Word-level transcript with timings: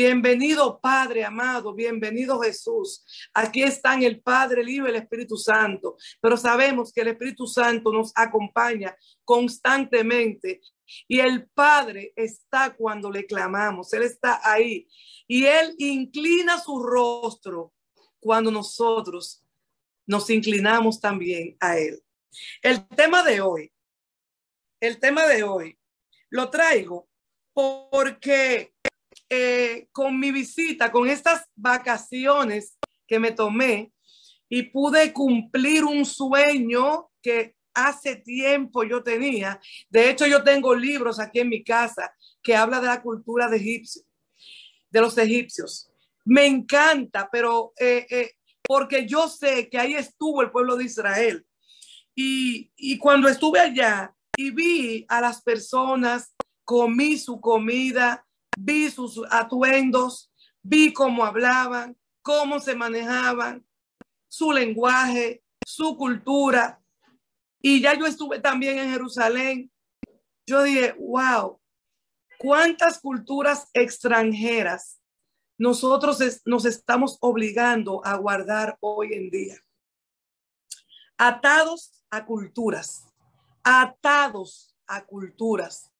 Bienvenido 0.00 0.78
Padre 0.80 1.24
amado, 1.24 1.74
bienvenido 1.74 2.38
Jesús. 2.38 3.04
Aquí 3.34 3.64
están 3.64 4.04
el 4.04 4.20
Padre, 4.20 4.60
el 4.60 4.68
Hijo 4.68 4.86
y 4.86 4.90
el 4.90 4.94
Espíritu 4.94 5.36
Santo, 5.36 5.96
pero 6.20 6.36
sabemos 6.36 6.92
que 6.92 7.00
el 7.00 7.08
Espíritu 7.08 7.48
Santo 7.48 7.92
nos 7.92 8.12
acompaña 8.14 8.96
constantemente 9.24 10.60
y 11.08 11.18
el 11.18 11.50
Padre 11.50 12.12
está 12.14 12.76
cuando 12.76 13.10
le 13.10 13.26
clamamos, 13.26 13.92
Él 13.92 14.04
está 14.04 14.40
ahí 14.44 14.86
y 15.26 15.46
Él 15.46 15.74
inclina 15.78 16.60
su 16.60 16.80
rostro 16.80 17.74
cuando 18.20 18.52
nosotros 18.52 19.42
nos 20.06 20.30
inclinamos 20.30 21.00
también 21.00 21.56
a 21.58 21.76
Él. 21.76 22.00
El 22.62 22.86
tema 22.86 23.24
de 23.24 23.40
hoy, 23.40 23.72
el 24.78 25.00
tema 25.00 25.26
de 25.26 25.42
hoy, 25.42 25.76
lo 26.30 26.50
traigo 26.50 27.08
porque 27.52 28.72
eh, 29.30 29.88
con 29.92 30.18
mi 30.18 30.32
visita, 30.32 30.90
con 30.90 31.08
estas 31.08 31.44
vacaciones 31.54 32.78
que 33.06 33.18
me 33.18 33.32
tomé 33.32 33.92
y 34.48 34.62
pude 34.62 35.12
cumplir 35.12 35.84
un 35.84 36.04
sueño 36.06 37.10
que 37.20 37.54
hace 37.74 38.16
tiempo 38.16 38.84
yo 38.84 39.02
tenía. 39.02 39.60
De 39.88 40.10
hecho, 40.10 40.26
yo 40.26 40.42
tengo 40.42 40.74
libros 40.74 41.20
aquí 41.20 41.40
en 41.40 41.48
mi 41.48 41.62
casa 41.62 42.12
que 42.42 42.56
habla 42.56 42.80
de 42.80 42.86
la 42.86 43.02
cultura 43.02 43.48
de 43.48 43.58
egipcio, 43.58 44.02
de 44.90 45.00
los 45.00 45.16
egipcios. 45.18 45.90
Me 46.24 46.46
encanta, 46.46 47.28
pero 47.30 47.72
eh, 47.78 48.06
eh, 48.10 48.32
porque 48.62 49.06
yo 49.06 49.28
sé 49.28 49.68
que 49.68 49.78
ahí 49.78 49.94
estuvo 49.94 50.42
el 50.42 50.50
pueblo 50.50 50.76
de 50.76 50.84
Israel. 50.84 51.46
Y, 52.14 52.70
y 52.76 52.98
cuando 52.98 53.28
estuve 53.28 53.60
allá 53.60 54.14
y 54.36 54.50
vi 54.50 55.06
a 55.08 55.20
las 55.20 55.42
personas, 55.42 56.34
comí 56.64 57.16
su 57.16 57.40
comida, 57.40 58.26
vi 58.58 58.90
sus 58.90 59.20
atuendos, 59.30 60.30
vi 60.62 60.92
cómo 60.92 61.24
hablaban, 61.24 61.96
cómo 62.22 62.60
se 62.60 62.74
manejaban, 62.74 63.64
su 64.28 64.52
lenguaje, 64.52 65.42
su 65.64 65.96
cultura. 65.96 66.80
Y 67.60 67.80
ya 67.80 67.94
yo 67.94 68.06
estuve 68.06 68.40
también 68.40 68.78
en 68.78 68.90
Jerusalén. 68.90 69.70
Yo 70.46 70.62
dije, 70.62 70.94
wow, 70.98 71.60
cuántas 72.38 73.00
culturas 73.00 73.68
extranjeras 73.72 75.00
nosotros 75.56 76.18
nos 76.44 76.64
estamos 76.64 77.18
obligando 77.20 78.00
a 78.04 78.16
guardar 78.16 78.76
hoy 78.80 79.14
en 79.14 79.30
día. 79.30 79.56
Atados 81.16 82.04
a 82.10 82.24
culturas, 82.24 83.06
atados 83.64 84.76
a 84.86 85.04
culturas 85.04 85.92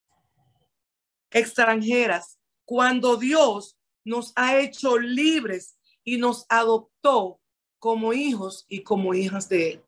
extranjeras 1.30 2.37
cuando 2.68 3.16
Dios 3.16 3.78
nos 4.04 4.34
ha 4.36 4.58
hecho 4.58 4.98
libres 4.98 5.78
y 6.04 6.18
nos 6.18 6.44
adoptó 6.50 7.40
como 7.78 8.12
hijos 8.12 8.66
y 8.68 8.82
como 8.82 9.14
hijas 9.14 9.48
de 9.48 9.70
Él. 9.70 9.84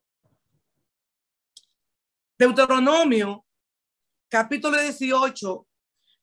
Deuteronomio, 2.39 3.45
capítulo 4.29 4.81
18, 4.81 5.67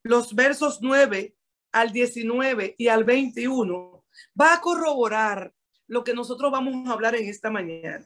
los 0.03 0.35
versos 0.35 0.81
9 0.83 1.37
al 1.71 1.93
19 1.93 2.75
y 2.77 2.89
al 2.89 3.05
21, 3.05 4.05
va 4.41 4.55
a 4.55 4.61
corroborar 4.61 5.55
lo 5.87 6.03
que 6.03 6.13
nosotros 6.13 6.51
vamos 6.51 6.89
a 6.89 6.93
hablar 6.93 7.15
en 7.15 7.29
esta 7.29 7.51
mañana. 7.51 8.05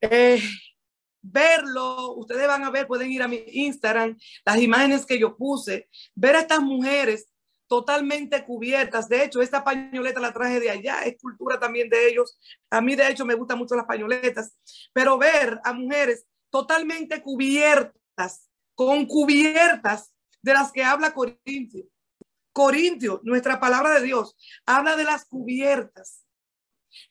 Eh, 0.00 0.40
verlo, 1.30 2.14
ustedes 2.14 2.46
van 2.46 2.64
a 2.64 2.70
ver, 2.70 2.86
pueden 2.86 3.10
ir 3.10 3.22
a 3.22 3.28
mi 3.28 3.42
Instagram, 3.46 4.16
las 4.44 4.58
imágenes 4.58 5.06
que 5.06 5.18
yo 5.18 5.36
puse, 5.36 5.88
ver 6.14 6.36
a 6.36 6.40
estas 6.40 6.60
mujeres 6.60 7.28
totalmente 7.68 8.44
cubiertas. 8.44 9.08
De 9.08 9.24
hecho, 9.24 9.40
esta 9.40 9.64
pañoleta 9.64 10.20
la 10.20 10.32
traje 10.32 10.60
de 10.60 10.70
allá, 10.70 11.02
es 11.02 11.16
cultura 11.20 11.58
también 11.58 11.88
de 11.88 12.08
ellos. 12.08 12.38
A 12.70 12.80
mí, 12.80 12.94
de 12.94 13.08
hecho, 13.08 13.24
me 13.24 13.34
gustan 13.34 13.58
mucho 13.58 13.74
las 13.74 13.86
pañoletas, 13.86 14.54
pero 14.92 15.18
ver 15.18 15.60
a 15.64 15.72
mujeres 15.72 16.26
totalmente 16.50 17.22
cubiertas, 17.22 18.48
con 18.74 19.06
cubiertas 19.06 20.12
de 20.42 20.52
las 20.52 20.70
que 20.70 20.84
habla 20.84 21.12
Corintio. 21.12 21.86
Corintio, 22.52 23.20
nuestra 23.24 23.60
palabra 23.60 23.90
de 23.90 24.02
Dios, 24.02 24.36
habla 24.64 24.96
de 24.96 25.04
las 25.04 25.26
cubiertas 25.26 26.25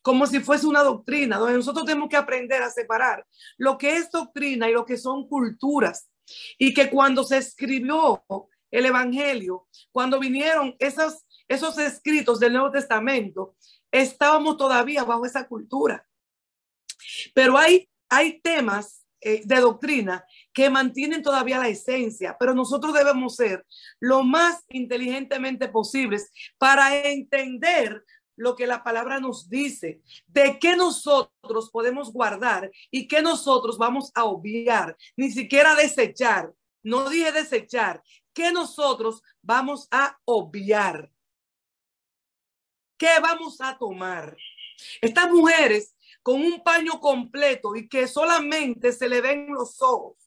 como 0.01 0.27
si 0.27 0.39
fuese 0.39 0.67
una 0.67 0.83
doctrina, 0.83 1.37
donde 1.37 1.55
nosotros 1.55 1.85
tenemos 1.85 2.09
que 2.09 2.17
aprender 2.17 2.61
a 2.63 2.69
separar 2.69 3.25
lo 3.57 3.77
que 3.77 3.95
es 3.95 4.11
doctrina 4.11 4.69
y 4.69 4.73
lo 4.73 4.85
que 4.85 4.97
son 4.97 5.27
culturas. 5.27 6.09
Y 6.57 6.73
que 6.73 6.89
cuando 6.89 7.23
se 7.23 7.37
escribió 7.37 8.23
el 8.71 8.85
Evangelio, 8.85 9.67
cuando 9.91 10.19
vinieron 10.19 10.75
esos, 10.79 11.25
esos 11.47 11.77
escritos 11.77 12.39
del 12.39 12.53
Nuevo 12.53 12.71
Testamento, 12.71 13.55
estábamos 13.91 14.57
todavía 14.57 15.03
bajo 15.03 15.25
esa 15.25 15.47
cultura. 15.47 16.05
Pero 17.33 17.57
hay, 17.57 17.87
hay 18.09 18.39
temas 18.41 19.05
eh, 19.21 19.41
de 19.43 19.55
doctrina 19.55 20.23
que 20.53 20.69
mantienen 20.69 21.23
todavía 21.23 21.57
la 21.57 21.67
esencia, 21.67 22.35
pero 22.39 22.53
nosotros 22.53 22.93
debemos 22.93 23.35
ser 23.35 23.65
lo 23.99 24.23
más 24.23 24.63
inteligentemente 24.69 25.67
posibles 25.67 26.31
para 26.57 26.95
entender 27.07 28.03
lo 28.35 28.55
que 28.55 28.67
la 28.67 28.83
palabra 28.83 29.19
nos 29.19 29.49
dice, 29.49 30.01
de 30.27 30.59
qué 30.59 30.75
nosotros 30.75 31.69
podemos 31.71 32.11
guardar 32.11 32.71
y 32.91 33.07
qué 33.07 33.21
nosotros 33.21 33.77
vamos 33.77 34.11
a 34.15 34.25
obviar, 34.25 34.97
ni 35.15 35.31
siquiera 35.31 35.75
desechar. 35.75 36.53
No 36.83 37.09
dije 37.09 37.31
desechar, 37.31 38.03
que 38.33 38.51
nosotros 38.51 39.23
vamos 39.41 39.87
a 39.91 40.19
obviar. 40.25 41.11
¿Qué 42.97 43.19
vamos 43.21 43.59
a 43.61 43.77
tomar? 43.77 44.37
Estas 45.01 45.31
mujeres 45.31 45.95
con 46.21 46.41
un 46.41 46.63
paño 46.63 46.99
completo 46.99 47.75
y 47.75 47.87
que 47.87 48.07
solamente 48.07 48.91
se 48.91 49.07
le 49.07 49.21
ven 49.21 49.47
los 49.53 49.81
ojos, 49.81 50.17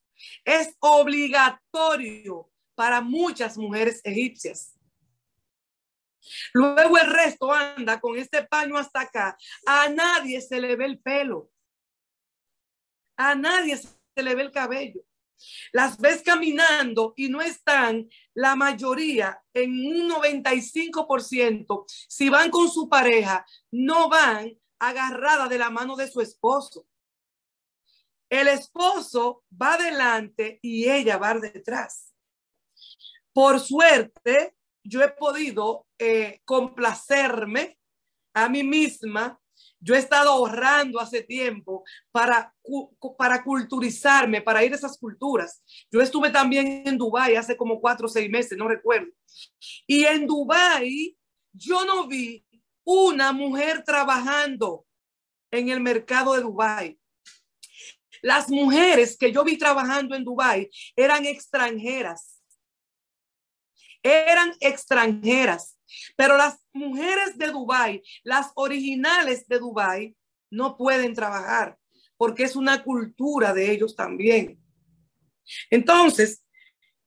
es 0.45 0.77
obligatorio 0.81 2.51
para 2.75 3.01
muchas 3.01 3.59
mujeres 3.59 4.01
egipcias. 4.05 4.78
Luego 6.53 6.99
el 6.99 7.11
resto 7.11 7.53
anda 7.53 8.01
con 8.01 8.17
este 8.17 8.45
paño 8.45 8.77
hasta 8.77 9.03
acá. 9.03 9.37
A 9.67 9.89
nadie 9.89 10.41
se 10.41 10.61
le 10.61 10.77
ve 10.77 10.87
el 10.87 11.01
pelo. 11.01 11.51
A 13.17 13.35
nadie 13.35 13.77
se 13.77 14.23
le 14.23 14.35
ve 14.35 14.43
el 14.43 14.53
cabello. 14.53 15.03
Las 15.73 15.99
ves 15.99 16.23
caminando 16.23 17.15
y 17.17 17.29
no 17.29 17.41
están 17.41 18.09
la 18.35 18.57
mayoría 18.57 19.41
en 19.55 19.71
un 19.71 20.11
95%. 20.11 21.85
Si 22.09 22.29
van 22.29 22.51
con 22.51 22.71
su 22.71 22.89
pareja, 22.89 23.47
no 23.71 24.09
van 24.09 24.59
agarrada 24.79 25.49
de 25.49 25.59
la 25.59 25.71
mano 25.71 25.97
de 25.97 26.11
su 26.11 26.21
esposo. 26.21 26.87
El 28.29 28.49
esposo 28.49 29.45
va 29.51 29.75
adelante 29.75 30.59
y 30.63 30.89
ella 30.89 31.17
va 31.17 31.35
detrás. 31.35 32.13
Por 33.33 33.61
suerte, 33.61 34.58
yo 34.89 35.03
he 35.03 35.09
podido 35.09 35.87
eh, 35.99 36.41
complacerme 36.45 37.79
a 38.35 38.49
mí 38.49 38.65
misma. 38.65 39.39
Yo 39.81 39.95
he 39.95 39.99
estado 39.99 40.31
ahorrando 40.31 40.99
hace 40.99 41.23
tiempo 41.23 41.85
para, 42.11 42.55
para 43.17 43.45
culturizarme, 43.45 44.41
para 44.41 44.65
ir 44.65 44.73
a 44.73 44.77
esas 44.77 44.99
culturas. 44.99 45.63
Yo 45.91 46.01
estuve 46.01 46.31
también 46.31 46.85
en 46.87 46.97
Dubái 46.97 47.37
hace 47.37 47.57
como 47.57 47.81
cuatro 47.81 48.07
o 48.07 48.09
seis 48.09 48.31
meses, 48.31 48.57
no 48.57 48.67
recuerdo. 48.67 49.13
Y 49.87 50.05
en 50.05 50.27
Dubái 50.27 51.17
yo 51.53 51.85
no 51.85 52.07
vi 52.07 52.45
una 52.85 53.33
mujer 53.33 53.85
trabajando 53.85 54.87
en 55.51 55.69
el 55.69 55.81
mercado 55.81 56.35
de 56.35 56.43
Dubái. 56.43 56.99
Las 58.23 58.49
mujeres 58.49 59.17
que 59.17 59.33
yo 59.33 59.45
vi 59.45 59.57
trabajando 59.57 60.15
en 60.15 60.25
Dubái 60.25 60.71
eran 60.97 61.27
extranjeras 61.27 62.38
eran 64.09 64.53
extranjeras, 64.61 65.79
pero 66.17 66.37
las 66.37 66.59
mujeres 66.73 67.37
de 67.37 67.49
Dubai, 67.49 68.03
las 68.23 68.53
originales 68.55 69.47
de 69.49 69.59
Dubai, 69.59 70.17
no 70.51 70.77
pueden 70.77 71.15
trabajar 71.15 71.79
porque 72.19 72.43
es 72.43 72.57
una 72.57 72.83
cultura 72.83 73.55
de 73.55 73.71
ellos 73.71 73.95
también. 73.95 74.61
Entonces, 75.71 76.45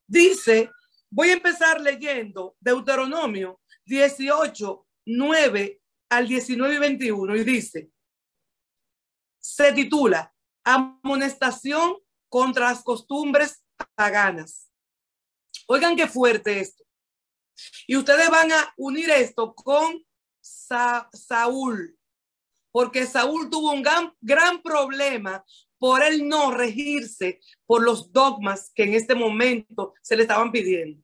dice, 0.07 0.71
voy 1.09 1.29
a 1.29 1.33
empezar 1.33 1.79
leyendo 1.81 2.55
Deuteronomio 2.59 3.59
18, 3.85 4.87
9 5.05 5.81
al 6.09 6.27
19 6.27 6.75
y 6.75 6.79
21 6.79 7.35
y 7.35 7.43
dice, 7.43 7.91
se 9.39 9.73
titula 9.73 10.33
Amonestación 10.63 11.97
contra 12.29 12.69
las 12.69 12.83
costumbres 12.83 13.63
paganas. 13.95 14.69
Oigan 15.67 15.95
qué 15.95 16.07
fuerte 16.07 16.59
esto. 16.59 16.83
Y 17.87 17.95
ustedes 17.95 18.29
van 18.29 18.51
a 18.51 18.73
unir 18.77 19.09
esto 19.09 19.53
con 19.53 20.03
Saúl, 20.41 21.97
porque 22.71 23.05
Saúl 23.05 23.49
tuvo 23.49 23.71
un 23.71 23.83
gran, 23.83 24.13
gran 24.21 24.61
problema 24.61 25.43
por 25.77 26.03
él 26.03 26.27
no 26.27 26.51
regirse 26.51 27.39
por 27.65 27.83
los 27.83 28.11
dogmas 28.11 28.71
que 28.75 28.83
en 28.83 28.93
este 28.93 29.15
momento 29.15 29.95
se 30.03 30.15
le 30.15 30.21
estaban 30.21 30.51
pidiendo. 30.51 31.03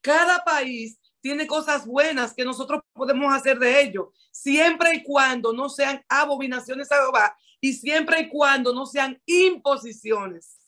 Cada 0.00 0.44
país 0.44 0.98
tiene 1.20 1.46
cosas 1.46 1.86
buenas 1.86 2.34
que 2.34 2.44
nosotros 2.44 2.82
podemos 2.92 3.32
hacer 3.34 3.58
de 3.58 3.82
ello, 3.82 4.12
siempre 4.30 4.94
y 4.94 5.02
cuando 5.02 5.52
no 5.52 5.68
sean 5.68 6.04
abominaciones 6.08 6.90
a 6.90 6.96
Jehová 6.96 7.36
y 7.60 7.74
siempre 7.74 8.20
y 8.20 8.28
cuando 8.28 8.72
no 8.72 8.86
sean 8.86 9.20
imposiciones. 9.26 10.58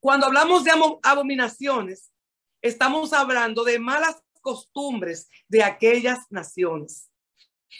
Cuando 0.00 0.26
hablamos 0.26 0.64
de 0.64 0.72
abominaciones, 1.02 2.12
estamos 2.62 3.12
hablando 3.12 3.64
de 3.64 3.78
malas 3.78 4.22
costumbres 4.40 5.28
de 5.48 5.62
aquellas 5.62 6.20
naciones. 6.30 7.10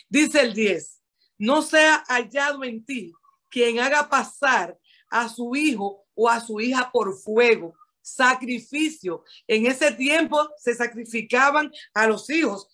Dice 0.09 0.41
el 0.41 0.55
10, 0.55 0.98
no 1.39 1.63
sea 1.63 2.05
hallado 2.09 2.65
en 2.65 2.85
ti 2.85 3.13
quien 3.49 3.81
haga 3.81 4.09
pasar 4.09 4.79
a 5.09 5.29
su 5.29 5.55
hijo 5.57 6.05
o 6.15 6.29
a 6.29 6.41
su 6.41 6.61
hija 6.61 6.91
por 6.93 7.17
fuego, 7.17 7.75
sacrificio. 8.03 9.25
En 9.47 9.67
ese 9.67 9.93
tiempo 9.93 10.51
se 10.59 10.75
sacrificaban 10.75 11.73
a 11.95 12.07
los 12.07 12.29
hijos. 12.31 12.69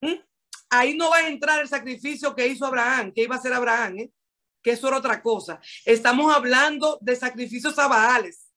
¿Mm? 0.00 0.20
Ahí 0.70 0.96
no 0.96 1.10
va 1.10 1.16
a 1.16 1.28
entrar 1.28 1.60
el 1.60 1.68
sacrificio 1.68 2.34
que 2.34 2.46
hizo 2.46 2.66
Abraham, 2.66 3.12
que 3.12 3.22
iba 3.22 3.34
a 3.34 3.38
hacer 3.38 3.52
Abraham, 3.52 3.98
¿eh? 3.98 4.12
que 4.62 4.72
eso 4.72 4.88
era 4.88 4.98
otra 4.98 5.22
cosa. 5.22 5.60
Estamos 5.84 6.34
hablando 6.34 6.98
de 7.00 7.16
sacrificios 7.16 7.78
a 7.78 7.88
Baales. 7.88 8.52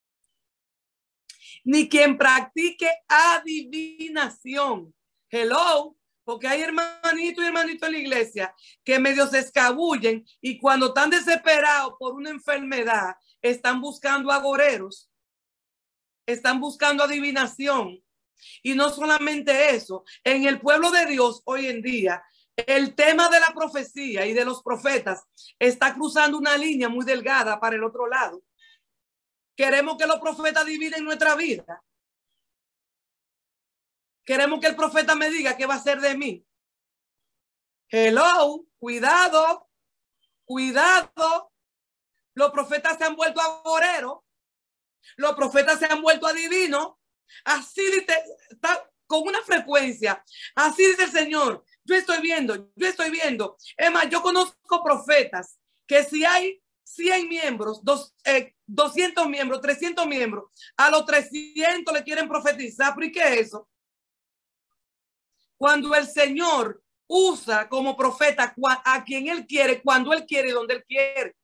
Ni 1.64 1.88
quien 1.88 2.18
practique 2.18 2.90
adivinación. 3.08 4.94
Hello, 5.30 5.96
porque 6.24 6.48
hay 6.48 6.62
hermanitos 6.62 7.44
y 7.44 7.48
hermanitos 7.48 7.88
en 7.88 7.94
la 7.94 8.00
iglesia 8.00 8.56
que 8.84 9.00
medio 9.00 9.28
se 9.28 9.40
escabullen 9.40 10.26
y 10.40 10.60
cuando 10.60 10.88
están 10.88 11.10
desesperados 11.10 11.94
por 12.00 12.14
una 12.14 12.30
enfermedad, 12.30 13.16
están 13.42 13.82
buscando 13.82 14.32
agoreros 14.32 15.12
están 16.26 16.60
buscando 16.60 17.04
adivinación. 17.04 18.02
Y 18.64 18.74
no 18.74 18.90
solamente 18.90 19.76
eso, 19.76 20.04
en 20.24 20.46
el 20.46 20.60
pueblo 20.60 20.90
de 20.90 21.06
Dios 21.06 21.42
hoy 21.46 21.68
en 21.68 21.82
día, 21.82 22.24
el 22.56 22.96
tema 22.96 23.30
de 23.30 23.40
la 23.40 23.54
profecía 23.54 24.26
y 24.26 24.34
de 24.34 24.46
los 24.46 24.64
profetas 24.64 25.24
está 25.60 25.94
cruzando 25.94 26.38
una 26.38 26.58
línea 26.58 26.90
muy 26.90 27.06
delgada 27.06 27.60
para 27.60 27.76
el 27.76 27.84
otro 27.84 28.08
lado. 28.08 28.42
Queremos 29.56 29.98
que 29.98 30.08
los 30.08 30.20
profetas 30.20 30.66
dividen 30.66 31.04
nuestra 31.04 31.36
vida. 31.36 31.84
Queremos 34.26 34.60
que 34.60 34.68
el 34.68 34.76
profeta 34.76 35.16
me 35.16 35.30
diga 35.30 35.58
qué 35.58 35.66
va 35.66 35.76
a 35.76 35.84
ser 35.84 36.00
de 36.00 36.18
mí. 36.18 36.46
Hello, 37.90 38.66
cuidado, 38.80 39.70
cuidado. 40.46 41.52
Los 42.34 42.52
profetas 42.52 42.98
se 42.98 43.04
han 43.04 43.16
vuelto 43.16 43.42
agoreros. 43.42 44.20
Los 45.18 45.36
profetas 45.36 45.80
se 45.80 45.86
han 45.86 46.02
vuelto 46.02 46.28
adivinos. 46.28 46.94
Así 47.44 47.84
dice, 47.92 48.24
con 49.08 49.24
una 49.24 49.42
frecuencia. 49.42 50.24
Así 50.56 50.86
dice 50.86 51.04
el 51.04 51.12
Señor. 51.12 51.66
Yo 51.84 51.96
estoy 51.96 52.22
viendo, 52.22 52.72
yo 52.76 52.88
estoy 52.88 53.10
viendo. 53.10 53.58
Es 53.76 53.92
más, 53.92 54.10
yo 54.10 54.22
conozco 54.22 54.84
profetas 54.84 55.60
que 55.88 56.04
si 56.04 56.24
hay 56.24 56.62
100 56.84 57.28
miembros, 57.28 57.84
dos, 57.84 58.14
200 58.68 59.26
eh, 59.26 59.30
miembros, 59.30 59.62
300 59.62 60.08
miembros, 60.08 60.46
a 60.78 60.90
los 60.90 61.06
300 61.06 61.94
le 61.94 62.04
quieren 62.04 62.28
profetizar. 62.28 62.94
¿Por 62.94 63.12
qué 63.12 63.20
es 63.20 63.48
eso? 63.48 63.68
Cuando 65.62 65.94
el 65.94 66.08
Señor 66.08 66.82
usa 67.06 67.70
como 67.70 67.96
profeta 67.96 68.56
a 68.84 69.04
quien 69.04 69.28
Él 69.28 69.46
quiere, 69.46 69.84
cuando 69.84 70.12
Él 70.12 70.26
quiere 70.26 70.50
y 70.50 70.54
donde 70.54 70.74
Él 70.74 70.84
quiere. 70.84 71.36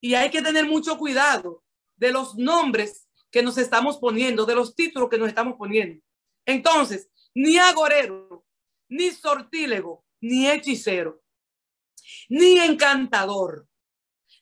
Y 0.00 0.14
hay 0.14 0.30
que 0.30 0.40
tener 0.40 0.66
mucho 0.66 0.96
cuidado 0.96 1.62
de 1.96 2.12
los 2.12 2.34
nombres 2.36 3.10
que 3.30 3.42
nos 3.42 3.58
estamos 3.58 3.98
poniendo, 3.98 4.46
de 4.46 4.54
los 4.54 4.74
títulos 4.74 5.10
que 5.10 5.18
nos 5.18 5.28
estamos 5.28 5.56
poniendo. 5.58 6.02
Entonces, 6.46 7.10
ni 7.34 7.58
agorero, 7.58 8.46
ni 8.88 9.10
sortílego, 9.10 10.06
ni 10.22 10.48
hechicero, 10.50 11.22
ni 12.30 12.58
encantador, 12.58 13.68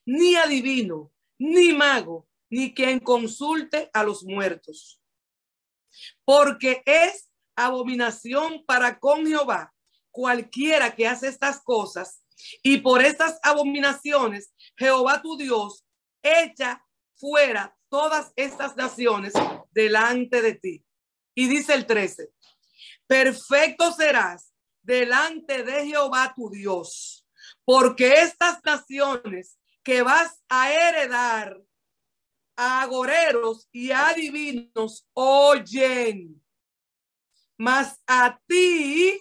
ni 0.06 0.36
adivino, 0.36 1.10
ni 1.36 1.72
mago, 1.72 2.28
ni 2.48 2.72
quien 2.72 3.00
consulte 3.00 3.90
a 3.92 4.04
los 4.04 4.22
muertos. 4.22 4.99
Porque 6.24 6.82
es 6.86 7.30
abominación 7.56 8.64
para 8.66 8.98
con 8.98 9.26
Jehová 9.26 9.72
cualquiera 10.10 10.94
que 10.94 11.06
hace 11.06 11.28
estas 11.28 11.62
cosas 11.62 12.22
y 12.62 12.78
por 12.78 13.02
estas 13.02 13.38
abominaciones, 13.42 14.52
Jehová 14.76 15.20
tu 15.22 15.36
Dios 15.36 15.84
echa 16.22 16.84
fuera 17.14 17.76
todas 17.88 18.32
estas 18.36 18.76
naciones 18.76 19.32
delante 19.70 20.42
de 20.42 20.54
ti. 20.54 20.84
Y 21.34 21.48
dice 21.48 21.74
el 21.74 21.86
13, 21.86 22.30
perfecto 23.06 23.92
serás 23.92 24.52
delante 24.82 25.62
de 25.62 25.86
Jehová 25.86 26.32
tu 26.34 26.50
Dios, 26.50 27.26
porque 27.64 28.22
estas 28.22 28.64
naciones 28.64 29.58
que 29.82 30.02
vas 30.02 30.42
a 30.48 30.72
heredar 30.72 31.60
agoreros 32.60 33.68
y 33.72 33.90
a 33.90 34.12
divinos 34.12 35.08
oyen, 35.14 36.42
mas 37.56 37.98
a 38.06 38.38
ti 38.46 39.20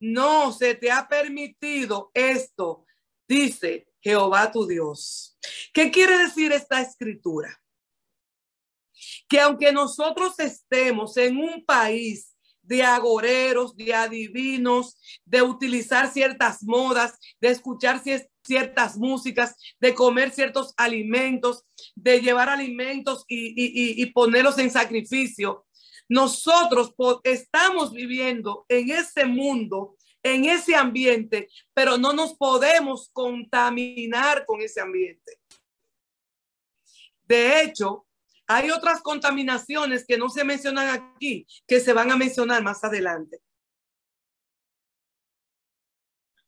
no 0.00 0.52
se 0.52 0.74
te 0.74 0.90
ha 0.90 1.06
permitido 1.06 2.10
esto, 2.14 2.86
dice 3.28 3.86
Jehová 4.00 4.50
tu 4.50 4.66
Dios. 4.66 5.38
¿Qué 5.74 5.90
quiere 5.90 6.16
decir 6.16 6.50
esta 6.52 6.80
escritura? 6.80 7.62
Que 9.28 9.40
aunque 9.40 9.70
nosotros 9.70 10.38
estemos 10.38 11.16
en 11.18 11.36
un 11.36 11.64
país 11.64 12.34
de 12.62 12.82
agoreros, 12.82 13.76
de 13.76 13.94
adivinos, 13.94 14.96
de 15.26 15.42
utilizar 15.42 16.10
ciertas 16.10 16.62
modas, 16.62 17.18
de 17.40 17.48
escuchar 17.48 18.02
ciertas 18.44 18.96
músicas, 18.96 19.56
de 19.80 19.94
comer 19.94 20.30
ciertos 20.30 20.74
alimentos, 20.76 21.64
de 21.94 22.20
llevar 22.20 22.48
alimentos 22.48 23.24
y, 23.28 24.02
y 24.02 24.06
ponerlos 24.06 24.58
en 24.58 24.70
sacrificio, 24.70 25.66
nosotros 26.08 26.94
estamos 27.24 27.92
viviendo 27.92 28.66
en 28.68 28.90
ese 28.90 29.24
mundo, 29.24 29.96
en 30.22 30.44
ese 30.44 30.74
ambiente, 30.74 31.48
pero 31.72 31.96
no 31.96 32.12
nos 32.12 32.34
podemos 32.34 33.08
contaminar 33.12 34.44
con 34.46 34.60
ese 34.60 34.80
ambiente. 34.80 35.38
De 37.22 37.62
hecho, 37.62 38.06
hay 38.46 38.70
otras 38.70 39.00
contaminaciones 39.00 40.04
que 40.06 40.18
no 40.18 40.28
se 40.28 40.44
mencionan 40.44 40.88
aquí, 40.88 41.46
que 41.66 41.80
se 41.80 41.92
van 41.92 42.10
a 42.10 42.16
mencionar 42.16 42.62
más 42.62 42.84
adelante. 42.84 43.40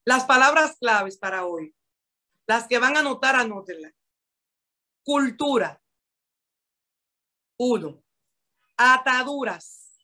Las 0.04 0.24
palabras 0.24 0.76
claves 0.78 1.16
para 1.16 1.46
hoy, 1.46 1.74
las 2.46 2.66
que 2.66 2.78
van 2.78 2.96
a 2.96 3.00
anotar, 3.00 3.36
anótenla. 3.36 3.92
Cultura. 5.02 5.80
Uno 7.58 8.04
ataduras, 8.76 10.00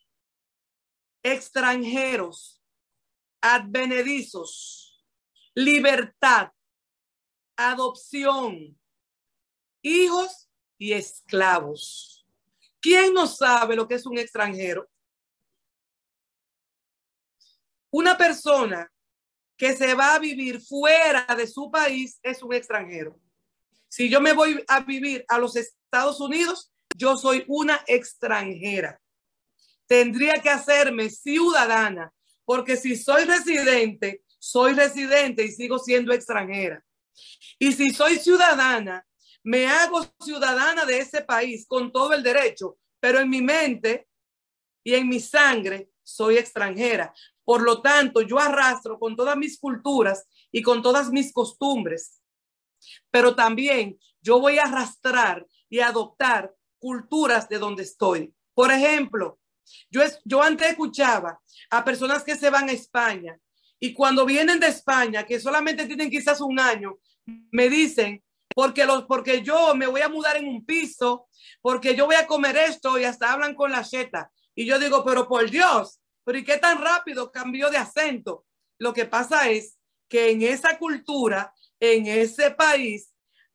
extranjeros, 1.23 2.62
advenedizos, 3.40 5.04
libertad, 5.54 6.52
adopción, 7.56 8.78
hijos 9.82 10.49
y 10.78 10.92
esclavos. 10.92 12.26
¿Quién 12.80 13.12
no 13.12 13.26
sabe 13.26 13.76
lo 13.76 13.87
que 13.87 13.97
es 13.97 14.06
un 14.06 14.18
extranjero? 14.18 14.88
Una 17.90 18.16
persona 18.16 18.90
que 19.61 19.76
se 19.76 19.93
va 19.93 20.14
a 20.14 20.19
vivir 20.19 20.59
fuera 20.59 21.26
de 21.37 21.47
su 21.47 21.71
país 21.71 22.19
es 22.23 22.43
un 22.43 22.55
extranjero. 22.55 23.21
Si 23.90 24.09
yo 24.09 24.19
me 24.19 24.33
voy 24.33 24.64
a 24.67 24.81
vivir 24.81 25.23
a 25.29 25.37
los 25.37 25.55
Estados 25.55 26.19
Unidos, 26.19 26.73
yo 26.97 27.19
soy 27.19 27.45
una 27.47 27.85
extranjera. 27.87 28.99
Tendría 29.87 30.40
que 30.40 30.49
hacerme 30.49 31.11
ciudadana, 31.11 32.11
porque 32.47 32.75
si 32.79 32.97
soy 32.97 33.25
residente, 33.25 34.23
soy 34.38 34.73
residente 34.73 35.45
y 35.45 35.52
sigo 35.52 35.79
siendo 35.79 36.14
extranjera. 36.14 36.83
Y 37.59 37.73
si 37.73 37.93
soy 37.93 38.19
ciudadana, 38.19 39.07
me 39.43 39.67
hago 39.67 40.07
ciudadana 40.25 40.87
de 40.87 41.00
ese 41.00 41.21
país 41.21 41.67
con 41.67 41.93
todo 41.93 42.14
el 42.14 42.23
derecho, 42.23 42.79
pero 42.99 43.19
en 43.19 43.29
mi 43.29 43.43
mente 43.43 44.09
y 44.83 44.95
en 44.95 45.07
mi 45.07 45.21
sangre 45.21 45.90
soy 46.02 46.38
extranjera, 46.38 47.12
Por 47.50 47.62
lo 47.62 47.83
tanto, 47.83 48.23
yo 48.23 48.38
arrastro 48.38 48.97
con 48.97 49.16
todas 49.16 49.37
mis 49.37 49.59
culturas 49.59 50.28
y 50.52 50.62
con 50.62 50.83
todas 50.83 51.11
mis 51.11 51.33
costumbres, 51.33 52.23
pero 53.11 53.35
también 53.35 53.99
yo 54.23 54.38
voy 54.38 54.59
a 54.59 54.66
arrastrar 54.66 55.45
y 55.69 55.80
adoptar 55.80 56.54
culturas 56.78 57.49
de 57.49 57.59
donde 57.59 57.83
estoy. 57.83 58.33
Por 58.54 58.71
ejemplo, 58.71 59.40
yo, 59.90 60.00
yo 60.25 60.40
antes 60.40 60.69
escuchaba 60.69 61.40
a 61.71 61.85
personas 61.85 62.23
que 62.23 62.37
se 62.37 62.50
van 62.50 62.69
a 62.69 62.73
España 62.73 63.37
y 63.80 63.95
cuando 63.95 64.25
vienen 64.25 64.61
de 64.61 64.69
España, 64.69 65.26
que 65.26 65.40
solamente 65.40 65.87
tienen 65.87 66.09
quizás 66.09 66.40
un 66.40 66.61
año, 66.61 67.00
me 67.50 67.69
dicen, 67.69 68.23
porque, 68.54 68.85
los, 68.85 69.07
porque 69.07 69.42
yo 69.42 69.75
me 69.75 69.88
voy 69.88 70.02
a 70.02 70.09
mudar 70.09 70.37
en 70.37 70.47
un 70.47 70.64
piso, 70.64 71.26
porque 71.61 71.97
yo 71.97 72.07
voy 72.07 72.14
a 72.14 72.28
comer 72.28 72.57
esto 72.57 72.97
y 72.97 73.02
hasta 73.02 73.33
hablan 73.33 73.57
con 73.57 73.73
la 73.73 73.83
cheta. 73.83 74.30
Y 74.54 74.66
yo 74.66 74.78
digo, 74.78 75.04
pero 75.04 75.26
por 75.26 75.50
Dios, 75.50 76.00
pero 76.25 76.39
¿y 76.39 76.45
qué 76.45 76.59
tan 76.59 76.81
rápido 76.81 77.31
cambió 77.31 77.71
de 77.71 77.79
acento? 77.79 78.45
Lo 78.79 78.93
que 78.93 79.05
pasa 79.05 79.49
es 79.50 79.79
que 80.09 80.31
en 80.31 80.43
esa 80.43 80.79
cultura, 80.79 81.55
en 81.79 82.07
ese 82.07 82.50
país, 82.50 83.12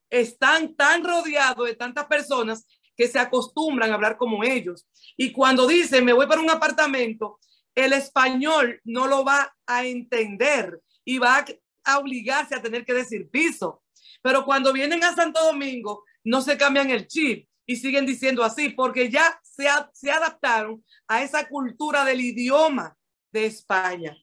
están 0.10 0.76
tan 0.76 1.04
rodeados 1.04 1.68
de 1.68 1.76
tantas 1.76 2.06
personas 2.06 2.66
que 2.96 3.08
se 3.08 3.20
acostumbran 3.20 3.92
a 3.92 3.96
hablar 3.96 4.18
como 4.18 4.44
ellos. 4.44 4.88
Y 5.18 5.32
cuando 5.32 5.68
dicen, 5.68 6.06
me 6.06 6.14
voy 6.14 6.28
para 6.28 6.42
un 6.42 6.50
apartamento, 6.50 7.40
el 7.74 7.94
español 7.94 8.80
no 8.86 9.08
lo 9.08 9.26
va 9.26 9.54
a 9.66 9.86
entender 9.86 10.82
y 11.04 11.18
va 11.18 11.46
a 11.84 11.98
obligarse 11.98 12.56
a 12.56 12.62
tener 12.62 12.86
que 12.86 12.94
decir 12.94 13.30
piso. 13.30 13.84
Pero 14.22 14.46
cuando 14.46 14.72
vienen 14.72 15.04
a 15.04 15.14
Santo 15.14 15.44
Domingo, 15.44 16.04
no 16.24 16.42
se 16.42 16.58
cambian 16.58 16.90
el 16.90 17.08
chip 17.08 17.48
y 17.66 17.78
siguen 17.78 18.06
diciendo 18.06 18.44
así, 18.44 18.70
porque 18.70 19.10
ya 19.10 19.40
se, 19.44 19.68
se 19.94 20.12
adaptaron 20.12 20.84
a 21.08 21.24
esa 21.24 21.48
cultura 21.48 22.06
del 22.06 22.22
idioma 22.22 22.98
de 23.32 23.46
España. 23.48 24.16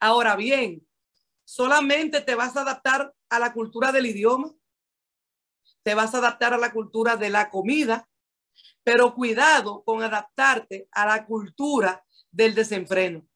Ahora 0.00 0.36
bien, 0.36 0.86
solamente 1.44 2.20
te 2.20 2.34
vas 2.34 2.56
a 2.56 2.62
adaptar 2.62 3.12
a 3.28 3.38
la 3.38 3.52
cultura 3.52 3.92
del 3.92 4.06
idioma, 4.06 4.52
te 5.82 5.94
vas 5.94 6.14
a 6.14 6.18
adaptar 6.18 6.54
a 6.54 6.58
la 6.58 6.72
cultura 6.72 7.16
de 7.16 7.30
la 7.30 7.50
comida, 7.50 8.08
pero 8.84 9.14
cuidado 9.14 9.82
con 9.84 10.02
adaptarte 10.02 10.88
a 10.92 11.06
la 11.06 11.26
cultura 11.26 12.04
del 12.30 12.54
desenfreno. 12.54 13.26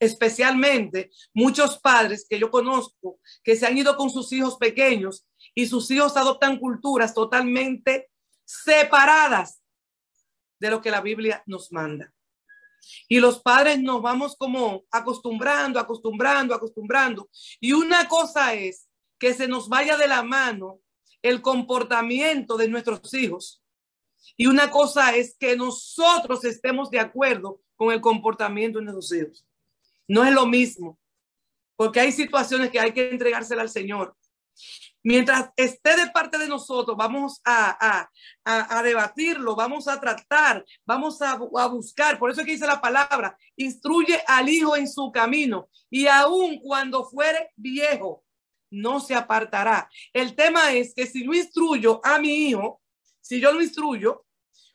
Especialmente 0.00 1.10
muchos 1.34 1.78
padres 1.78 2.26
que 2.28 2.38
yo 2.38 2.50
conozco 2.50 3.20
que 3.42 3.56
se 3.56 3.66
han 3.66 3.76
ido 3.76 3.96
con 3.96 4.10
sus 4.10 4.32
hijos 4.32 4.56
pequeños 4.56 5.27
y 5.58 5.66
sus 5.66 5.90
hijos 5.90 6.16
adoptan 6.16 6.56
culturas 6.56 7.12
totalmente 7.12 8.12
separadas 8.44 9.60
de 10.60 10.70
lo 10.70 10.80
que 10.80 10.92
la 10.92 11.00
Biblia 11.00 11.42
nos 11.46 11.72
manda. 11.72 12.14
Y 13.08 13.18
los 13.18 13.40
padres 13.40 13.80
nos 13.80 14.00
vamos 14.00 14.36
como 14.36 14.84
acostumbrando, 14.92 15.80
acostumbrando, 15.80 16.54
acostumbrando. 16.54 17.28
Y 17.58 17.72
una 17.72 18.06
cosa 18.06 18.54
es 18.54 18.88
que 19.18 19.34
se 19.34 19.48
nos 19.48 19.68
vaya 19.68 19.96
de 19.96 20.06
la 20.06 20.22
mano 20.22 20.78
el 21.22 21.42
comportamiento 21.42 22.56
de 22.56 22.68
nuestros 22.68 23.12
hijos. 23.14 23.60
Y 24.36 24.46
una 24.46 24.70
cosa 24.70 25.16
es 25.16 25.34
que 25.36 25.56
nosotros 25.56 26.44
estemos 26.44 26.88
de 26.88 27.00
acuerdo 27.00 27.60
con 27.74 27.90
el 27.90 28.00
comportamiento 28.00 28.78
de 28.78 28.84
nuestros 28.84 29.12
hijos. 29.12 29.44
No 30.06 30.24
es 30.24 30.32
lo 30.32 30.46
mismo, 30.46 31.00
porque 31.74 31.98
hay 31.98 32.12
situaciones 32.12 32.70
que 32.70 32.78
hay 32.78 32.92
que 32.92 33.10
entregársela 33.10 33.62
al 33.62 33.70
Señor. 33.70 34.14
Mientras 35.02 35.50
esté 35.56 35.96
de 35.96 36.10
parte 36.10 36.38
de 36.38 36.48
nosotros, 36.48 36.96
vamos 36.96 37.40
a, 37.44 38.08
a, 38.44 38.78
a, 38.78 38.82
debatirlo, 38.82 39.54
vamos 39.54 39.86
a 39.86 40.00
tratar, 40.00 40.64
vamos 40.84 41.22
a, 41.22 41.36
buscar. 41.68 42.18
Por 42.18 42.30
eso 42.30 42.40
es 42.40 42.46
que 42.46 42.52
dice 42.52 42.66
la 42.66 42.80
palabra, 42.80 43.36
instruye 43.56 44.20
al 44.26 44.48
hijo 44.48 44.76
en 44.76 44.88
su 44.88 45.12
camino 45.12 45.68
y 45.88 46.06
aun 46.08 46.58
cuando 46.58 47.04
fuere 47.04 47.50
viejo, 47.56 48.24
no 48.70 49.00
se 49.00 49.14
apartará. 49.14 49.88
El 50.12 50.34
tema 50.34 50.72
es 50.72 50.94
que 50.94 51.06
si 51.06 51.24
yo 51.24 51.32
instruyo 51.32 52.00
a 52.04 52.18
mi 52.18 52.48
hijo, 52.48 52.82
si 53.20 53.40
yo 53.40 53.52
lo 53.52 53.62
instruyo, 53.62 54.26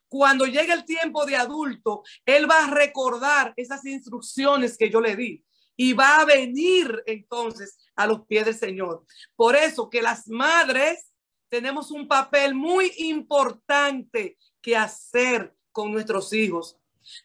cuando 0.08 0.46
llegue 0.46 0.74
el 0.74 0.86
tiempo 0.86 1.26
de 1.26 1.36
adulto, 1.36 2.04
él 2.26 2.50
va 2.50 2.66
a 2.66 2.70
recordar 2.72 3.54
esas 3.58 3.84
instrucciones 3.86 4.78
que 4.78 4.90
yo 4.90 5.02
le 5.02 5.16
di 5.16 5.44
y 5.76 5.94
va 5.94 6.22
a 6.22 6.26
venir 6.26 7.04
entonces 7.06 7.78
a 7.96 8.06
los 8.08 8.26
pies 8.26 8.46
del 8.46 8.56
Señor. 8.56 9.06
Por 9.36 9.56
eso 9.56 9.90
que 9.90 10.02
las 10.02 10.28
madres 10.28 11.12
tenemos 11.50 11.92
un 11.92 12.08
papel 12.08 12.56
muy 12.56 12.92
importante 12.98 14.38
que 14.62 14.76
hacer 14.76 15.56
con 15.72 15.92
nuestros 15.92 16.34
hijos. 16.34 16.78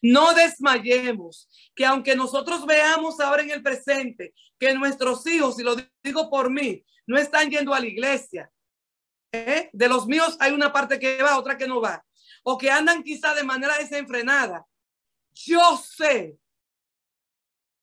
No 0.02 0.35
desmayemos, 0.35 1.49
que 1.75 1.87
aunque 1.87 2.17
nosotros 2.17 2.67
veamos 2.67 3.21
ahora 3.21 3.43
en 3.43 3.50
el 3.50 3.62
presente 3.62 4.35
que 4.59 4.75
nuestros 4.75 5.26
hijos, 5.26 5.59
y 5.61 5.62
lo 5.62 5.76
digo 6.02 6.28
por 6.28 6.50
mí, 6.50 6.85
no 7.07 7.17
están 7.17 7.49
yendo 7.49 7.73
a 7.73 7.81
la 7.81 7.87
iglesia. 7.87 8.50
¿eh? 9.33 9.71
De 9.73 9.88
los 9.88 10.07
míos 10.07 10.37
hay 10.40 10.52
una 10.52 10.73
parte 10.73 10.99
que 10.99 11.23
va, 11.23 11.38
otra 11.38 11.57
que 11.57 11.69
no 11.69 11.81
va. 11.81 12.05
O 12.43 12.59
que 12.59 12.71
andan 12.71 13.02
quizá 13.02 13.35
de 13.35 13.45
manera 13.45 13.78
desenfrenada. 13.78 14.67
Yo 15.33 15.76
sé 15.76 16.37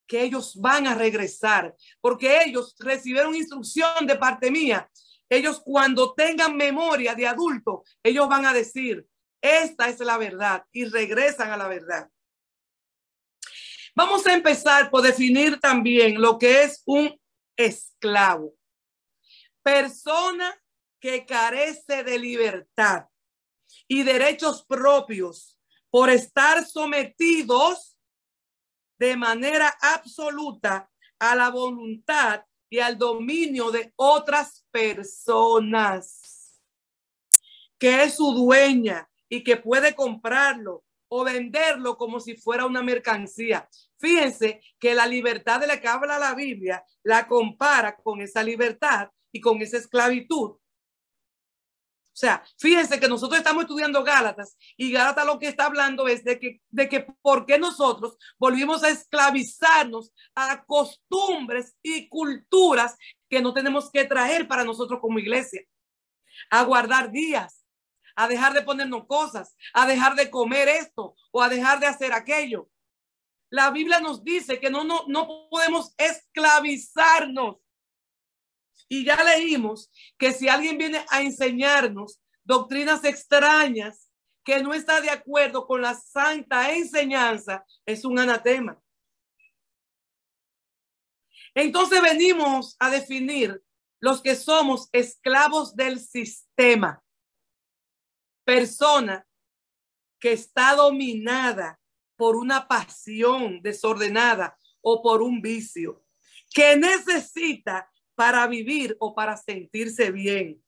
que 0.07 0.21
ellos 0.21 0.55
van 0.59 0.87
a 0.87 0.95
regresar, 0.95 1.75
porque 2.01 2.43
ellos 2.43 2.75
recibieron 2.79 3.35
instrucción 3.35 4.05
de 4.05 4.15
parte 4.15 4.51
mía. 4.51 4.89
Ellos 5.29 5.61
cuando 5.63 6.13
tengan 6.13 6.55
memoria 6.55 7.15
de 7.15 7.27
adulto, 7.27 7.83
ellos 8.03 8.27
van 8.29 8.45
a 8.45 8.53
decir, 8.53 9.05
esta 9.41 9.89
es 9.89 9.99
la 9.99 10.17
verdad 10.17 10.65
y 10.71 10.85
regresan 10.85 11.51
a 11.51 11.57
la 11.57 11.67
verdad. 11.67 12.09
Vamos 13.95 14.27
a 14.27 14.33
empezar 14.33 14.89
por 14.89 15.01
definir 15.01 15.59
también 15.59 16.21
lo 16.21 16.37
que 16.37 16.63
es 16.63 16.83
un 16.85 17.19
esclavo. 17.55 18.53
Persona 19.63 20.53
que 20.99 21.25
carece 21.25 22.03
de 22.03 22.19
libertad 22.19 23.05
y 23.87 24.03
derechos 24.03 24.65
propios 24.65 25.59
por 25.89 26.09
estar 26.09 26.65
sometidos 26.65 27.94
de 28.97 29.17
manera 29.17 29.75
absoluta 29.81 30.89
a 31.19 31.35
la 31.35 31.49
voluntad 31.49 32.43
y 32.69 32.79
al 32.79 32.97
dominio 32.97 33.71
de 33.71 33.93
otras 33.95 34.65
personas, 34.71 36.59
que 37.77 38.03
es 38.03 38.15
su 38.15 38.33
dueña 38.33 39.09
y 39.29 39.43
que 39.43 39.57
puede 39.57 39.95
comprarlo 39.95 40.83
o 41.07 41.23
venderlo 41.23 41.97
como 41.97 42.19
si 42.19 42.35
fuera 42.35 42.65
una 42.65 42.81
mercancía. 42.81 43.69
Fíjense 43.97 44.61
que 44.79 44.95
la 44.95 45.07
libertad 45.07 45.59
de 45.59 45.67
la 45.67 45.79
que 45.79 45.87
habla 45.87 46.19
la 46.19 46.33
Biblia 46.33 46.83
la 47.03 47.27
compara 47.27 47.95
con 47.95 48.21
esa 48.21 48.43
libertad 48.43 49.09
y 49.31 49.39
con 49.39 49.61
esa 49.61 49.77
esclavitud 49.77 50.57
o 52.15 52.17
sea, 52.17 52.45
fíjense 52.57 52.97
que 52.97 53.09
nosotros 53.09 53.37
estamos 53.37 53.63
estudiando 53.63 54.01
Gálatas 54.01 54.55
y 54.77 54.89
Gálatas 54.89 55.25
lo 55.25 55.37
que 55.37 55.49
está 55.49 55.65
hablando 55.65 56.07
es 56.07 56.23
de 56.23 56.39
que, 56.39 56.61
de 56.69 56.87
que 56.87 57.01
por 57.21 57.45
qué 57.45 57.59
nosotros 57.59 58.15
volvimos 58.39 58.85
a 58.85 58.89
esclavizarnos 58.89 60.13
a 60.33 60.63
costumbres 60.63 61.75
y 61.83 62.07
culturas 62.07 62.95
que 63.29 63.41
no 63.41 63.53
tenemos 63.53 63.91
que 63.91 64.05
traer 64.05 64.47
para 64.47 64.63
nosotros 64.63 65.01
como 65.01 65.19
iglesia, 65.19 65.61
a 66.51 66.63
guardar 66.63 67.11
días, 67.11 67.65
a 68.15 68.29
dejar 68.29 68.53
de 68.53 68.61
ponernos 68.61 69.07
cosas, 69.07 69.53
a 69.73 69.85
dejar 69.85 70.15
de 70.15 70.29
comer 70.29 70.69
esto 70.69 71.17
o 71.33 71.41
a 71.41 71.49
dejar 71.49 71.81
de 71.81 71.87
hacer 71.87 72.13
aquello. 72.13 72.69
La 73.49 73.71
Biblia 73.71 73.99
nos 73.99 74.23
dice 74.23 74.61
que 74.61 74.69
no, 74.69 74.85
no, 74.85 75.03
no 75.09 75.49
podemos 75.49 75.93
esclavizarnos 75.97 77.57
y 78.87 79.05
ya 79.05 79.23
leímos 79.23 79.91
que 80.17 80.31
si 80.31 80.47
alguien 80.47 80.77
viene 80.77 81.05
a 81.09 81.21
enseñarnos 81.21 82.21
doctrinas 82.43 83.03
extrañas 83.03 84.11
que 84.43 84.61
no 84.61 84.73
está 84.73 85.01
de 85.01 85.09
acuerdo 85.09 85.65
con 85.65 85.81
la 85.81 85.95
santa 85.95 86.73
enseñanza, 86.73 87.65
es 87.85 88.05
un 88.05 88.19
anatema. 88.19 88.79
Entonces 91.55 92.01
venimos 92.01 92.75
a 92.79 92.89
definir 92.89 93.63
los 93.99 94.21
que 94.21 94.35
somos 94.35 94.89
esclavos 94.91 95.75
del 95.75 95.99
sistema. 95.99 97.01
Persona 98.43 99.25
que 100.19 100.33
está 100.33 100.75
dominada 100.75 101.79
por 102.15 102.35
una 102.35 102.67
pasión 102.67 103.61
desordenada 103.61 104.57
o 104.81 105.01
por 105.01 105.21
un 105.21 105.41
vicio, 105.41 106.05
que 106.53 106.77
necesita 106.77 107.89
para 108.15 108.47
vivir 108.47 108.95
o 108.99 109.13
para 109.13 109.37
sentirse 109.37 110.11
bien. 110.11 110.63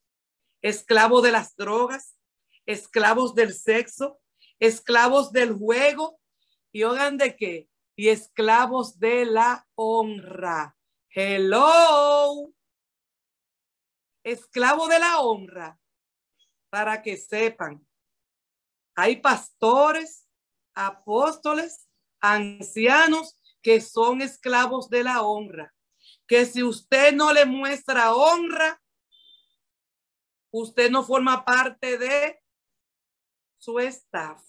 Esclavos 0.62 1.24
de 1.24 1.32
las 1.32 1.56
drogas, 1.56 2.18
esclavos 2.66 3.34
del 3.34 3.54
sexo, 3.54 4.20
esclavos 4.60 5.32
del 5.32 5.54
juego 5.54 6.20
y 6.72 6.84
oigan 6.84 7.18
de 7.18 7.36
qué? 7.36 7.70
Y 7.96 8.10
esclavos 8.10 9.00
de 9.00 9.26
la 9.26 9.68
honra. 9.76 10.78
Hello. 11.10 12.54
Esclavo 14.24 14.88
de 14.88 15.00
la 15.00 15.20
honra. 15.22 15.80
Para 16.70 17.02
que 17.02 17.16
sepan, 17.16 17.88
hay 18.94 19.22
pastores, 19.22 20.28
apóstoles, 20.74 21.88
ancianos 22.20 23.36
que 23.62 23.80
son 23.80 24.22
esclavos 24.22 24.90
de 24.90 25.04
la 25.04 25.22
honra, 25.22 25.74
que 26.28 26.46
si 26.46 26.62
usted 26.62 27.14
no 27.14 27.32
le 27.32 27.46
muestra 27.46 28.14
honra, 28.14 28.82
usted 30.52 30.92
no 30.92 31.04
forma 31.04 31.44
parte 31.46 31.98
de 31.98 32.40
su 33.58 33.80
staff. 33.80 34.42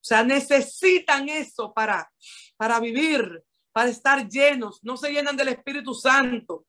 O 0.00 0.04
sea, 0.08 0.24
necesitan 0.24 1.28
eso 1.28 1.72
para, 1.74 2.10
para 2.56 2.80
vivir, 2.80 3.44
para 3.72 3.90
estar 3.90 4.26
llenos, 4.28 4.82
no 4.82 4.96
se 4.96 5.12
llenan 5.12 5.36
del 5.36 5.48
Espíritu 5.48 5.94
Santo. 5.94 6.66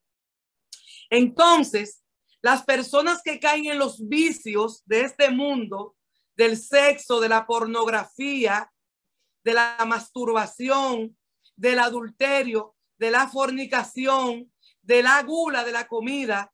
Entonces, 1.08 2.04
las 2.42 2.64
personas 2.64 3.22
que 3.22 3.40
caen 3.40 3.66
en 3.66 3.78
los 3.78 4.06
vicios 4.08 4.82
de 4.84 5.02
este 5.02 5.30
mundo, 5.30 5.96
del 6.36 6.56
sexo, 6.56 7.20
de 7.20 7.28
la 7.28 7.46
pornografía, 7.46 8.70
de 9.44 9.54
la 9.54 9.76
masturbación, 9.86 11.16
del 11.56 11.78
adulterio, 11.78 12.76
de 13.00 13.10
la 13.10 13.26
fornicación, 13.28 14.52
de 14.82 15.02
la 15.02 15.22
gula 15.22 15.64
de 15.64 15.72
la 15.72 15.88
comida, 15.88 16.52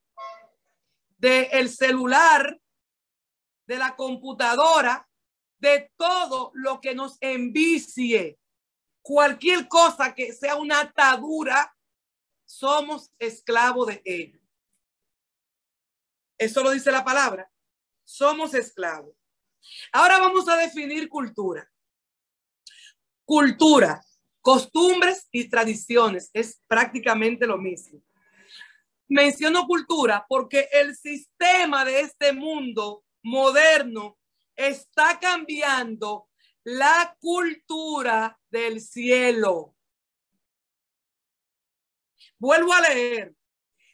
del 1.18 1.68
celular, 1.68 2.60
de 3.66 3.76
la 3.76 3.96
computadora, 3.96 5.08
de 5.58 5.90
todo 5.96 6.52
lo 6.54 6.80
que 6.80 6.94
nos 6.94 7.18
envicie. 7.20 8.38
Cualquier 9.02 9.66
cosa 9.66 10.14
que 10.14 10.32
sea 10.32 10.54
una 10.54 10.82
atadura, 10.82 11.76
somos 12.44 13.10
esclavos 13.18 13.88
de 13.88 14.02
ello. 14.04 14.40
Eso 16.38 16.62
lo 16.62 16.70
dice 16.70 16.92
la 16.92 17.04
palabra. 17.04 17.50
Somos 18.04 18.54
esclavos. 18.54 19.16
Ahora 19.90 20.20
vamos 20.20 20.48
a 20.48 20.56
definir 20.56 21.08
cultura. 21.08 21.68
Cultura, 23.24 24.00
costumbres 24.46 25.26
y 25.32 25.48
tradiciones 25.48 26.30
es 26.32 26.62
prácticamente 26.68 27.48
lo 27.48 27.58
mismo. 27.58 28.00
Menciono 29.08 29.66
cultura 29.66 30.24
porque 30.28 30.68
el 30.70 30.94
sistema 30.94 31.84
de 31.84 32.02
este 32.02 32.32
mundo 32.32 33.02
moderno 33.24 34.16
está 34.54 35.18
cambiando 35.18 36.28
la 36.62 37.16
cultura 37.18 38.38
del 38.48 38.80
cielo. 38.80 39.74
Vuelvo 42.38 42.72
a 42.72 42.82
leer. 42.82 43.34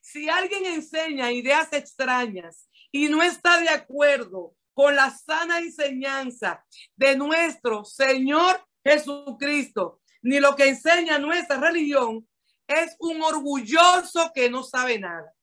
Si 0.03 0.29
alguien 0.29 0.67
enseña 0.67 1.33
ideas 1.33 1.73
extrañas 1.73 2.69
y 2.91 3.09
no 3.09 3.23
está 3.23 3.59
de 3.59 3.71
acuerdo 3.71 4.55
con 4.75 4.97
la 4.97 5.09
sana 5.09 5.61
enseñanza 5.61 6.63
de 6.95 7.17
nuestro 7.17 7.87
Señor 7.87 8.63
Jesucristo, 8.85 10.02
ni 10.23 10.41
lo 10.41 10.57
que 10.57 10.69
enseña 10.69 11.19
nuestra 11.19 11.59
religión, 11.59 12.27
es 12.67 12.97
un 12.99 13.23
orgulloso 13.23 14.31
que 14.35 14.49
no 14.49 14.63
sabe 14.63 14.99
nada. 14.99 15.35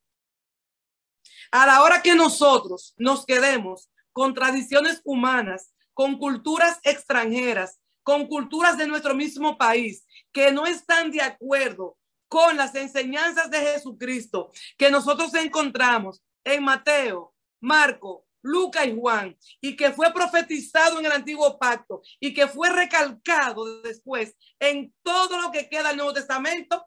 A 1.51 1.65
la 1.65 1.81
hora 1.83 2.01
que 2.01 2.15
nosotros 2.15 2.93
nos 2.98 3.25
quedemos 3.25 3.89
con 4.13 4.33
tradiciones 4.33 5.01
humanas, 5.03 5.74
con 5.93 6.17
culturas 6.17 6.79
extranjeras, 6.83 7.79
con 8.03 8.27
culturas 8.27 8.77
de 8.77 8.88
nuestro 8.88 9.13
mismo 9.15 9.57
país, 9.57 10.05
que 10.31 10.51
no 10.51 10.65
están 10.65 11.12
de 11.12 11.21
acuerdo 11.21 11.98
con 12.27 12.55
las 12.55 12.75
enseñanzas 12.75 13.50
de 13.50 13.59
Jesucristo 13.59 14.51
que 14.77 14.91
nosotros 14.91 15.33
encontramos 15.33 16.21
en 16.43 16.63
Mateo, 16.63 17.33
Marco, 17.59 18.25
Lucas 18.41 18.88
y 18.88 18.96
Juan, 18.96 19.37
y 19.61 19.75
que 19.75 19.92
fue 19.92 20.14
profetizado 20.14 21.00
en 21.00 21.05
el 21.05 21.11
antiguo 21.11 21.57
pacto 21.59 22.01
y 22.20 22.33
que 22.33 22.48
fue 22.48 22.70
recalcado 22.70 23.81
después 23.81 24.35
en 24.59 24.94
todo 25.03 25.42
lo 25.42 25.51
que 25.51 25.70
queda 25.70 25.90
del 25.90 25.98
Nuevo 25.98 26.14
Testamento, 26.14 26.85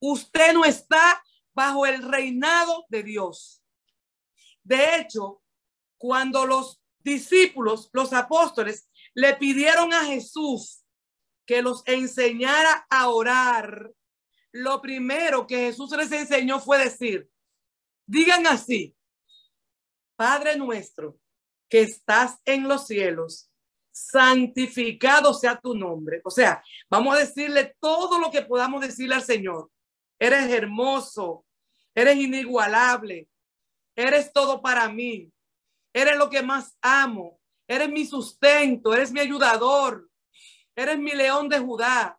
usted 0.00 0.52
no 0.52 0.64
está 0.64 1.22
bajo 1.54 1.86
el 1.86 2.02
reinado 2.02 2.86
de 2.88 3.02
Dios. 3.02 3.62
De 4.62 4.96
hecho, 4.96 5.42
cuando 5.96 6.46
los 6.46 6.80
discípulos, 6.98 7.88
los 7.92 8.12
apóstoles, 8.12 8.88
le 9.14 9.34
pidieron 9.34 9.92
a 9.92 10.04
Jesús 10.04 10.84
que 11.46 11.62
los 11.62 11.82
enseñara 11.86 12.86
a 12.90 13.08
orar, 13.08 13.90
lo 14.52 14.80
primero 14.80 15.46
que 15.46 15.56
Jesús 15.56 15.90
les 15.96 16.12
enseñó 16.12 16.60
fue 16.60 16.78
decir, 16.78 17.28
digan 18.06 18.46
así, 18.46 18.94
Padre 20.18 20.56
nuestro 20.56 21.16
que 21.70 21.82
estás 21.82 22.40
en 22.44 22.66
los 22.66 22.88
cielos, 22.88 23.48
santificado 23.92 25.32
sea 25.32 25.60
tu 25.60 25.76
nombre. 25.76 26.20
O 26.24 26.30
sea, 26.30 26.60
vamos 26.90 27.14
a 27.14 27.20
decirle 27.20 27.76
todo 27.78 28.18
lo 28.18 28.28
que 28.28 28.42
podamos 28.42 28.80
decirle 28.80 29.14
al 29.14 29.22
Señor. 29.22 29.70
Eres 30.18 30.50
hermoso, 30.50 31.46
eres 31.94 32.16
inigualable, 32.16 33.28
eres 33.94 34.32
todo 34.32 34.60
para 34.60 34.88
mí, 34.88 35.32
eres 35.92 36.16
lo 36.16 36.28
que 36.28 36.42
más 36.42 36.76
amo, 36.82 37.38
eres 37.68 37.88
mi 37.88 38.04
sustento, 38.04 38.92
eres 38.92 39.12
mi 39.12 39.20
ayudador, 39.20 40.10
eres 40.74 40.98
mi 40.98 41.12
león 41.12 41.48
de 41.48 41.60
Judá, 41.60 42.18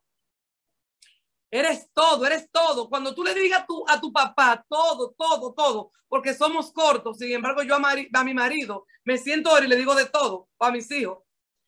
Eres 1.51 1.89
todo, 1.93 2.25
eres 2.25 2.49
todo. 2.51 2.89
Cuando 2.89 3.15
tú 3.15 3.23
le 3.23 3.33
digas 3.33 3.61
a 3.61 3.65
tu, 3.65 3.83
a 3.87 3.99
tu 3.99 4.13
papá 4.13 4.63
todo, 4.67 5.15
todo, 5.17 5.53
todo, 5.53 5.91
porque 6.07 6.33
somos 6.33 6.71
cortos, 6.71 7.17
sin 7.17 7.31
embargo 7.31 7.63
yo 7.63 7.75
a, 7.75 8.23
mi 8.23 8.33
marido 8.33 8.85
me 9.03 9.17
siento 9.17 9.49
ahora 9.49 9.65
y 9.65 9.67
le 9.69 9.75
digo 9.75 9.95
de 9.95 10.05
todo, 10.05 10.49
a 10.59 10.71
mis 10.71 10.89
hijos, 10.91 11.19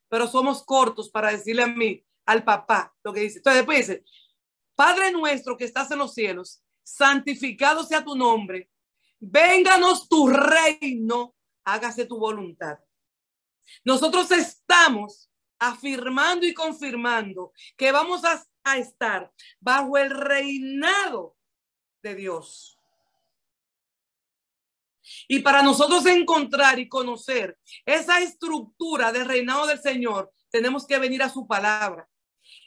pero 0.10 0.28
somos 0.28 0.64
cortos 0.64 1.10
para 1.10 1.32
decirle 1.32 1.64
a 1.64 1.68
mí, 1.68 2.04
al 2.26 2.44
papá, 2.44 2.94
lo 3.04 3.14
que 3.14 3.22
dice. 3.22 3.38
Entonces 3.38 3.60
después 3.60 3.88
dice, 3.88 4.04
Padre 4.76 5.12
nuestro 5.12 5.58
que 5.58 5.66
estás 5.66 5.90
en 5.92 6.00
los 6.00 6.14
cielos, 6.14 6.64
santificado 6.84 7.84
sea 7.84 8.04
tu 8.04 8.16
nombre, 8.16 8.70
vénganos 9.20 10.08
tu 10.08 10.28
reino, 10.28 11.36
hágase 11.64 12.06
tu 12.06 12.18
voluntad. 12.20 12.80
Nosotros 13.84 14.30
estamos 14.32 15.32
afirmando 15.60 16.46
y 16.46 16.54
confirmando 16.54 17.54
que 17.78 17.92
vamos 17.92 18.26
a 18.26 18.44
a 18.64 18.78
estar 18.78 19.32
bajo 19.60 19.98
el 19.98 20.10
reinado 20.10 21.36
de 22.02 22.16
Dios. 22.16 22.78
Y 25.28 25.40
para 25.40 25.62
nosotros 25.62 26.06
encontrar 26.06 26.80
y 26.80 26.88
conocer 26.88 27.58
esa 27.86 28.22
estructura 28.22 29.12
del 29.12 29.26
reinado 29.26 29.68
del 29.68 29.82
Señor, 29.82 30.32
tenemos 30.50 30.86
que 30.86 31.00
venir 31.00 31.24
a 31.24 31.30
su 31.30 31.48
palabra 31.48 32.08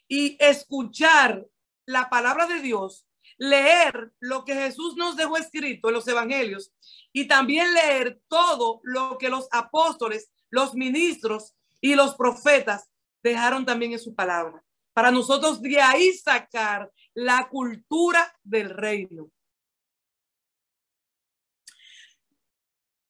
y 0.08 0.36
escuchar 0.40 1.46
la 1.86 2.08
palabra 2.08 2.46
de 2.46 2.60
Dios, 2.60 3.06
leer 3.36 4.12
lo 4.20 4.44
que 4.44 4.54
Jesús 4.54 4.96
nos 4.96 5.16
dejó 5.16 5.36
escrito 5.36 5.88
en 5.88 5.94
los 5.94 6.08
evangelios 6.08 6.72
y 7.12 7.26
también 7.26 7.72
leer 7.74 8.20
todo 8.28 8.80
lo 8.84 9.18
que 9.18 9.28
los 9.28 9.48
apóstoles, 9.50 10.30
los 10.50 10.74
ministros 10.74 11.54
y 11.80 11.94
los 11.94 12.14
profetas 12.14 12.90
dejaron 13.22 13.64
también 13.64 13.92
en 13.92 13.98
su 13.98 14.14
palabra 14.14 14.63
para 14.94 15.10
nosotros 15.10 15.60
de 15.60 15.80
ahí 15.80 16.12
sacar 16.12 16.90
la 17.12 17.48
cultura 17.48 18.32
del 18.42 18.70
reino. 18.70 19.30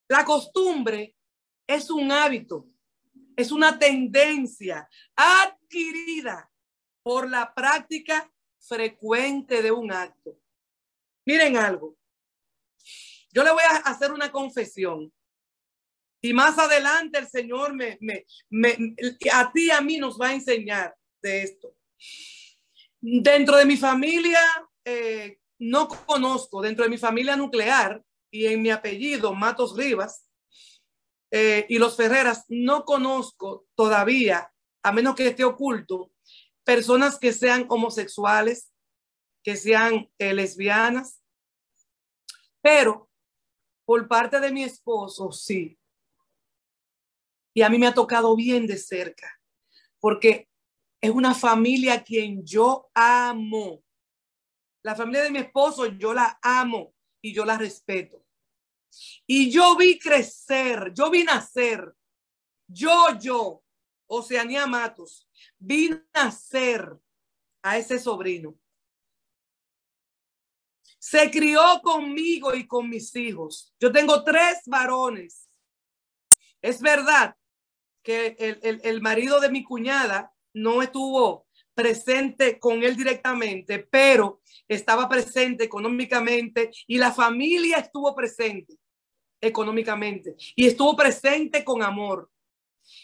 La 0.08 0.24
costumbre 0.24 1.14
es 1.66 1.90
un 1.90 2.10
hábito, 2.10 2.66
es 3.36 3.52
una 3.52 3.78
tendencia 3.78 4.88
adquirida 5.14 6.50
por 7.02 7.28
la 7.28 7.54
práctica 7.54 8.32
frecuente 8.58 9.62
de 9.62 9.70
un 9.70 9.92
acto. 9.92 10.38
Miren 11.26 11.56
algo. 11.56 11.96
Yo 13.30 13.44
le 13.44 13.50
voy 13.50 13.62
a 13.62 13.76
hacer 13.76 14.10
una 14.12 14.32
confesión. 14.32 15.12
Y 16.22 16.32
más 16.32 16.58
adelante 16.58 17.18
el 17.18 17.28
Señor 17.28 17.74
me, 17.74 17.98
me, 18.00 18.24
me, 18.48 18.96
a 19.32 19.52
ti 19.52 19.70
a 19.70 19.82
mí 19.82 19.98
nos 19.98 20.18
va 20.18 20.28
a 20.28 20.34
enseñar 20.34 20.96
de 21.24 21.42
esto. 21.42 21.74
Dentro 23.00 23.56
de 23.56 23.64
mi 23.64 23.76
familia, 23.76 24.40
eh, 24.84 25.40
no 25.58 25.88
conozco, 25.88 26.62
dentro 26.62 26.84
de 26.84 26.90
mi 26.90 26.98
familia 26.98 27.36
nuclear 27.36 28.04
y 28.30 28.46
en 28.46 28.62
mi 28.62 28.70
apellido, 28.70 29.34
Matos 29.34 29.76
Rivas, 29.76 30.28
eh, 31.30 31.66
y 31.68 31.78
los 31.78 31.96
Ferreras, 31.96 32.44
no 32.48 32.84
conozco 32.84 33.66
todavía, 33.74 34.52
a 34.82 34.92
menos 34.92 35.16
que 35.16 35.28
esté 35.28 35.44
oculto, 35.44 36.12
personas 36.62 37.18
que 37.18 37.32
sean 37.32 37.66
homosexuales, 37.68 38.70
que 39.42 39.56
sean 39.56 40.10
eh, 40.18 40.32
lesbianas, 40.32 41.22
pero 42.62 43.10
por 43.84 44.06
parte 44.08 44.40
de 44.40 44.52
mi 44.52 44.62
esposo, 44.62 45.32
sí. 45.32 45.78
Y 47.54 47.62
a 47.62 47.68
mí 47.68 47.78
me 47.78 47.86
ha 47.86 47.94
tocado 47.94 48.34
bien 48.36 48.66
de 48.66 48.78
cerca, 48.78 49.40
porque 50.00 50.48
es 51.04 51.10
una 51.10 51.34
familia 51.34 51.94
a 51.94 52.02
quien 52.02 52.42
yo 52.46 52.90
amo. 52.94 53.84
La 54.82 54.96
familia 54.96 55.24
de 55.24 55.30
mi 55.30 55.38
esposo, 55.38 55.84
yo 55.84 56.14
la 56.14 56.38
amo 56.40 56.94
y 57.20 57.34
yo 57.34 57.44
la 57.44 57.58
respeto. 57.58 58.24
Y 59.26 59.50
yo 59.50 59.76
vi 59.76 59.98
crecer, 59.98 60.94
yo 60.94 61.10
vi 61.10 61.22
nacer, 61.22 61.92
yo, 62.66 63.18
yo, 63.20 63.62
Oceanía 64.06 64.66
Matos, 64.66 65.28
vi 65.58 65.90
nacer 66.14 66.96
a 67.62 67.76
ese 67.76 67.98
sobrino. 67.98 68.58
Se 70.98 71.30
crió 71.30 71.82
conmigo 71.82 72.54
y 72.54 72.66
con 72.66 72.88
mis 72.88 73.14
hijos. 73.14 73.74
Yo 73.78 73.92
tengo 73.92 74.24
tres 74.24 74.62
varones. 74.64 75.50
Es 76.62 76.80
verdad 76.80 77.36
que 78.02 78.36
el, 78.38 78.80
el 78.82 79.02
marido 79.02 79.38
de 79.38 79.50
mi 79.50 79.62
cuñada 79.64 80.33
no 80.54 80.82
estuvo 80.82 81.46
presente 81.74 82.58
con 82.58 82.82
él 82.82 82.96
directamente, 82.96 83.80
pero 83.80 84.40
estaba 84.68 85.08
presente 85.08 85.64
económicamente 85.64 86.70
y 86.86 86.98
la 86.98 87.12
familia 87.12 87.78
estuvo 87.78 88.14
presente 88.14 88.78
económicamente 89.40 90.36
y 90.56 90.66
estuvo 90.66 90.96
presente 90.96 91.64
con 91.64 91.82
amor. 91.82 92.30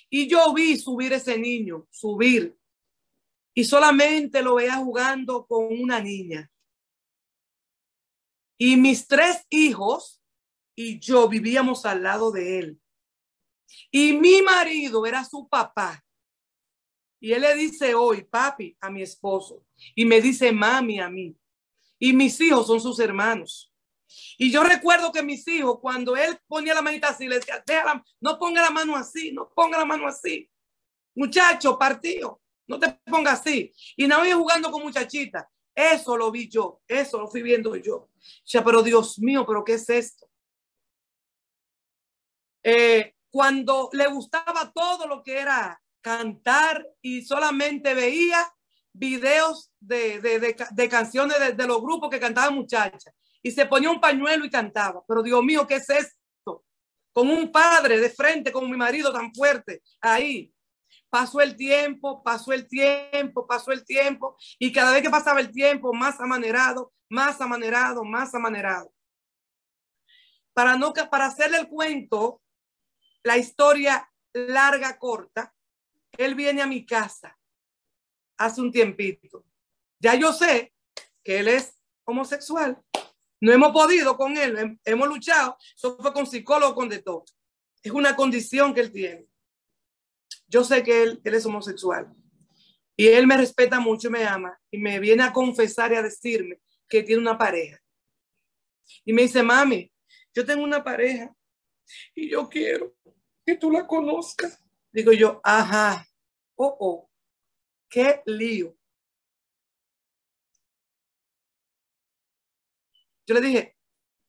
Y 0.09 0.29
yo 0.29 0.53
vi 0.55 0.77
subir 0.77 1.13
ese 1.13 1.39
niño, 1.39 1.87
subir, 1.91 2.57
y 3.55 3.65
solamente 3.65 4.43
lo 4.43 4.55
veía 4.55 4.77
jugando 4.77 5.47
con 5.47 5.67
una 5.67 6.01
niña. 6.01 6.51
Y 8.59 8.77
mis 8.77 9.07
tres 9.07 9.45
hijos 9.49 10.23
y 10.77 10.99
yo 10.99 11.29
vivíamos 11.29 11.85
al 11.85 12.03
lado 12.03 12.31
de 12.31 12.59
él. 12.59 12.81
Y 13.91 14.13
mi 14.15 14.43
marido 14.43 15.07
era 15.07 15.25
su 15.25 15.49
papá. 15.49 16.05
Y 17.21 17.33
él 17.33 17.43
le 17.43 17.55
dice 17.55 17.95
hoy, 17.95 18.25
papi, 18.25 18.77
a 18.81 18.91
mi 18.91 19.03
esposo. 19.03 19.65
Y 19.95 20.07
me 20.07 20.21
dice, 20.21 20.51
mami, 20.53 20.99
a 21.01 21.11
mí. 21.11 21.37
Y 21.99 22.15
mis 22.15 22.41
hijos 22.41 22.67
son 22.67 22.81
sus 22.81 22.99
hermanos. 22.99 23.71
Y 24.39 24.51
yo 24.51 24.65
recuerdo 24.65 25.13
que 25.13 25.23
mis 25.23 25.47
hijos, 25.47 25.79
cuando 25.81 26.17
él 26.17 26.39
ponía 26.49 26.75
la 26.75 26.83
manita 26.83 27.11
así, 27.11 27.29
le 27.29 27.37
decía, 27.37 27.63
no 28.21 28.39
ponga 28.39 28.63
la 28.63 28.71
mano 28.71 28.97
así, 28.97 29.33
no 29.33 29.53
ponga 29.55 29.79
la 29.79 29.85
mano 29.85 30.09
así. 30.09 30.51
Muchacho, 31.15 31.79
partido, 31.79 32.41
no 32.67 32.79
te 32.79 32.99
ponga 33.05 33.33
así. 33.33 33.73
Y 33.97 34.07
no 34.07 34.19
voy 34.19 34.33
jugando 34.33 34.71
con 34.71 34.83
muchachitas. 34.83 35.45
Eso 35.75 36.17
lo 36.17 36.31
vi 36.31 36.49
yo, 36.49 36.81
eso 36.89 37.21
lo 37.21 37.29
fui 37.29 37.43
viendo 37.43 37.77
yo. 37.77 38.11
Ya, 38.45 38.65
pero 38.65 38.83
Dios 38.83 39.19
mío, 39.19 39.45
pero 39.47 39.63
¿qué 39.65 39.75
es 39.75 39.89
esto? 39.89 40.29
Eh, 42.63 43.15
cuando 43.31 43.89
le 43.93 44.07
gustaba 44.09 44.73
todo 44.75 45.07
lo 45.07 45.23
que 45.23 45.39
era 45.39 45.81
cantar 46.01 46.87
y 47.03 47.23
solamente 47.23 47.95
veía 47.95 48.47
videos 48.93 49.73
de, 49.81 50.21
de, 50.21 50.57
de, 50.71 50.89
canciones 50.89 51.57
de, 51.57 51.67
los 51.67 51.81
grupos 51.81 52.11
que 52.11 52.21
cantaban 52.21 52.55
muchachas 52.55 53.15
y 53.43 53.51
se 53.51 53.67
ponía 53.67 53.91
un 53.91 54.01
pañuelo 54.01 54.45
y 54.45 54.51
cantaba. 54.51 55.03
Pero 55.07 55.23
Dios 55.23 55.43
mío, 55.43 55.67
¿qué 55.67 55.77
es 55.77 55.89
esto? 55.89 56.65
Con 57.13 57.31
un 57.31 57.51
padre 57.51 57.99
de 57.99 58.11
frente, 58.11 58.53
como 58.53 58.69
mi 58.69 58.77
marido 58.77 59.13
tan 59.13 59.33
fuerte, 59.35 59.83
ahí. 60.01 60.53
Pasó 61.09 61.41
el 61.41 61.57
tiempo, 61.57 62.23
pasó 62.23 62.53
el 62.53 62.69
tiempo, 62.69 63.47
pasó 63.47 63.73
el 63.73 63.85
tiempo, 63.85 64.37
y 64.59 64.73
cada 64.73 64.93
vez 64.93 65.03
que 65.03 65.11
pasaba 65.11 65.41
el 65.41 65.51
tiempo, 65.51 65.93
más 65.93 66.21
amanerado, 66.21 66.93
más 67.09 67.41
amanerado, 67.41 68.05
más 68.05 68.33
amanerado. 68.35 68.93
Para 70.53 70.77
no 70.77 70.93
para 70.93 71.27
hacerle 71.27 71.59
el 71.59 71.69
cuento, 71.69 72.43
la 73.25 73.39
historia 73.39 74.09
larga, 74.33 74.99
corta, 74.99 75.53
él 76.17 76.35
viene 76.35 76.63
a 76.63 76.67
mi 76.67 76.85
casa 76.85 77.39
hace 78.37 78.61
un 78.61 78.73
tiempito. 78.73 79.45
Ya 79.99 80.15
yo 80.15 80.33
sé 80.33 80.73
que 81.23 81.41
él 81.41 81.49
es 81.49 81.79
homosexual. 82.05 82.81
No 83.41 83.53
hemos 83.53 83.73
podido 83.73 84.17
con 84.17 84.37
él, 84.37 84.79
hemos 84.85 85.09
luchado. 85.09 85.57
Eso 85.75 85.97
fue 85.99 86.13
con 86.13 86.27
psicólogo, 86.27 86.75
con 86.75 86.89
de 86.89 87.03
todo. 87.03 87.25
Es 87.83 87.93
una 87.93 88.15
condición 88.15 88.75
que 88.75 88.81
él 88.81 88.93
tiene. 88.93 89.27
Yo 90.47 90.65
sé 90.65 90.83
que 90.83 91.03
él, 91.03 91.21
es 91.25 91.47
homosexual. 91.47 92.13
Y 92.97 93.07
él 93.09 93.27
me 93.27 93.37
respeta 93.37 93.81
mucho 93.81 94.11
me 94.11 94.25
ama. 94.25 94.59
Y 94.71 94.79
me 94.79 94.99
viene 94.99 95.23
a 95.23 95.33
confesar 95.33 95.93
y 95.93 95.97
a 95.97 96.03
decirme 96.03 96.61
que 96.89 97.03
tiene 97.03 97.23
una 97.23 97.39
pareja. 97.39 97.81
Y 99.05 99.13
me 99.13 99.23
dice, 99.23 99.43
mami, 99.43 99.91
yo 100.35 100.45
tengo 100.45 100.63
una 100.63 100.83
pareja 100.83 101.35
y 102.15 102.31
yo 102.31 102.49
quiero 102.49 102.95
que 103.47 103.57
tú 103.57 103.71
la 103.71 103.87
conozcas. 103.87 104.60
Digo 104.93 105.13
yo, 105.13 105.41
ajá, 105.45 106.07
oh, 106.57 106.77
oh, 106.81 107.11
qué 107.89 108.23
lío. 108.27 108.77
Yo 113.27 113.35
le 113.35 113.41
dije, 113.41 113.77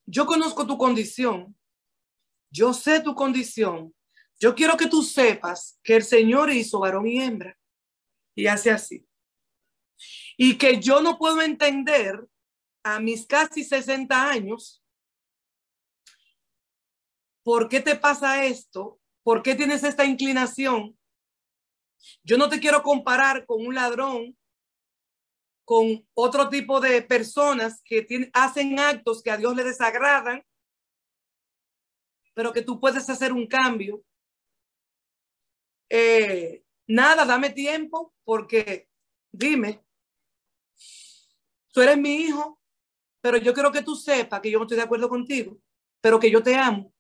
yo 0.06 0.28
conozco 0.28 0.68
tu 0.68 0.78
condición, 0.78 1.58
yo 2.52 2.74
sé 2.74 3.02
tu 3.02 3.16
condición, 3.16 3.96
yo 4.40 4.54
quiero 4.54 4.78
que 4.78 4.88
tú 4.88 5.02
sepas 5.02 5.80
que 5.84 5.96
el 5.96 6.04
Señor 6.04 6.52
hizo 6.52 6.80
varón 6.80 7.08
y 7.08 7.20
hembra 7.20 7.58
y 8.36 8.46
hace 8.46 8.70
así. 8.70 9.08
Y 10.38 10.58
que 10.58 10.80
yo 10.80 11.02
no 11.02 11.18
puedo 11.18 11.42
entender 11.42 12.28
a 12.84 13.00
mis 13.00 13.26
casi 13.26 13.64
60 13.64 14.30
años 14.30 14.84
por 17.44 17.68
qué 17.68 17.80
te 17.82 17.96
pasa 17.96 18.46
esto 18.46 19.01
¿Por 19.24 19.44
qué 19.44 19.56
tienes 19.56 19.84
esta 19.84 20.06
inclinación? 20.06 20.98
Yo 22.24 22.38
no 22.38 22.50
te 22.50 22.60
quiero 22.60 22.82
comparar 22.82 23.46
con 23.46 23.66
un 23.66 23.76
ladrón, 23.76 24.38
con 25.64 26.08
otro 26.16 26.50
tipo 26.50 26.80
de 26.80 27.02
personas 27.04 27.82
que 27.86 28.30
hacen 28.34 28.80
actos 28.80 29.22
que 29.22 29.32
a 29.32 29.38
Dios 29.38 29.56
le 29.56 29.64
desagradan, 29.64 30.44
pero 32.34 32.52
que 32.52 32.64
tú 32.64 32.80
puedes 32.80 33.08
hacer 33.10 33.32
un 33.32 33.46
cambio. 33.46 34.04
Eh, 35.90 36.64
nada, 36.88 37.26
dame 37.26 37.52
tiempo 37.52 38.14
porque 38.24 38.90
dime, 39.32 39.84
tú 41.72 41.82
eres 41.82 41.98
mi 41.98 42.16
hijo, 42.16 42.60
pero 43.22 43.38
yo 43.38 43.54
quiero 43.54 43.72
que 43.72 43.84
tú 43.84 43.96
sepas 43.96 44.42
que 44.42 44.50
yo 44.50 44.58
no 44.58 44.64
estoy 44.64 44.78
de 44.78 44.84
acuerdo 44.84 45.10
contigo, 45.10 45.60
pero 46.02 46.20
que 46.20 46.32
yo 46.32 46.42
te 46.42 46.56
amo 46.56 46.92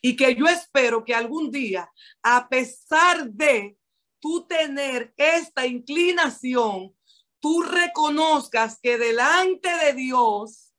y 0.00 0.16
que 0.16 0.34
yo 0.34 0.46
espero 0.46 1.04
que 1.04 1.14
algún 1.14 1.50
día, 1.50 1.90
a 2.22 2.48
pesar 2.48 3.30
de 3.30 3.76
tú 4.20 4.46
tener 4.46 5.12
esta 5.16 5.66
inclinación, 5.66 6.94
tú 7.40 7.62
reconozcas 7.62 8.78
que 8.80 8.98
delante 8.98 9.68
de 9.68 9.92
Dios 9.94 10.72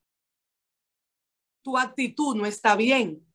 tu 1.63 1.77
actitud 1.77 2.35
no 2.35 2.45
está 2.45 2.75
bien. 2.75 3.25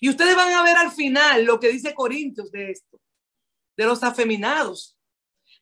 Y 0.00 0.08
ustedes 0.08 0.36
van 0.36 0.52
a 0.52 0.62
ver 0.62 0.76
al 0.76 0.92
final 0.92 1.44
lo 1.44 1.58
que 1.58 1.72
dice 1.72 1.94
Corintios 1.94 2.52
de 2.52 2.70
esto, 2.70 3.00
de 3.76 3.84
los 3.84 4.02
afeminados, 4.04 4.96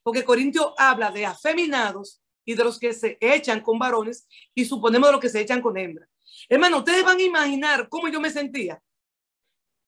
porque 0.02 0.24
Corintios 0.24 0.74
habla 0.76 1.10
de 1.10 1.24
afeminados 1.24 2.20
y 2.44 2.54
de 2.54 2.64
los 2.64 2.78
que 2.78 2.92
se 2.92 3.16
echan 3.20 3.62
con 3.62 3.78
varones 3.78 4.28
y 4.54 4.66
suponemos 4.66 5.08
de 5.08 5.12
los 5.12 5.20
que 5.20 5.30
se 5.30 5.40
echan 5.40 5.62
con 5.62 5.78
hembras. 5.78 6.09
Hermano, 6.48 6.78
ustedes 6.78 7.04
van 7.04 7.18
a 7.18 7.22
imaginar 7.22 7.88
cómo 7.88 8.08
yo 8.08 8.20
me 8.20 8.30
sentía. 8.30 8.82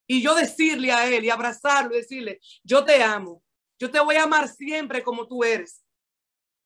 Y 0.07 0.21
yo 0.21 0.35
decirle 0.35 0.93
a 0.93 1.07
él 1.09 1.25
y 1.25 1.31
abrazarlo 1.31 1.95
decirle, 1.95 2.41
yo 2.63 2.85
te 2.85 3.03
amo. 3.03 3.43
Yo 3.79 3.91
te 3.91 4.01
voy 4.01 4.17
a 4.17 4.25
amar 4.25 4.49
siempre 4.49 5.03
como 5.03 5.27
tú 5.27 5.43
eres. 5.43 5.85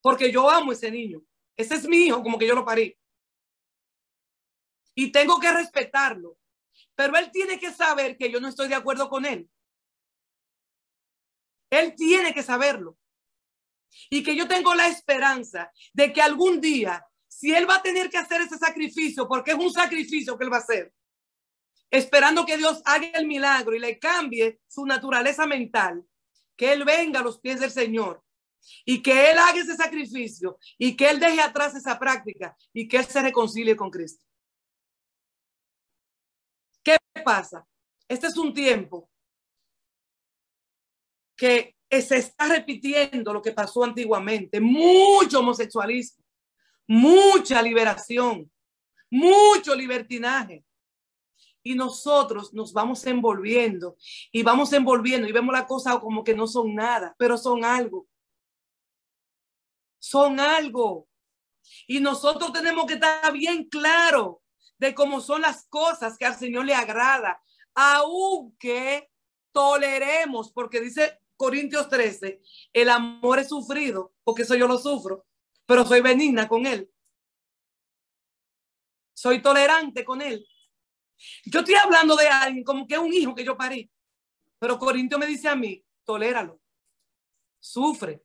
Porque 0.03 0.31
yo 0.31 0.51
amo 0.51 0.73
ese 0.73 0.91
niño. 0.91 1.23
Ese 1.57 1.75
es 1.75 1.89
mi 1.89 2.07
hijo, 2.07 2.23
como 2.23 2.39
que 2.39 2.47
yo 2.47 2.55
lo 2.55 2.65
parí. 2.65 2.97
Y 4.95 5.13
tengo 5.13 5.39
que 5.39 5.53
respetarlo. 5.53 6.39
Pero 6.95 7.17
él 7.17 7.31
tiene 7.31 7.59
que 7.59 7.73
saber 7.73 8.17
que 8.17 8.31
yo 8.31 8.41
no 8.41 8.49
estoy 8.49 8.69
de 8.69 8.75
acuerdo 8.75 9.09
con 9.09 9.25
él. 9.25 9.49
Él 11.71 11.95
tiene 11.95 12.33
que 12.33 12.43
saberlo. 12.43 12.99
Y 14.11 14.23
que 14.23 14.37
yo 14.37 14.49
tengo 14.49 14.75
la 14.75 14.89
esperanza 14.89 15.71
de 15.93 16.13
que 16.13 16.23
algún 16.23 16.61
día 16.61 17.07
si 17.37 17.55
él 17.55 17.69
va 17.69 17.77
a 17.77 17.83
tener 17.83 18.09
que 18.09 18.17
hacer 18.17 18.41
ese 18.41 18.57
sacrificio, 18.57 19.29
porque 19.29 19.51
es 19.51 19.59
un 19.59 19.71
sacrificio 19.71 20.39
que 20.39 20.45
él 20.45 20.51
va 20.51 20.57
a 20.57 20.61
hacer, 20.61 20.95
esperando 21.91 22.47
que 22.47 22.57
Dios 22.57 22.81
haga 22.87 23.09
el 23.09 23.27
milagro 23.27 23.77
y 23.77 23.79
le 23.79 23.99
cambie 23.99 24.59
su 24.67 24.87
naturaleza 24.87 25.47
mental, 25.47 26.03
que 26.57 26.73
él 26.73 26.85
venga 26.85 27.21
a 27.21 27.23
los 27.23 27.39
pies 27.39 27.61
del 27.61 27.71
Señor 27.71 28.25
y 28.87 29.03
que 29.03 29.31
él 29.31 29.37
haga 29.37 29.61
ese 29.61 29.77
sacrificio 29.77 30.59
y 30.79 30.97
que 30.97 31.11
él 31.11 31.21
deje 31.21 31.43
atrás 31.43 31.75
esa 31.75 31.99
práctica 31.99 32.57
y 32.73 32.89
que 32.89 32.97
él 32.97 33.05
se 33.05 33.21
reconcilie 33.21 33.77
con 33.77 33.91
Cristo. 33.91 34.25
¿Qué 36.83 36.97
pasa? 37.23 37.67
Este 38.09 38.29
es 38.29 38.39
un 38.39 38.55
tiempo 38.55 39.11
que 41.37 41.77
se 41.91 42.17
está 42.17 42.49
repitiendo 42.49 43.35
lo 43.35 43.43
que 43.43 43.53
pasó 43.53 43.85
antiguamente, 43.85 44.59
mucho 44.59 45.41
homosexualismo 45.41 46.26
mucha 46.87 47.61
liberación, 47.63 48.51
mucho 49.11 49.75
libertinaje. 49.75 50.65
Y 51.63 51.75
nosotros 51.75 52.55
nos 52.55 52.73
vamos 52.73 53.05
envolviendo 53.07 53.97
y 54.31 54.43
vamos 54.45 54.73
envolviendo 54.73 55.27
y 55.27 55.33
vemos 55.33 55.53
la 55.53 55.67
cosa 55.67 55.99
como 55.99 56.23
que 56.23 56.35
no 56.35 56.47
son 56.47 56.75
nada, 56.75 57.15
pero 57.19 57.37
son 57.37 57.65
algo. 57.65 58.07
Son 59.99 60.39
algo. 60.39 61.09
Y 61.89 61.99
nosotros 61.99 62.53
tenemos 62.53 62.87
que 62.87 62.95
estar 62.95 63.33
bien 63.33 63.65
claro 63.69 64.43
de 64.79 64.95
cómo 64.95 65.21
son 65.21 65.43
las 65.43 65.67
cosas 65.67 66.17
que 66.17 66.27
al 66.27 66.37
Señor 66.37 66.67
le 66.67 66.75
agrada, 66.75 67.43
aunque 67.75 69.11
toleremos, 69.53 70.53
porque 70.53 70.81
dice 70.81 71.19
Corintios 71.37 71.89
13, 71.89 72.41
el 72.73 72.91
amor 72.91 73.39
es 73.39 73.49
sufrido, 73.49 74.13
porque 74.23 74.43
eso 74.43 74.55
yo 74.55 74.69
lo 74.69 74.79
sufro, 74.79 75.27
pero 75.67 75.85
soy 75.85 76.01
benigna 76.01 76.49
con 76.49 76.65
él. 76.67 76.91
Soy 79.13 79.43
tolerante 79.43 80.05
con 80.05 80.23
él. 80.23 80.47
Yo 81.45 81.61
estoy 81.61 81.75
hablando 81.75 82.15
de 82.17 82.29
alguien 82.29 82.65
como 82.65 82.87
que 82.87 82.99
un 82.99 83.13
hijo 83.13 83.35
que 83.35 83.45
yo 83.45 83.57
parí, 83.57 83.91
pero 84.59 84.79
Corintio 84.79 85.19
me 85.19 85.27
dice 85.27 85.49
a 85.49 85.57
mí, 85.57 85.85
toléralo, 86.05 86.61
sufre, 87.59 88.23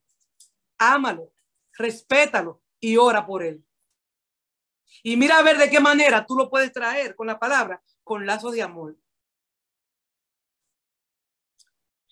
ámalo, 0.77 1.33
respétalo 1.73 2.61
y 2.79 2.97
ora 2.97 3.25
por 3.25 3.43
él. 3.43 3.65
Y 5.03 5.15
mira 5.15 5.37
a 5.37 5.43
ver 5.43 5.57
de 5.57 5.69
qué 5.69 5.79
manera 5.79 6.25
tú 6.25 6.35
lo 6.35 6.49
puedes 6.49 6.71
traer 6.71 7.15
con 7.15 7.27
la 7.27 7.39
palabra, 7.39 7.81
con 8.03 8.25
lazos 8.25 8.53
de 8.53 8.61
amor. 8.61 8.97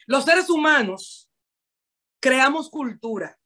Los 0.08 0.26
seres 0.26 0.50
humanos 0.50 1.30
creamos 2.20 2.70
cultura. 2.70 3.38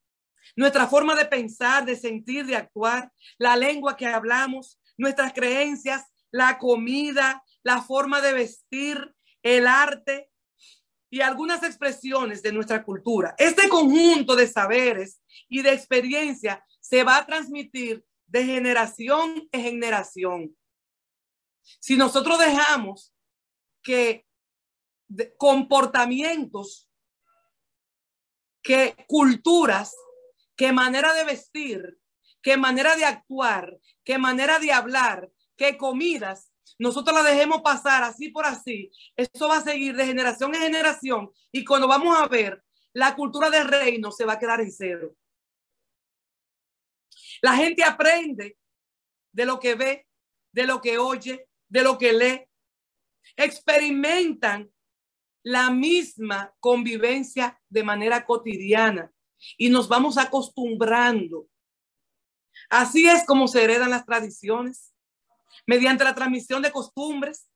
Nuestra 0.56 0.88
forma 0.88 1.16
de 1.16 1.26
pensar, 1.26 1.86
de 1.86 1.96
sentir, 1.96 2.46
de 2.46 2.56
actuar, 2.56 3.12
la 3.38 3.56
lengua 3.56 3.98
que 3.98 4.06
hablamos, 4.06 4.80
nuestras 4.98 5.34
creencias, 5.34 6.06
la 6.32 6.58
comida, 6.58 7.44
la 7.64 7.82
forma 7.82 8.22
de 8.22 8.34
vestir, 8.34 9.14
el 9.42 9.68
arte 9.68 10.30
y 11.10 11.22
algunas 11.22 11.64
expresiones 11.64 12.42
de 12.42 12.52
nuestra 12.52 12.84
cultura. 12.84 13.36
Este 13.38 13.70
conjunto 13.70 14.36
de 14.36 14.48
saberes 14.48 15.22
y 15.48 15.62
de 15.62 15.74
experiencia 15.74 16.66
se 16.80 17.04
va 17.04 17.18
a 17.18 17.26
transmitir 17.26 18.04
de 18.28 18.46
generación 18.46 19.48
en 19.52 19.62
generación. 19.62 20.58
Si 21.80 21.96
nosotros 21.96 22.40
dejamos 22.40 23.14
que 23.84 24.26
comportamientos, 25.38 26.90
que 28.64 28.96
culturas, 29.08 29.96
que 30.56 30.72
manera 30.72 31.14
de 31.14 31.24
vestir, 31.24 31.98
que 32.42 32.58
manera 32.58 32.96
de 32.96 33.06
actuar, 33.06 33.78
que 34.04 34.18
manera 34.18 34.60
de 34.60 34.72
hablar, 34.72 35.30
que 35.56 35.78
comidas, 35.78 36.52
nosotros 36.78 37.16
la 37.16 37.24
dejemos 37.24 37.62
pasar 37.62 38.04
así 38.04 38.30
por 38.30 38.46
así, 38.46 38.92
eso 39.16 39.48
va 39.48 39.58
a 39.58 39.64
seguir 39.64 39.96
de 39.96 40.06
generación 40.06 40.54
en 40.56 40.62
generación 40.62 41.32
y 41.52 41.64
cuando 41.64 41.88
vamos 41.88 42.18
a 42.18 42.28
ver, 42.28 42.64
la 42.94 43.16
cultura 43.16 43.50
del 43.50 43.68
reino 43.68 44.12
se 44.12 44.26
va 44.26 44.34
a 44.34 44.40
quedar 44.40 44.62
en 44.62 44.72
cero. 44.72 45.16
La 47.42 47.56
gente 47.56 47.84
aprende 47.84 48.58
de 49.32 49.46
lo 49.46 49.60
que 49.60 49.76
ve, 49.76 50.08
de 50.52 50.66
lo 50.66 50.82
que 50.82 50.98
oye, 50.98 51.48
de 51.68 51.84
lo 51.84 51.98
que 51.98 52.14
lee. 52.14 52.46
Experimentan 53.36 54.72
la 55.44 55.72
misma 55.72 56.54
convivencia 56.60 57.60
de 57.68 57.84
manera 57.84 58.26
cotidiana 58.26 59.12
y 59.58 59.70
nos 59.70 59.88
vamos 59.88 60.18
acostumbrando. 60.18 61.48
Así 62.70 63.08
es 63.08 63.26
como 63.26 63.48
se 63.48 63.64
heredan 63.64 63.90
las 63.90 64.06
tradiciones, 64.06 64.94
mediante 65.66 66.04
la 66.04 66.16
transmisión 66.16 66.62
de 66.62 66.72
costumbres 66.72 67.48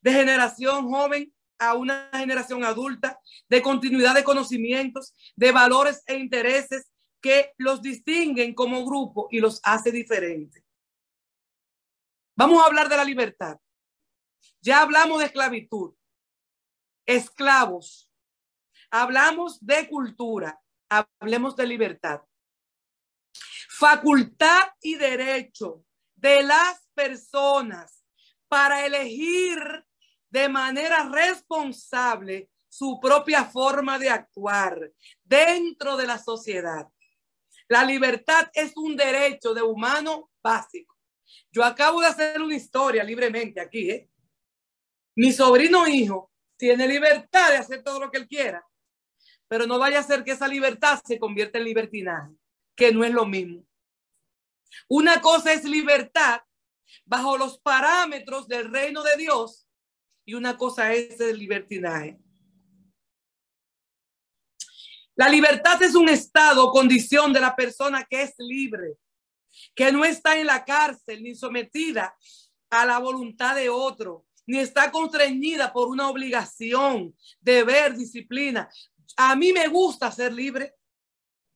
de 0.00 0.12
generación 0.12 0.88
joven 0.90 1.32
a 1.58 1.74
una 1.74 2.10
generación 2.12 2.64
adulta, 2.64 3.20
de 3.48 3.62
continuidad 3.62 4.14
de 4.14 4.24
conocimientos, 4.24 5.14
de 5.36 5.52
valores 5.52 6.02
e 6.06 6.16
intereses 6.16 6.90
que 7.20 7.52
los 7.56 7.80
distinguen 7.82 8.52
como 8.52 8.84
grupo 8.84 9.28
y 9.30 9.38
los 9.38 9.60
hace 9.62 9.92
diferentes. 9.92 10.64
Vamos 12.34 12.62
a 12.62 12.66
hablar 12.66 12.88
de 12.88 12.96
la 12.96 13.04
libertad. 13.04 13.58
Ya 14.60 14.82
hablamos 14.82 15.20
de 15.20 15.26
esclavitud, 15.26 15.94
esclavos. 17.06 18.10
Hablamos 18.90 19.64
de 19.64 19.88
cultura, 19.88 20.60
hablemos 21.20 21.56
de 21.56 21.66
libertad. 21.66 22.22
Facultad 23.68 24.68
y 24.80 24.94
derecho 24.94 25.84
de 26.14 26.42
las 26.42 26.86
personas 26.94 28.04
para 28.48 28.84
elegir 28.84 29.58
de 30.30 30.48
manera 30.48 31.08
responsable 31.08 32.50
su 32.68 32.98
propia 33.00 33.44
forma 33.44 33.98
de 33.98 34.08
actuar 34.08 34.92
dentro 35.24 35.96
de 35.96 36.06
la 36.06 36.18
sociedad. 36.18 36.88
La 37.68 37.84
libertad 37.84 38.50
es 38.54 38.76
un 38.76 38.96
derecho 38.96 39.54
de 39.54 39.62
humano 39.62 40.30
básico. 40.42 40.96
Yo 41.50 41.64
acabo 41.64 42.00
de 42.00 42.06
hacer 42.06 42.40
una 42.40 42.54
historia 42.54 43.04
libremente 43.04 43.60
aquí. 43.60 43.90
¿eh? 43.90 44.10
Mi 45.16 45.32
sobrino 45.32 45.86
hijo 45.86 46.30
tiene 46.56 46.86
libertad 46.86 47.50
de 47.50 47.56
hacer 47.56 47.82
todo 47.82 48.00
lo 48.00 48.10
que 48.10 48.18
él 48.18 48.28
quiera, 48.28 48.64
pero 49.52 49.66
no 49.66 49.78
vaya 49.78 49.98
a 49.98 50.02
ser 50.02 50.24
que 50.24 50.30
esa 50.30 50.48
libertad 50.48 51.02
se 51.04 51.18
convierta 51.18 51.58
en 51.58 51.64
libertinaje, 51.64 52.32
que 52.74 52.90
no 52.90 53.04
es 53.04 53.12
lo 53.12 53.26
mismo. 53.26 53.66
Una 54.88 55.20
cosa 55.20 55.52
es 55.52 55.64
libertad 55.64 56.40
bajo 57.04 57.36
los 57.36 57.58
parámetros 57.58 58.48
del 58.48 58.72
reino 58.72 59.02
de 59.02 59.14
Dios 59.18 59.68
y 60.24 60.32
una 60.32 60.56
cosa 60.56 60.94
es 60.94 61.20
el 61.20 61.38
libertinaje. 61.38 62.18
La 65.16 65.28
libertad 65.28 65.82
es 65.82 65.94
un 65.96 66.08
estado 66.08 66.64
o 66.64 66.72
condición 66.72 67.30
de 67.34 67.40
la 67.40 67.54
persona 67.54 68.06
que 68.08 68.22
es 68.22 68.34
libre, 68.38 68.96
que 69.74 69.92
no 69.92 70.06
está 70.06 70.34
en 70.38 70.46
la 70.46 70.64
cárcel 70.64 71.22
ni 71.22 71.34
sometida 71.34 72.16
a 72.70 72.86
la 72.86 72.98
voluntad 72.98 73.54
de 73.54 73.68
otro, 73.68 74.24
ni 74.46 74.58
está 74.58 74.90
constreñida 74.90 75.72
por 75.72 75.88
una 75.88 76.08
obligación, 76.08 77.14
deber, 77.40 77.96
disciplina. 77.96 78.68
A 79.16 79.36
mí 79.36 79.52
me 79.52 79.68
gusta 79.68 80.10
ser 80.10 80.32
libre. 80.32 80.74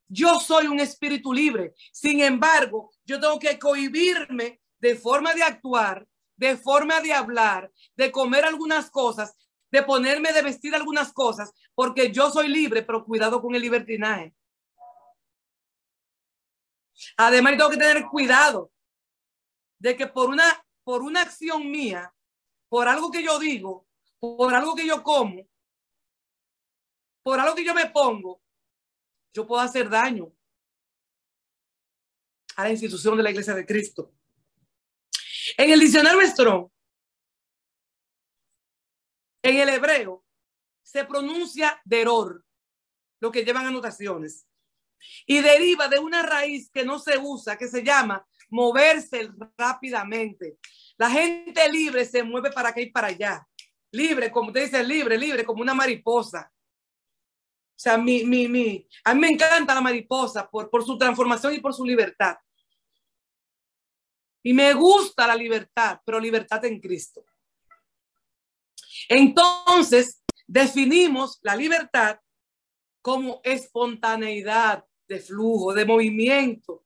Yo 0.08 0.38
soy 0.38 0.66
un 0.66 0.80
espíritu 0.80 1.32
libre. 1.32 1.74
Sin 1.92 2.20
embargo, 2.20 2.90
yo 3.04 3.20
tengo 3.20 3.38
que 3.38 3.58
cohibirme 3.58 4.60
de 4.78 4.96
forma 4.96 5.34
de 5.34 5.42
actuar, 5.42 6.06
de 6.36 6.56
forma 6.56 7.00
de 7.00 7.12
hablar, 7.12 7.72
de 7.96 8.12
comer 8.12 8.44
algunas 8.44 8.90
cosas, 8.90 9.34
de 9.70 9.82
ponerme 9.82 10.32
de 10.32 10.42
vestir 10.42 10.74
algunas 10.74 11.12
cosas, 11.12 11.52
porque 11.74 12.12
yo 12.12 12.30
soy 12.30 12.48
libre, 12.48 12.82
pero 12.82 13.04
cuidado 13.04 13.40
con 13.40 13.54
el 13.54 13.62
libertinaje. 13.62 14.34
Además, 17.16 17.56
tengo 17.56 17.70
que 17.70 17.76
tener 17.76 18.06
cuidado 18.06 18.70
de 19.78 19.96
que 19.96 20.06
por 20.06 20.30
una, 20.30 20.64
por 20.84 21.02
una 21.02 21.22
acción 21.22 21.70
mía, 21.70 22.14
por 22.68 22.88
algo 22.88 23.10
que 23.10 23.22
yo 23.22 23.38
digo, 23.38 23.86
por 24.18 24.54
algo 24.54 24.74
que 24.74 24.86
yo 24.86 25.02
como, 25.02 25.46
por 27.26 27.40
algo 27.40 27.56
que 27.56 27.64
yo 27.64 27.74
me 27.74 27.90
pongo, 27.90 28.40
yo 29.34 29.44
puedo 29.44 29.60
hacer 29.60 29.90
daño 29.90 30.32
a 32.54 32.62
la 32.62 32.70
institución 32.70 33.16
de 33.16 33.24
la 33.24 33.32
Iglesia 33.32 33.52
de 33.52 33.66
Cristo. 33.66 34.14
En 35.56 35.68
el 35.72 35.80
diccionario 35.80 36.24
Strong, 36.24 36.70
en 39.42 39.56
el 39.56 39.68
hebreo, 39.70 40.24
se 40.84 41.04
pronuncia 41.04 41.82
deror, 41.84 42.44
lo 43.18 43.32
que 43.32 43.44
llevan 43.44 43.66
anotaciones, 43.66 44.46
y 45.26 45.40
deriva 45.40 45.88
de 45.88 45.98
una 45.98 46.22
raíz 46.22 46.70
que 46.70 46.84
no 46.84 47.00
se 47.00 47.18
usa, 47.18 47.58
que 47.58 47.66
se 47.66 47.82
llama 47.82 48.24
moverse 48.50 49.32
rápidamente. 49.58 50.58
La 50.96 51.10
gente 51.10 51.68
libre 51.72 52.04
se 52.04 52.22
mueve 52.22 52.52
para 52.52 52.68
acá 52.68 52.80
y 52.80 52.92
para 52.92 53.08
allá. 53.08 53.44
Libre, 53.90 54.30
como 54.30 54.52
te 54.52 54.60
dice, 54.60 54.84
libre, 54.84 55.18
libre, 55.18 55.44
como 55.44 55.62
una 55.62 55.74
mariposa. 55.74 56.52
O 57.76 57.78
sea, 57.78 57.98
mi, 57.98 58.24
mi, 58.24 58.48
mi, 58.48 58.88
a 59.04 59.12
mí 59.12 59.20
me 59.20 59.28
encanta 59.28 59.74
la 59.74 59.82
mariposa 59.82 60.48
por, 60.48 60.70
por 60.70 60.82
su 60.82 60.96
transformación 60.96 61.54
y 61.54 61.60
por 61.60 61.74
su 61.74 61.84
libertad. 61.84 62.36
Y 64.42 64.54
me 64.54 64.72
gusta 64.72 65.26
la 65.26 65.34
libertad, 65.34 66.00
pero 66.04 66.18
libertad 66.18 66.64
en 66.64 66.80
Cristo. 66.80 67.22
Entonces, 69.08 70.22
definimos 70.46 71.38
la 71.42 71.54
libertad 71.54 72.18
como 73.02 73.40
espontaneidad 73.44 74.84
de 75.06 75.20
flujo, 75.20 75.74
de 75.74 75.84
movimiento. 75.84 76.84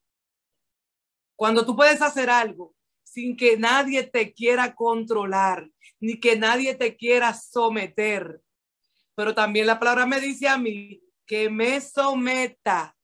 Cuando 1.36 1.64
tú 1.64 1.76
puedes 1.76 2.02
hacer 2.02 2.28
algo 2.28 2.74
sin 3.02 3.36
que 3.36 3.56
nadie 3.56 4.04
te 4.04 4.32
quiera 4.32 4.74
controlar, 4.74 5.70
ni 5.98 6.20
que 6.20 6.36
nadie 6.36 6.74
te 6.74 6.96
quiera 6.96 7.34
someter. 7.34 8.40
Pero 9.20 9.34
también 9.34 9.66
la 9.66 9.78
palabra 9.78 10.06
me 10.06 10.18
dice 10.18 10.48
a 10.48 10.56
mí 10.56 10.98
que 11.26 11.50
me 11.50 11.78
someta, 11.82 12.96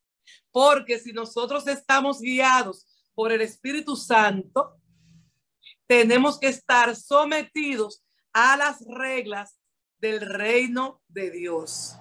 porque 0.50 0.98
si 0.98 1.12
nosotros 1.12 1.66
estamos 1.66 2.22
guiados 2.22 2.87
por 3.14 3.33
el 3.33 3.42
Espíritu 3.42 3.96
Santo, 3.96 4.81
tenemos 5.87 6.40
que 6.40 6.48
estar 6.48 6.96
sometidos 6.96 8.02
a 8.33 8.57
las 8.57 8.83
reglas 8.87 9.61
del 9.98 10.22
reino 10.22 11.02
de 11.07 11.33
Dios. 11.33 11.98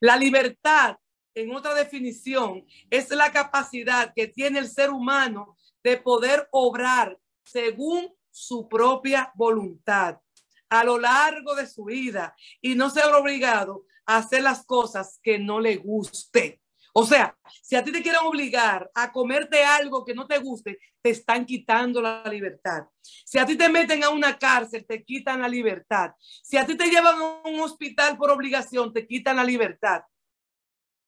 La 0.00 0.16
libertad 0.16 0.96
en 1.34 1.54
otra 1.54 1.74
definición, 1.74 2.64
es 2.88 3.10
la 3.10 3.32
capacidad 3.32 4.14
que 4.16 4.28
tiene 4.28 4.60
el 4.60 4.68
ser 4.70 4.88
humano 4.88 5.58
de 5.82 5.98
poder 5.98 6.48
obrar 6.52 7.18
según 7.44 8.14
su 8.30 8.66
propia 8.66 9.30
voluntad, 9.34 10.20
a 10.68 10.84
lo 10.84 10.98
largo 10.98 11.54
de 11.54 11.66
su 11.66 11.84
vida 11.84 12.34
y 12.60 12.74
no 12.74 12.90
sea 12.90 13.16
obligado 13.16 13.84
a 14.06 14.18
hacer 14.18 14.42
las 14.42 14.64
cosas 14.64 15.18
que 15.22 15.38
no 15.38 15.60
le 15.60 15.76
guste. 15.76 16.60
O 16.96 17.04
sea, 17.04 17.36
si 17.60 17.74
a 17.74 17.82
ti 17.82 17.90
te 17.90 18.02
quieren 18.02 18.20
obligar 18.24 18.88
a 18.94 19.10
comerte 19.10 19.64
algo 19.64 20.04
que 20.04 20.14
no 20.14 20.28
te 20.28 20.38
guste, 20.38 20.78
te 21.02 21.10
están 21.10 21.44
quitando 21.44 22.00
la 22.00 22.22
libertad. 22.30 22.84
Si 23.02 23.36
a 23.36 23.44
ti 23.44 23.56
te 23.56 23.68
meten 23.68 24.04
a 24.04 24.10
una 24.10 24.38
cárcel, 24.38 24.86
te 24.86 25.02
quitan 25.02 25.40
la 25.40 25.48
libertad. 25.48 26.12
Si 26.20 26.56
a 26.56 26.64
ti 26.64 26.76
te 26.76 26.86
llevan 26.86 27.16
a 27.20 27.48
un 27.48 27.60
hospital 27.60 28.16
por 28.16 28.30
obligación, 28.30 28.92
te 28.92 29.08
quitan 29.08 29.36
la 29.36 29.44
libertad. 29.44 30.02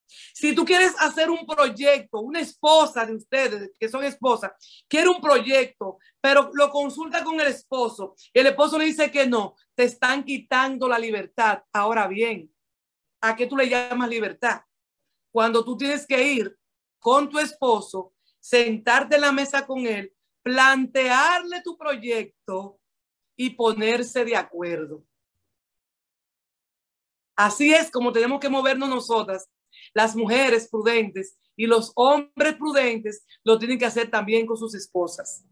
Si 0.06 0.54
tú 0.54 0.64
quieres 0.64 0.94
hacer 0.98 1.30
un 1.30 1.46
proyecto, 1.46 2.20
una 2.20 2.40
esposa 2.40 3.04
de 3.04 3.14
ustedes 3.14 3.72
que 3.78 3.88
son 3.88 4.04
esposas, 4.04 4.52
quiere 4.88 5.08
un 5.08 5.20
proyecto, 5.20 5.98
pero 6.20 6.50
lo 6.54 6.70
consulta 6.70 7.24
con 7.24 7.40
el 7.40 7.48
esposo 7.48 8.14
y 8.32 8.38
el 8.38 8.46
esposo 8.46 8.78
le 8.78 8.86
dice 8.86 9.10
que 9.10 9.26
no, 9.26 9.54
te 9.74 9.84
están 9.84 10.24
quitando 10.24 10.88
la 10.88 10.98
libertad. 10.98 11.62
Ahora 11.72 12.06
bien, 12.06 12.52
¿a 13.20 13.34
qué 13.34 13.46
tú 13.46 13.56
le 13.56 13.68
llamas 13.68 14.08
libertad? 14.08 14.60
Cuando 15.30 15.64
tú 15.64 15.76
tienes 15.76 16.06
que 16.06 16.22
ir 16.22 16.56
con 16.98 17.28
tu 17.28 17.38
esposo, 17.38 18.14
sentarte 18.40 19.16
en 19.16 19.22
la 19.22 19.32
mesa 19.32 19.66
con 19.66 19.86
él, 19.86 20.12
plantearle 20.42 21.62
tu 21.62 21.76
proyecto 21.76 22.78
y 23.36 23.50
ponerse 23.50 24.24
de 24.24 24.36
acuerdo. 24.36 25.04
Así 27.36 27.74
es 27.74 27.90
como 27.90 28.12
tenemos 28.12 28.40
que 28.40 28.48
movernos 28.48 28.88
nosotras 28.88 29.48
las 29.94 30.14
mujeres 30.14 30.68
prudentes 30.68 31.36
y 31.56 31.66
los 31.66 31.92
hombres 31.94 32.54
prudentes 32.56 33.24
lo 33.44 33.58
tienen 33.58 33.78
que 33.78 33.86
hacer 33.86 34.10
también 34.10 34.46
con 34.46 34.56
sus 34.56 34.74
esposas. 34.74 35.44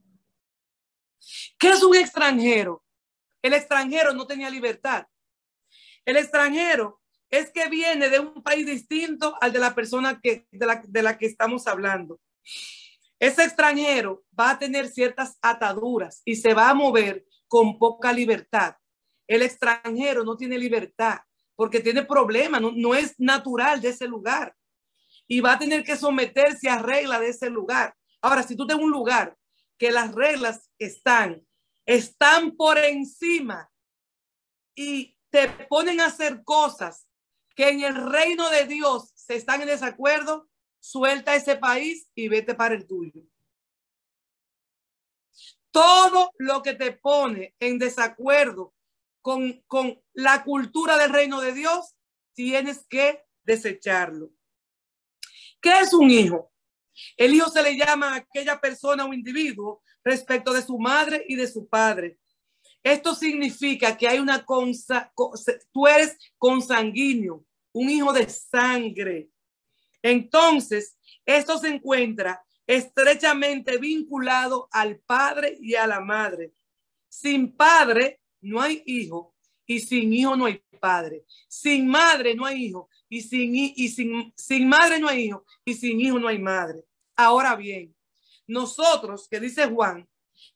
¿Qué 1.58 1.70
es 1.70 1.82
un 1.82 1.96
extranjero? 1.96 2.84
El 3.42 3.54
extranjero 3.54 4.12
no 4.12 4.26
tenía 4.26 4.50
libertad. 4.50 5.06
El 6.04 6.16
extranjero 6.16 7.00
es 7.30 7.50
que 7.50 7.68
viene 7.68 8.08
de 8.10 8.20
un 8.20 8.42
país 8.42 8.66
distinto 8.66 9.36
al 9.40 9.52
de 9.52 9.58
la 9.58 9.74
persona 9.74 10.20
que, 10.20 10.46
de, 10.50 10.66
la, 10.66 10.82
de 10.86 11.02
la 11.02 11.18
que 11.18 11.26
estamos 11.26 11.66
hablando. 11.66 12.20
Ese 13.18 13.44
extranjero 13.44 14.24
va 14.38 14.50
a 14.50 14.58
tener 14.58 14.88
ciertas 14.88 15.38
ataduras 15.40 16.20
y 16.24 16.36
se 16.36 16.52
va 16.52 16.68
a 16.68 16.74
mover 16.74 17.24
con 17.48 17.78
poca 17.78 18.12
libertad. 18.12 18.76
El 19.26 19.42
extranjero 19.42 20.24
no 20.24 20.36
tiene 20.36 20.58
libertad 20.58 21.20
porque 21.56 21.80
tiene 21.80 22.04
problemas, 22.04 22.60
no, 22.60 22.94
es 22.94 23.14
natural 23.18 23.80
de 23.80 23.90
ese 23.90 24.06
lugar. 24.06 24.54
Y 25.26 25.40
va 25.40 25.52
a 25.52 25.58
tener 25.58 25.84
que 25.84 25.96
someterse 25.96 26.68
a 26.68 26.82
reglas 26.82 27.20
de 27.20 27.28
ese 27.28 27.48
lugar. 27.48 27.94
Ahora, 28.20 28.42
si 28.42 28.56
tú 28.56 28.66
tienes 28.66 28.84
un 28.84 28.90
lugar 28.90 29.36
que 29.78 29.90
las 29.90 30.12
reglas 30.14 30.70
están, 30.78 31.46
están 31.86 32.56
por 32.56 32.78
encima 32.78 33.70
y 34.74 35.16
te 35.30 35.48
ponen 35.68 36.00
a 36.00 36.06
hacer 36.06 36.42
cosas 36.44 37.06
que 37.54 37.68
en 37.68 37.82
el 37.82 38.10
reino 38.10 38.50
de 38.50 38.66
Dios 38.66 39.12
se 39.14 39.36
están 39.36 39.62
en 39.62 39.68
desacuerdo, 39.68 40.48
suelta 40.80 41.34
ese 41.34 41.56
país 41.56 42.08
y 42.14 42.28
vete 42.28 42.54
para 42.54 42.74
el 42.74 42.86
tuyo. 42.86 43.22
Todo 45.70 46.30
lo 46.38 46.62
que 46.62 46.74
te 46.74 46.92
pone 46.92 47.54
en 47.58 47.78
desacuerdo 47.78 48.73
con, 49.24 50.02
la 50.12 50.44
cultura 50.44 50.98
del 50.98 51.10
reino 51.10 51.40
de 51.40 51.54
Dios, 51.54 51.96
tienes 52.34 52.84
que 52.86 53.24
desecharlo. 53.42 54.30
¿Qué 55.62 55.80
es 55.80 55.94
un 55.94 56.10
hijo? 56.10 56.52
El 57.16 57.34
hijo 57.34 57.48
se 57.48 57.62
le 57.62 57.74
llama 57.74 58.12
a 58.12 58.16
aquella 58.16 58.60
persona 58.60 59.06
o 59.06 59.14
individuo 59.14 59.82
respecto 60.04 60.52
de 60.52 60.60
su 60.60 60.78
madre 60.78 61.24
y 61.26 61.36
de 61.36 61.48
su 61.48 61.66
padre. 61.66 62.18
Esto 62.82 63.14
significa 63.14 63.96
que 63.96 64.06
hay 64.06 64.18
una 64.18 64.44
consa, 64.44 65.10
tú 65.72 65.86
eres 65.86 66.18
consanguíneo, 66.36 67.46
un 67.72 67.88
hijo 67.88 68.12
de 68.12 68.28
sangre. 68.28 69.30
Entonces, 70.02 70.98
esto 71.24 71.56
se 71.56 71.68
encuentra 71.68 72.44
estrechamente 72.66 73.78
vinculado 73.78 74.68
al 74.70 74.98
padre 74.98 75.56
y 75.58 75.76
a 75.76 75.86
la 75.86 76.00
madre. 76.00 76.52
Sin 77.08 77.56
padre 77.56 78.20
no 78.44 78.60
hay 78.60 78.82
hijo 78.86 79.34
y 79.66 79.80
sin 79.80 80.12
hijo 80.12 80.36
no 80.36 80.46
hay 80.46 80.62
padre. 80.80 81.24
Sin 81.48 81.88
madre 81.88 82.34
no 82.34 82.44
hay 82.44 82.66
hijo 82.66 82.88
y 83.08 83.22
sin, 83.22 83.54
y 83.54 83.88
sin, 83.88 84.32
sin 84.36 84.68
madre 84.68 84.98
no 84.98 85.08
hay 85.08 85.24
hijo 85.24 85.44
y 85.64 85.74
sin 85.74 86.00
hijo 86.00 86.18
no 86.18 86.28
hay 86.28 86.38
madre. 86.38 86.84
Ahora 87.16 87.56
bien, 87.56 87.94
nosotros, 88.46 89.28
que 89.28 89.40
dice 89.40 89.66
Juan, 89.66 90.08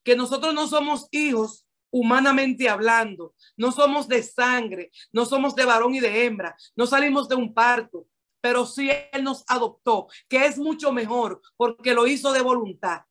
que 0.03 0.17
nosotros 0.17 0.55
no 0.55 0.67
somos 0.67 1.09
hijos 1.11 1.67
humanamente 1.91 2.69
hablando, 2.69 3.35
no 3.57 3.73
somos 3.73 4.09
de 4.09 4.23
sangre, 4.23 4.91
no 5.13 5.25
somos 5.25 5.55
de 5.55 5.65
varón 5.65 5.95
y 5.95 6.01
de 6.01 6.25
hembra, 6.25 6.55
no 6.77 6.87
salimos 6.87 7.29
de 7.29 7.37
un 7.37 7.55
parto, 7.55 8.07
pero 8.41 8.67
sí 8.67 8.91
Él 9.13 9.25
nos 9.25 9.45
adoptó, 9.49 10.09
que 10.29 10.45
es 10.45 10.59
mucho 10.59 10.93
mejor 10.93 11.41
porque 11.57 11.95
lo 11.95 12.07
hizo 12.07 12.33
de 12.33 12.43
voluntad. 12.43 13.03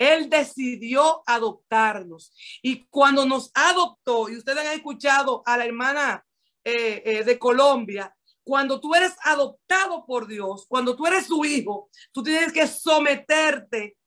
Él 0.00 0.30
decidió 0.30 1.22
adoptarnos. 1.26 2.32
Y 2.62 2.86
cuando 2.86 3.26
nos 3.26 3.50
adoptó, 3.52 4.30
y 4.30 4.38
ustedes 4.38 4.66
han 4.66 4.74
escuchado 4.74 5.42
a 5.44 5.58
la 5.58 5.66
hermana 5.66 6.24
eh, 6.64 7.02
eh, 7.04 7.22
de 7.22 7.38
Colombia, 7.38 8.16
cuando 8.42 8.80
tú 8.80 8.94
eres 8.94 9.14
adoptado 9.22 10.06
por 10.06 10.26
Dios, 10.26 10.64
cuando 10.66 10.96
tú 10.96 11.06
eres 11.06 11.26
su 11.26 11.44
hijo, 11.44 11.90
tú 12.12 12.22
tienes 12.22 12.50
que 12.50 12.66
someterte 12.66 13.98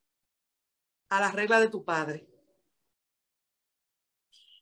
a 1.10 1.20
las 1.20 1.36
reglas 1.36 1.62
de 1.62 1.70
tu 1.70 1.86
padre. 1.86 2.28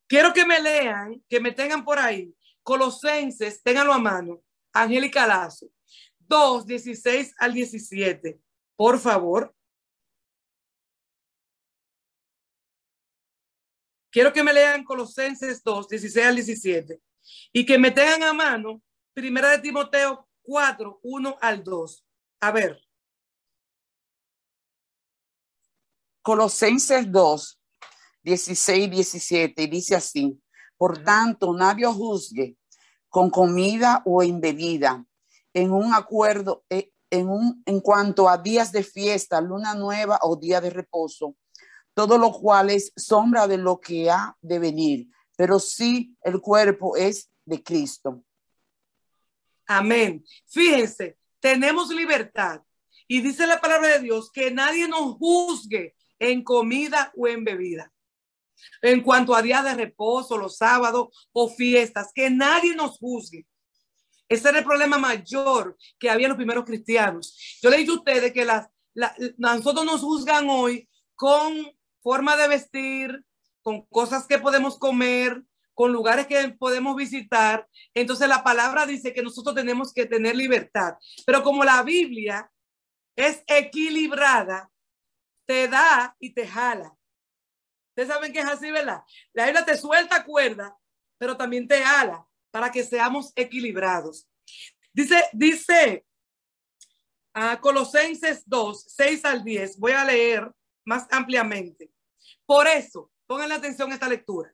Quiero 0.06 0.34
que 0.34 0.46
me 0.46 0.60
lean, 0.60 1.24
que 1.30 1.40
me 1.40 1.54
tengan 1.54 1.86
por 1.86 1.98
ahí. 1.98 2.36
Colosenses, 2.62 3.64
ténganlo 3.64 3.94
a 3.94 4.00
mano. 4.00 4.44
Angélica 4.74 5.26
Lazo, 5.26 5.68
2, 6.20 6.66
16 6.66 7.36
al 7.38 7.54
17. 7.54 8.38
Por 8.76 9.00
favor. 9.00 9.56
Quiero 14.12 14.34
que 14.34 14.44
me 14.44 14.54
lean 14.54 14.84
Colosenses 14.84 15.64
2, 15.64 15.88
16 15.88 16.26
al 16.26 16.36
17 16.36 17.02
y 17.54 17.66
que 17.66 17.80
me 17.80 17.92
tengan 17.92 18.24
a 18.24 18.34
mano 18.34 18.82
Primera 19.14 19.50
de 19.52 19.60
Timoteo 19.60 20.28
4, 20.42 21.00
1 21.02 21.38
al 21.42 21.64
2. 21.64 22.06
A 22.42 22.52
ver. 22.52 22.82
Colosenses 26.22 27.12
2, 27.12 27.60
16 28.24 28.86
y 28.86 28.90
17 28.90 29.64
y 29.64 29.68
dice 29.68 29.96
así, 29.96 30.40
por 30.78 31.04
tanto, 31.04 31.54
nadie 31.54 31.88
juzgue 31.88 32.58
con 33.10 33.30
comida 33.30 34.02
o 34.06 34.22
en 34.24 34.40
bebida, 34.40 35.06
en 35.54 35.72
un 35.72 35.94
acuerdo, 35.94 36.64
eh, 36.70 36.92
en, 37.10 37.28
un, 37.28 37.64
en 37.66 37.80
cuanto 37.82 38.30
a 38.30 38.38
días 38.38 38.72
de 38.72 38.84
fiesta, 38.84 39.42
luna 39.42 39.74
nueva 39.74 40.20
o 40.22 40.36
día 40.36 40.62
de 40.62 40.70
reposo, 40.70 41.36
todo 41.94 42.18
lo 42.18 42.32
cual 42.32 42.70
es 42.70 42.92
sombra 42.96 43.48
de 43.48 43.58
lo 43.58 43.80
que 43.80 44.10
ha 44.10 44.36
de 44.42 44.60
venir, 44.60 45.08
pero 45.36 45.60
sí 45.60 46.16
el 46.24 46.40
cuerpo 46.40 46.96
es 46.96 47.30
de 47.46 47.62
Cristo. 47.62 48.24
Amén. 49.68 50.24
Fíjense, 50.48 51.18
tenemos 51.40 51.90
libertad. 51.90 52.62
Y 53.08 53.22
dice 53.22 53.46
la 53.46 53.60
palabra 53.60 53.90
de 53.90 54.00
Dios 54.00 54.32
que 54.32 54.52
nadie 54.52 54.88
nos 54.88 55.16
juzgue 55.18 55.96
en 56.20 56.44
comida 56.44 57.12
o 57.18 57.28
en 57.28 57.44
bebida. 57.44 57.92
En 58.82 59.02
cuanto 59.02 59.36
a 59.36 59.42
días 59.42 59.64
de 59.64 59.74
reposo, 59.74 60.38
los 60.38 60.58
sábados 60.58 61.10
o 61.34 61.50
fiestas, 61.50 62.12
que 62.14 62.30
nadie 62.30 62.76
nos 62.76 62.98
juzgue. 63.00 63.46
Ese 64.30 64.50
era 64.50 64.60
el 64.60 64.66
problema 64.66 64.98
mayor 64.98 65.78
que 66.00 66.10
había 66.10 66.28
en 66.28 66.30
los 66.30 66.38
primeros 66.38 66.64
cristianos. 66.64 67.60
Yo 67.62 67.70
le 67.70 67.78
dicho 67.78 67.94
a 67.94 67.98
ustedes 67.98 68.32
que 68.32 68.46
las, 68.46 68.70
nosotros 69.38 69.86
nos 69.86 70.02
juzgan 70.02 70.50
hoy 70.50 70.88
con 71.16 71.70
forma 72.02 72.36
de 72.38 72.48
vestir, 72.48 73.24
con 73.62 73.86
cosas 73.86 74.28
que 74.28 74.40
podemos 74.40 74.78
comer, 74.78 75.44
con 75.74 75.92
lugares 75.92 76.28
que 76.28 76.50
podemos 76.50 76.96
visitar. 76.96 77.68
Entonces 77.94 78.28
la 78.28 78.44
palabra 78.44 78.86
dice 78.86 79.14
que 79.14 79.24
nosotros 79.24 79.56
tenemos 79.56 79.94
que 79.94 80.06
tener 80.06 80.36
libertad. 80.36 80.96
Pero 81.26 81.44
como 81.44 81.64
la 81.64 81.82
Biblia 81.84 82.52
es 83.16 83.44
equilibrada, 83.48 84.70
te 85.46 85.68
da 85.68 86.16
y 86.20 86.34
te 86.34 86.48
jala. 86.48 86.96
Ustedes 87.90 88.08
saben 88.08 88.32
que 88.32 88.40
es 88.40 88.46
así, 88.46 88.72
¿verdad? 88.72 89.02
La 89.34 89.46
Biblia 89.46 89.66
te 89.66 89.78
suelta 89.78 90.24
cuerda, 90.24 90.78
pero 91.18 91.36
también 91.36 91.68
te 91.68 91.82
jala 91.82 92.26
para 92.52 92.72
que 92.72 92.84
seamos 92.84 93.34
equilibrados. 93.36 94.28
Dice, 94.94 95.24
dice 95.34 96.06
a 97.34 97.60
Colosenses 97.60 98.44
2, 98.46 98.86
6 98.88 99.26
al 99.26 99.44
10. 99.44 99.78
Voy 99.78 99.92
a 99.94 100.06
leer 100.06 100.52
más 100.86 101.08
ampliamente. 101.12 101.91
Por 102.52 102.68
eso, 102.68 103.10
pongan 103.28 103.54
atención 103.54 103.90
a 103.90 103.94
esta 103.94 104.10
lectura. 104.10 104.54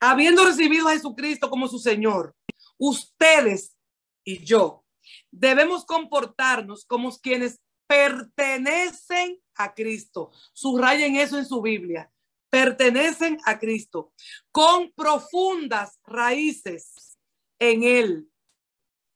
Habiendo 0.00 0.44
recibido 0.44 0.88
a 0.88 0.92
Jesucristo 0.92 1.48
como 1.48 1.68
su 1.68 1.78
Señor, 1.78 2.34
ustedes 2.78 3.76
y 4.24 4.44
yo 4.44 4.84
debemos 5.30 5.84
comportarnos 5.84 6.84
como 6.84 7.16
quienes 7.16 7.60
pertenecen 7.86 9.40
a 9.54 9.72
Cristo. 9.72 10.32
Subrayen 10.52 11.14
eso 11.14 11.38
en 11.38 11.46
su 11.46 11.62
Biblia. 11.62 12.10
pertenecen 12.50 13.38
a 13.44 13.56
Cristo, 13.60 14.12
con 14.50 14.90
profundas 14.94 16.00
raíces 16.04 17.16
en 17.60 17.84
Él, 17.84 18.28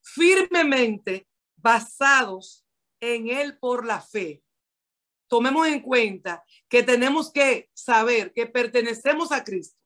firmemente 0.00 1.26
basados 1.56 2.64
en 3.00 3.30
Él 3.30 3.58
por 3.58 3.84
la 3.84 4.00
fe. 4.00 4.44
Tomemos 5.28 5.66
en 5.66 5.80
cuenta 5.80 6.42
que 6.68 6.82
tenemos 6.82 7.30
que 7.30 7.70
saber 7.74 8.32
que 8.32 8.46
pertenecemos 8.46 9.30
a 9.30 9.44
Cristo, 9.44 9.78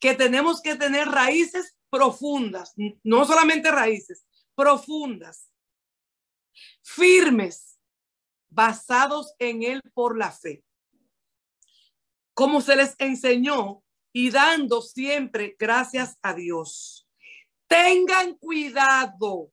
que 0.00 0.14
tenemos 0.14 0.60
que 0.62 0.74
tener 0.74 1.08
raíces 1.08 1.76
profundas, 1.90 2.72
no 3.02 3.24
solamente 3.24 3.70
raíces, 3.70 4.26
profundas, 4.54 5.50
firmes, 6.82 7.78
basados 8.48 9.34
en 9.38 9.62
Él 9.62 9.80
por 9.92 10.16
la 10.16 10.32
fe. 10.32 10.64
Como 12.32 12.60
se 12.60 12.74
les 12.74 12.94
enseñó 12.98 13.84
y 14.12 14.30
dando 14.30 14.80
siempre 14.80 15.56
gracias 15.58 16.16
a 16.22 16.34
Dios. 16.34 17.08
Tengan 17.66 18.34
cuidado, 18.34 19.52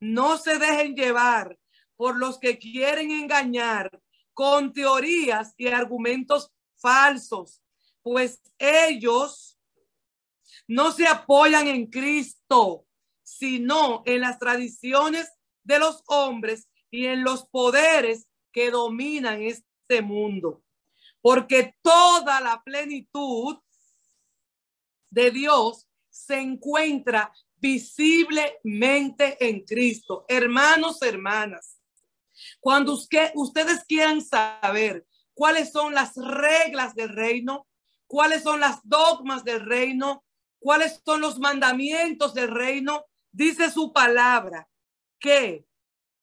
no 0.00 0.36
se 0.36 0.58
dejen 0.58 0.94
llevar 0.94 1.58
por 1.96 2.16
los 2.16 2.38
que 2.38 2.58
quieren 2.58 3.10
engañar 3.10 3.90
con 4.34 4.72
teorías 4.72 5.54
y 5.56 5.68
argumentos 5.68 6.52
falsos, 6.76 7.62
pues 8.02 8.42
ellos 8.58 9.58
no 10.66 10.92
se 10.92 11.06
apoyan 11.06 11.66
en 11.68 11.86
Cristo, 11.86 12.86
sino 13.22 14.02
en 14.04 14.20
las 14.20 14.38
tradiciones 14.38 15.30
de 15.62 15.78
los 15.78 16.02
hombres 16.06 16.68
y 16.90 17.06
en 17.06 17.24
los 17.24 17.48
poderes 17.48 18.28
que 18.52 18.70
dominan 18.70 19.42
este 19.42 20.02
mundo. 20.02 20.62
Porque 21.20 21.74
toda 21.82 22.40
la 22.40 22.62
plenitud 22.62 23.56
de 25.10 25.30
Dios 25.30 25.88
se 26.10 26.38
encuentra 26.38 27.32
visiblemente 27.56 29.36
en 29.40 29.64
Cristo. 29.64 30.26
Hermanos, 30.28 31.00
hermanas, 31.02 31.73
cuando 32.60 32.94
usted, 32.94 33.30
ustedes 33.34 33.84
quieran 33.84 34.20
saber 34.20 35.06
cuáles 35.34 35.72
son 35.72 35.94
las 35.94 36.14
reglas 36.16 36.94
del 36.94 37.10
reino, 37.10 37.66
cuáles 38.06 38.42
son 38.42 38.60
las 38.60 38.80
dogmas 38.84 39.44
del 39.44 39.64
reino, 39.64 40.24
cuáles 40.58 41.00
son 41.04 41.20
los 41.20 41.38
mandamientos 41.38 42.34
del 42.34 42.50
reino, 42.50 43.04
dice 43.32 43.70
su 43.70 43.92
palabra 43.92 44.68
que 45.18 45.66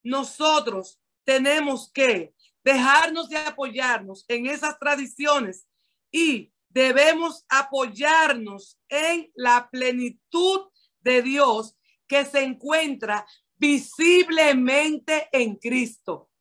nosotros 0.03 0.99
tenemos 1.23 1.91
que 1.91 2.33
dejarnos 2.63 3.29
de 3.29 3.37
apoyarnos 3.37 4.25
en 4.27 4.47
esas 4.47 4.77
tradiciones 4.79 5.67
y 6.11 6.51
debemos 6.69 7.45
apoyarnos 7.49 8.77
en 8.89 9.31
la 9.35 9.69
plenitud 9.69 10.69
de 11.01 11.21
Dios 11.21 11.75
que 12.07 12.25
se 12.25 12.43
encuentra 12.43 13.25
visiblemente 13.61 15.29
en 15.31 15.55
Cristo. 15.55 16.31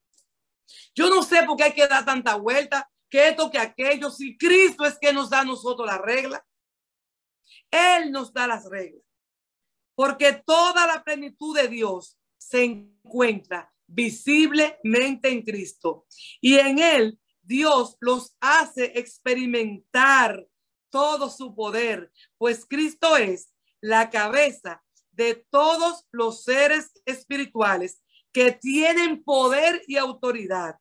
Yo 0.94 1.10
no 1.10 1.22
sé 1.22 1.42
por 1.42 1.58
qué 1.58 1.64
hay 1.64 1.74
que 1.74 1.86
dar 1.86 2.04
tanta 2.06 2.36
vuelta, 2.36 2.90
que 3.10 3.28
esto, 3.28 3.50
que 3.50 3.58
aquello, 3.58 4.10
si 4.10 4.38
Cristo 4.38 4.86
es 4.86 4.98
que 4.98 5.12
nos 5.12 5.28
da 5.28 5.40
a 5.40 5.44
nosotros 5.44 5.86
la 5.86 5.98
regla. 5.98 6.42
Él 7.70 8.10
nos 8.10 8.32
da 8.32 8.46
las 8.46 8.64
reglas, 8.68 9.04
porque 9.94 10.42
toda 10.44 10.86
la 10.86 11.04
plenitud 11.04 11.54
de 11.54 11.68
Dios 11.68 12.18
se 12.38 12.64
encuentra 12.64 13.70
visiblemente 13.86 15.28
en 15.28 15.42
Cristo 15.42 16.06
y 16.40 16.56
en 16.58 16.78
Él 16.78 17.20
Dios 17.42 17.96
los 18.00 18.36
hace 18.40 18.92
experimentar 18.98 20.46
todo 20.88 21.28
su 21.28 21.54
poder, 21.54 22.10
pues 22.38 22.64
Cristo 22.66 23.16
es 23.16 23.52
la 23.80 24.10
cabeza 24.10 24.82
de 25.12 25.46
todos 25.50 26.06
los 26.10 26.44
seres 26.44 26.92
espirituales 27.04 28.02
que 28.32 28.52
tienen 28.52 29.22
poder 29.22 29.82
y 29.86 29.96
autoridad. 29.96 30.76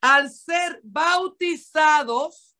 Al 0.00 0.30
ser 0.30 0.80
bautizados, 0.84 2.56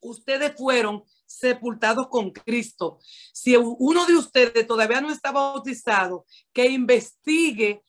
ustedes 0.00 0.54
fueron 0.56 1.04
sepultados 1.26 2.08
con 2.08 2.30
Cristo. 2.30 2.98
Si 3.32 3.56
uno 3.56 4.06
de 4.06 4.16
ustedes 4.16 4.66
todavía 4.66 5.00
no 5.00 5.10
está 5.10 5.32
bautizado, 5.32 6.24
que 6.52 6.66
investigue 6.68 7.82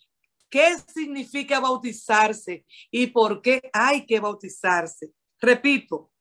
qué 0.49 0.77
significa 0.93 1.59
bautizarse 1.59 2.65
y 2.89 3.07
por 3.07 3.41
qué 3.41 3.69
hay 3.73 4.05
que 4.05 4.19
bautizarse. 4.19 5.11
Repito, 5.39 6.11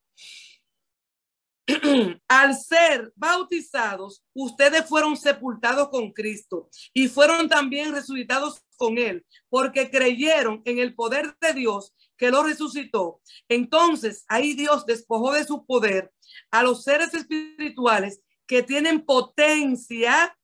al 2.29 2.57
ser 2.57 3.13
bautizados, 3.17 4.23
ustedes 4.35 4.87
fueron 4.87 5.17
sepultados 5.17 5.89
con 5.89 6.13
Cristo 6.13 6.69
y 6.95 7.09
fueron 7.09 7.49
también 7.49 7.93
resucitados 7.93 8.63
con 8.77 8.99
Él, 8.99 9.27
porque 9.49 9.91
creyeron 9.91 10.63
en 10.65 10.79
el 10.79 10.95
poder 10.95 11.37
de 11.41 11.55
Dios 11.55 11.95
que 12.17 12.31
lo 12.31 12.43
resucitó. 12.43 13.21
Entonces, 13.49 14.25
ahí 14.29 14.55
Dios 14.55 14.87
despojó 14.87 15.33
de 15.33 15.45
su 15.45 15.67
poder 15.67 16.13
a 16.51 16.63
los 16.63 16.85
seres 16.85 17.13
espirituales 17.15 18.21
que 18.47 18.63
tienen 18.63 19.05
potencia 19.05 20.37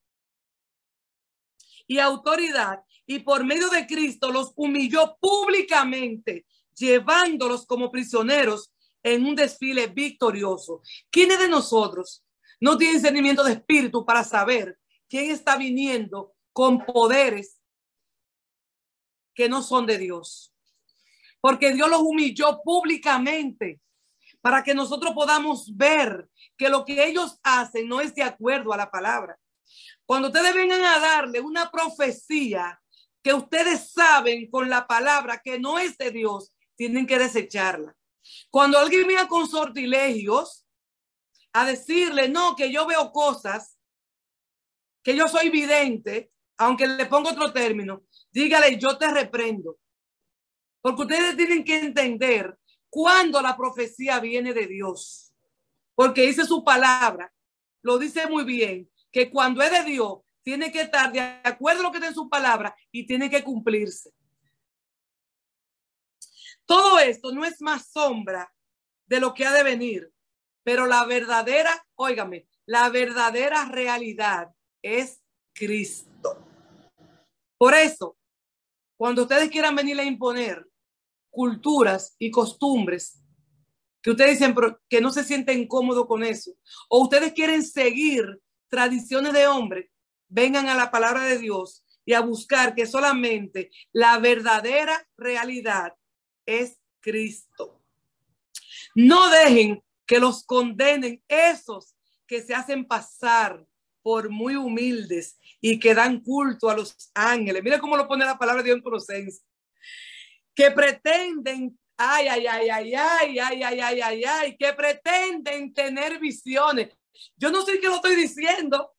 y 1.86 1.98
autoridad 1.98 2.82
y 3.06 3.20
por 3.20 3.44
medio 3.44 3.68
de 3.68 3.86
Cristo 3.86 4.32
los 4.32 4.52
humilló 4.56 5.16
públicamente, 5.20 6.46
llevándolos 6.74 7.66
como 7.66 7.90
prisioneros 7.90 8.71
en 9.02 9.24
un 9.24 9.34
desfile 9.34 9.86
victorioso. 9.86 10.82
¿Quiénes 11.10 11.38
de 11.38 11.48
nosotros 11.48 12.24
no 12.60 12.76
tienen 12.76 12.96
discernimiento 12.96 13.42
de 13.44 13.54
espíritu 13.54 14.04
para 14.04 14.24
saber 14.24 14.78
quién 15.08 15.30
está 15.30 15.56
viniendo 15.56 16.34
con 16.52 16.84
poderes 16.84 17.60
que 19.34 19.48
no 19.48 19.62
son 19.62 19.86
de 19.86 19.98
Dios? 19.98 20.54
Porque 21.40 21.72
Dios 21.72 21.88
los 21.88 22.02
humilló 22.02 22.60
públicamente 22.62 23.80
para 24.40 24.62
que 24.62 24.74
nosotros 24.74 25.12
podamos 25.14 25.76
ver 25.76 26.28
que 26.56 26.68
lo 26.68 26.84
que 26.84 27.06
ellos 27.06 27.38
hacen 27.42 27.88
no 27.88 28.00
es 28.00 28.14
de 28.14 28.22
acuerdo 28.22 28.72
a 28.72 28.76
la 28.76 28.90
palabra. 28.90 29.38
Cuando 30.04 30.28
ustedes 30.28 30.54
vengan 30.54 30.82
a 30.84 30.98
darle 30.98 31.40
una 31.40 31.70
profecía 31.70 32.80
que 33.22 33.32
ustedes 33.32 33.90
saben 33.92 34.50
con 34.50 34.68
la 34.68 34.86
palabra 34.86 35.40
que 35.42 35.58
no 35.58 35.78
es 35.78 35.96
de 35.96 36.10
Dios, 36.10 36.52
tienen 36.76 37.06
que 37.06 37.18
desecharla. 37.18 37.96
Cuando 38.50 38.78
alguien 38.78 39.06
viene 39.06 39.26
con 39.28 39.48
sortilegios 39.48 40.66
a 41.52 41.66
decirle, 41.66 42.28
no, 42.28 42.56
que 42.56 42.72
yo 42.72 42.86
veo 42.86 43.12
cosas, 43.12 43.78
que 45.02 45.16
yo 45.16 45.28
soy 45.28 45.50
vidente, 45.50 46.32
aunque 46.56 46.86
le 46.86 47.06
pongo 47.06 47.30
otro 47.30 47.52
término, 47.52 48.04
dígale, 48.30 48.78
yo 48.78 48.96
te 48.96 49.10
reprendo. 49.10 49.78
Porque 50.80 51.02
ustedes 51.02 51.36
tienen 51.36 51.64
que 51.64 51.78
entender 51.78 52.58
cuándo 52.88 53.40
la 53.40 53.56
profecía 53.56 54.20
viene 54.20 54.52
de 54.52 54.66
Dios. 54.66 55.32
Porque 55.94 56.26
dice 56.26 56.44
su 56.44 56.64
palabra, 56.64 57.32
lo 57.82 57.98
dice 57.98 58.26
muy 58.26 58.44
bien, 58.44 58.90
que 59.10 59.30
cuando 59.30 59.62
es 59.62 59.70
de 59.70 59.84
Dios, 59.84 60.20
tiene 60.42 60.72
que 60.72 60.82
estar 60.82 61.12
de 61.12 61.20
acuerdo 61.20 61.80
a 61.80 61.82
lo 61.84 61.92
que 61.92 61.98
está 61.98 62.12
su 62.12 62.28
palabra 62.28 62.74
y 62.90 63.06
tiene 63.06 63.30
que 63.30 63.44
cumplirse. 63.44 64.10
Todo 66.66 66.98
esto 66.98 67.32
no 67.32 67.44
es 67.44 67.60
más 67.60 67.90
sombra 67.90 68.52
de 69.06 69.20
lo 69.20 69.34
que 69.34 69.44
ha 69.44 69.52
de 69.52 69.62
venir, 69.62 70.12
pero 70.62 70.86
la 70.86 71.04
verdadera, 71.04 71.86
óigame, 71.94 72.46
la 72.66 72.88
verdadera 72.88 73.66
realidad 73.66 74.48
es 74.80 75.22
Cristo. 75.52 76.46
Por 77.58 77.74
eso, 77.74 78.16
cuando 78.96 79.22
ustedes 79.22 79.50
quieran 79.50 79.76
venir 79.76 79.98
a 80.00 80.04
imponer 80.04 80.66
culturas 81.30 82.14
y 82.18 82.30
costumbres 82.30 83.18
que 84.02 84.10
ustedes 84.10 84.38
dicen 84.38 84.54
que 84.88 85.00
no 85.00 85.10
se 85.10 85.22
sienten 85.22 85.68
cómodos 85.68 86.06
con 86.06 86.24
eso, 86.24 86.52
o 86.88 87.02
ustedes 87.04 87.32
quieren 87.32 87.62
seguir 87.62 88.40
tradiciones 88.68 89.32
de 89.32 89.46
hombres, 89.46 89.90
vengan 90.28 90.68
a 90.68 90.74
la 90.74 90.90
palabra 90.90 91.22
de 91.24 91.38
Dios 91.38 91.84
y 92.04 92.14
a 92.14 92.20
buscar 92.20 92.74
que 92.74 92.86
solamente 92.86 93.70
la 93.92 94.18
verdadera 94.18 95.08
realidad 95.16 95.94
es 96.46 96.78
Cristo. 97.00 97.80
No 98.94 99.30
dejen 99.30 99.82
que 100.06 100.18
los 100.18 100.44
condenen 100.44 101.22
esos 101.28 101.94
que 102.26 102.42
se 102.42 102.54
hacen 102.54 102.86
pasar 102.86 103.66
por 104.02 104.30
muy 104.30 104.56
humildes 104.56 105.38
y 105.60 105.78
que 105.78 105.94
dan 105.94 106.20
culto 106.20 106.68
a 106.68 106.76
los 106.76 107.10
ángeles. 107.14 107.62
Mira 107.62 107.80
cómo 107.80 107.96
lo 107.96 108.08
pone 108.08 108.24
la 108.24 108.38
palabra 108.38 108.62
de 108.62 108.66
Dios 108.66 108.76
en 108.76 108.82
Colosenses. 108.82 109.44
Que 110.54 110.70
pretenden, 110.70 111.78
ay, 111.96 112.28
ay, 112.28 112.46
ay, 112.46 112.68
ay, 112.70 112.94
ay, 112.94 113.38
ay, 113.38 113.62
ay, 113.62 113.80
ay, 113.80 114.00
ay, 114.00 114.24
ay, 114.24 114.56
que 114.56 114.72
pretenden 114.72 115.72
tener 115.72 116.18
visiones. 116.18 116.90
Yo 117.36 117.50
no 117.50 117.62
sé 117.64 117.80
qué 117.80 117.86
lo 117.86 117.96
estoy 117.96 118.16
diciendo. 118.16 118.92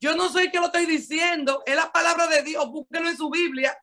Yo 0.00 0.16
no 0.16 0.30
soy 0.30 0.50
que 0.50 0.58
lo 0.58 0.66
estoy 0.66 0.86
diciendo. 0.86 1.62
Es 1.66 1.76
la 1.76 1.92
palabra 1.92 2.26
de 2.26 2.42
Dios. 2.42 2.66
Búsquelo 2.70 3.08
en 3.08 3.16
su 3.16 3.28
Biblia. 3.30 3.76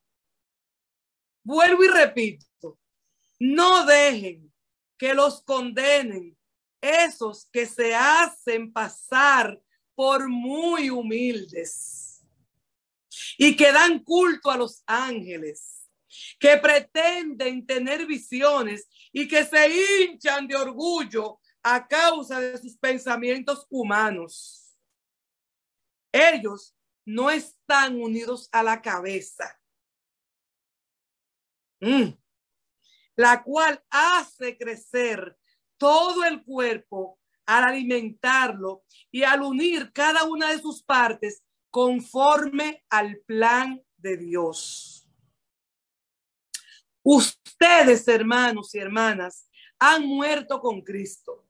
Vuelvo 1.48 1.82
y 1.82 1.88
repito, 1.88 2.78
no 3.40 3.86
dejen 3.86 4.54
que 4.98 5.14
los 5.14 5.42
condenen 5.44 6.38
esos 6.82 7.46
que 7.46 7.66
se 7.66 7.96
hacen 7.96 8.74
pasar 8.74 9.58
por 9.96 10.28
muy 10.28 10.90
humildes 10.90 12.22
y 13.38 13.56
que 13.56 13.72
dan 13.72 14.04
culto 14.04 14.52
a 14.52 14.58
los 14.58 14.84
ángeles, 14.86 15.88
que 16.38 16.58
pretenden 16.58 17.66
tener 17.66 18.06
visiones 18.06 18.90
y 19.14 19.26
que 19.26 19.46
se 19.46 19.70
hinchan 20.04 20.50
de 20.50 20.56
orgullo 20.58 21.40
a 21.64 21.88
causa 21.88 22.42
de 22.42 22.58
sus 22.58 22.76
pensamientos 22.76 23.66
humanos. 23.70 24.78
Ellos 26.12 26.76
no 27.06 27.32
están 27.32 28.02
unidos 28.02 28.50
a 28.52 28.64
la 28.64 28.82
cabeza. 28.82 29.58
La 33.16 33.44
cual 33.44 33.84
hace 33.90 34.58
crecer 34.58 35.38
todo 35.78 36.24
el 36.24 36.44
cuerpo 36.44 37.20
al 37.46 37.64
alimentarlo 37.64 38.84
y 39.12 39.24
al 39.24 39.42
unir 39.42 39.92
cada 39.94 40.26
una 40.26 40.50
de 40.52 40.60
sus 40.60 40.84
partes 40.84 41.44
conforme 41.70 42.84
al 42.90 43.18
plan 43.26 43.82
de 43.98 44.18
Dios. 44.18 45.08
Ustedes, 47.04 48.08
hermanos 48.08 48.76
y 48.76 48.80
hermanas, 48.80 49.50
han 49.80 50.06
muerto 50.06 50.60
con 50.60 50.82
Cristo. 50.82 51.46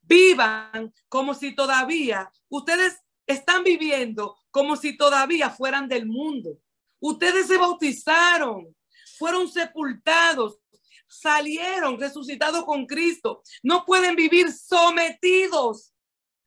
Vivan 0.00 0.92
como 1.08 1.34
si 1.34 1.54
todavía, 1.54 2.30
ustedes 2.48 2.98
están 3.26 3.62
viviendo 3.62 4.36
como 4.50 4.76
si 4.76 4.96
todavía 4.96 5.50
fueran 5.50 5.88
del 5.88 6.06
mundo. 6.06 6.58
Ustedes 7.00 7.46
se 7.46 7.58
bautizaron, 7.58 8.74
fueron 9.22 9.48
sepultados, 9.48 10.58
salieron 11.06 11.96
resucitados 11.96 12.64
con 12.64 12.86
Cristo. 12.86 13.40
No 13.62 13.84
pueden 13.84 14.16
vivir 14.16 14.52
sometidos 14.52 15.94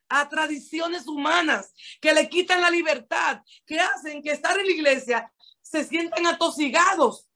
a 0.10 0.28
tradiciones 0.28 1.08
humanas 1.08 1.74
que 2.02 2.12
le 2.12 2.28
quitan 2.28 2.60
la 2.60 2.70
libertad, 2.70 3.42
que 3.66 3.80
hacen 3.80 4.22
que 4.22 4.32
estar 4.32 4.60
en 4.60 4.66
la 4.66 4.74
iglesia 4.74 5.34
se 5.62 5.86
sientan 5.86 6.28
atosigados. 6.28 7.30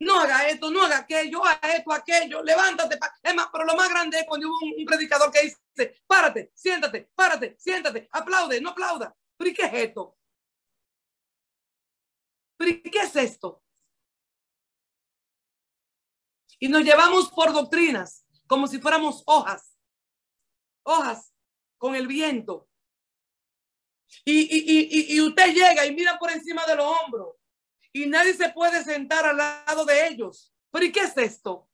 No 0.00 0.18
haga 0.18 0.48
esto, 0.48 0.72
no 0.72 0.82
haga 0.82 0.98
aquello, 0.98 1.44
haga 1.44 1.76
esto, 1.76 1.92
aquello, 1.92 2.42
levántate. 2.42 2.98
Es 3.22 3.34
más, 3.36 3.46
pero 3.52 3.64
lo 3.64 3.76
más 3.76 3.88
grande 3.88 4.18
es 4.18 4.26
cuando 4.26 4.48
hubo 4.48 4.56
un, 4.76 4.84
predicador 4.84 5.30
que 5.30 5.42
dice, 5.42 6.02
párate, 6.04 6.50
siéntate, 6.52 7.12
párate, 7.14 7.54
siéntate, 7.60 8.08
aplaude, 8.10 8.60
no 8.60 8.70
aplauda. 8.70 9.16
¿Pero 9.36 9.54
qué 9.54 9.62
es 9.66 9.72
esto? 9.72 10.18
¿Pero 12.56 12.82
qué 12.90 12.98
es 12.98 13.14
esto? 13.14 13.63
Y 16.64 16.68
nos 16.68 16.82
llevamos 16.82 17.30
por 17.30 17.52
doctrinas 17.52 18.24
como 18.46 18.66
si 18.66 18.78
fuéramos 18.80 19.22
hojas, 19.26 19.76
hojas 20.82 21.34
con 21.76 21.94
el 21.94 22.06
viento. 22.06 22.66
Y, 24.24 24.32
y, 24.32 25.14
y, 25.14 25.20
usted 25.20 25.52
llega 25.52 25.84
y 25.84 25.94
mira 25.94 26.18
por 26.18 26.30
encima 26.30 26.64
de 26.64 26.76
los 26.76 26.86
hombros 26.86 27.36
y 27.92 28.06
nadie 28.06 28.32
se 28.32 28.48
puede 28.48 28.82
sentar 28.82 29.26
al 29.26 29.36
lado 29.36 29.84
de 29.84 30.06
ellos. 30.06 30.54
Pero 30.70 30.86
¿y 30.86 30.90
qué 30.90 31.00
es 31.00 31.14
esto? 31.18 31.68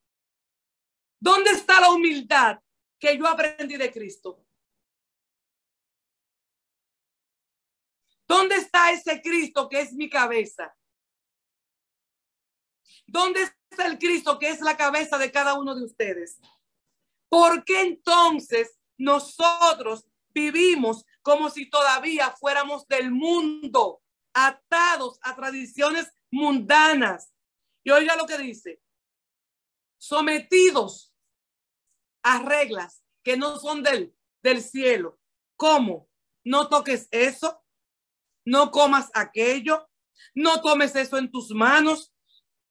¿Dónde 1.21 1.53
está 1.53 1.81
la 1.81 1.93
humildad 1.93 2.59
que 2.99 3.17
yo 3.17 3.29
aprendí 3.29 3.77
de 3.77 3.93
Cristo? 3.93 4.45
¿Dónde 8.27 8.57
está 8.57 8.91
ese 8.91 9.23
Cristo 9.23 9.69
que 9.69 9.83
es 9.83 9.93
mi 9.93 10.11
cabeza? 10.11 10.77
¿Dónde 13.11 13.43
está 13.43 13.87
el 13.87 13.99
Cristo 13.99 14.39
que 14.39 14.51
es 14.51 14.61
la 14.61 14.77
cabeza 14.77 15.19
de 15.19 15.33
cada 15.33 15.55
uno 15.55 15.75
de 15.75 15.85
ustedes? 15.85 16.39
¿Por 17.29 17.65
qué 17.65 17.81
entonces 17.81 18.79
nosotros 18.97 20.07
vivimos 20.33 21.05
como 21.21 21.51
si 21.51 21.69
todavía 21.69 22.31
fuéramos 22.39 22.87
del 22.87 23.11
mundo, 23.11 24.01
atados 24.33 25.19
a 25.23 25.35
tradiciones 25.35 26.13
mundanas? 26.31 27.33
Y 27.83 27.91
oiga 27.91 28.15
lo 28.15 28.27
que 28.27 28.39
dice, 28.39 28.81
sometidos 29.99 31.13
a 32.23 32.39
reglas 32.43 33.03
que 33.25 33.37
no 33.37 33.59
son 33.59 33.83
del, 33.83 34.15
del 34.41 34.63
cielo. 34.63 35.19
¿Cómo? 35.57 36.09
No 36.45 36.69
toques 36.69 37.09
eso, 37.11 37.65
no 38.45 38.71
comas 38.71 39.11
aquello, 39.15 39.91
no 40.33 40.61
tomes 40.61 40.95
eso 40.95 41.19
en 41.19 41.29
tus 41.29 41.51
manos, 41.51 42.15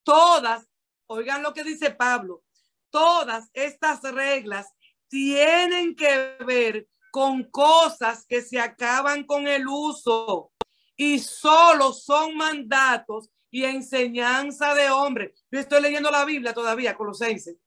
todas, 0.03 0.67
oigan 1.07 1.43
lo 1.43 1.53
que 1.53 1.63
dice 1.63 1.91
Pablo, 1.91 2.43
todas 2.89 3.49
estas 3.53 4.01
reglas 4.01 4.67
tienen 5.07 5.95
que 5.95 6.37
ver 6.45 6.87
con 7.11 7.43
cosas 7.43 8.25
que 8.25 8.41
se 8.41 8.59
acaban 8.59 9.23
con 9.23 9.47
el 9.47 9.67
uso 9.67 10.51
y 10.95 11.19
solo 11.19 11.93
son 11.93 12.35
mandatos 12.35 13.29
y 13.51 13.63
enseñanza 13.63 14.75
de 14.75 14.89
hombre. 14.89 15.33
Yo 15.51 15.59
estoy 15.59 15.81
leyendo 15.81 16.11
la 16.11 16.25
Biblia 16.25 16.53
todavía, 16.53 16.95
Colosenses. 16.95 17.57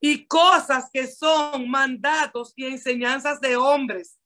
Y 0.00 0.26
cosas 0.26 0.90
que 0.92 1.06
son 1.06 1.68
mandatos 1.68 2.52
y 2.54 2.66
enseñanzas 2.66 3.40
de 3.40 3.56
hombres. 3.56 4.18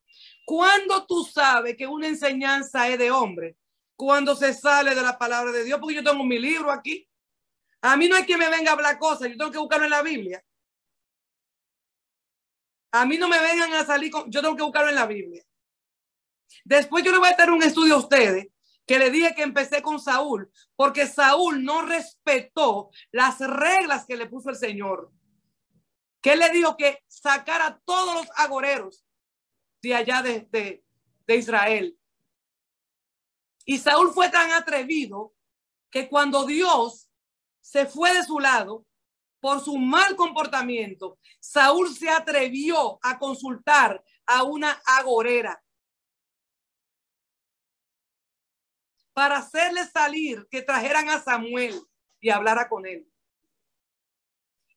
¿Cuándo 0.45 1.05
tú 1.05 1.23
sabes 1.23 1.77
que 1.77 1.87
una 1.87 2.07
enseñanza 2.07 2.89
es 2.89 2.99
de 2.99 3.11
hombre? 3.11 3.55
Cuando 3.99 4.33
se 4.33 4.53
sale 4.53 4.95
de 4.95 5.01
la 5.01 5.17
palabra 5.17 5.51
de 5.51 5.65
Dios, 5.65 5.77
porque 5.77 5.95
yo 5.95 6.03
tengo 6.03 6.23
mi 6.23 6.39
libro 6.39 6.71
aquí. 6.71 7.05
A 7.81 7.97
mí 7.97 8.07
no 8.07 8.15
hay 8.15 8.23
quien 8.23 8.39
me 8.39 8.49
venga 8.49 8.71
a 8.71 8.73
hablar 8.73 8.97
cosas, 8.97 9.27
yo 9.27 9.35
tengo 9.37 9.51
que 9.51 9.57
buscarlo 9.57 9.83
en 9.83 9.91
la 9.91 10.01
Biblia. 10.01 10.41
A 12.93 13.05
mí 13.05 13.17
no 13.17 13.27
me 13.27 13.41
vengan 13.41 13.73
a 13.73 13.85
salir 13.85 14.09
con, 14.09 14.31
yo 14.31 14.39
tengo 14.39 14.55
que 14.55 14.63
buscarlo 14.63 14.87
en 14.87 14.95
la 14.95 15.05
Biblia. 15.05 15.43
Después 16.63 17.03
yo 17.03 17.11
le 17.11 17.17
voy 17.17 17.27
a 17.27 17.35
dar 17.35 17.51
un 17.51 17.61
estudio 17.61 17.95
a 17.95 17.97
ustedes 17.97 18.47
que 18.87 18.99
le 18.99 19.11
dije 19.11 19.35
que 19.35 19.43
empecé 19.43 19.81
con 19.81 19.99
Saúl, 19.99 20.49
porque 20.77 21.05
Saúl 21.05 21.61
no 21.61 21.81
respetó 21.81 22.91
las 23.11 23.41
reglas 23.41 24.05
que 24.05 24.15
le 24.15 24.27
puso 24.27 24.49
el 24.49 24.55
Señor. 24.55 25.11
Que 26.21 26.37
le 26.37 26.49
dijo 26.51 26.77
que 26.77 27.03
sacara 27.09 27.81
todos 27.83 28.15
los 28.15 28.27
agoreros 28.37 29.05
de 29.81 29.93
allá 29.93 30.21
de, 30.21 30.47
de, 30.51 30.85
de 31.27 31.35
Israel. 31.35 31.98
Y 33.69 33.77
Saúl 33.77 34.11
fue 34.11 34.29
tan 34.29 34.51
atrevido 34.51 35.35
que 35.91 36.09
cuando 36.09 36.43
Dios 36.43 37.07
se 37.61 37.85
fue 37.85 38.11
de 38.15 38.23
su 38.23 38.39
lado 38.39 38.83
por 39.39 39.63
su 39.63 39.77
mal 39.77 40.15
comportamiento, 40.15 41.19
Saúl 41.39 41.95
se 41.95 42.09
atrevió 42.09 42.97
a 43.03 43.19
consultar 43.19 44.03
a 44.25 44.41
una 44.41 44.71
agorera 44.83 45.63
para 49.13 49.37
hacerle 49.37 49.85
salir 49.85 50.47
que 50.49 50.63
trajeran 50.63 51.07
a 51.09 51.21
Samuel 51.21 51.79
y 52.19 52.31
hablara 52.31 52.67
con 52.67 52.87
él. 52.87 53.07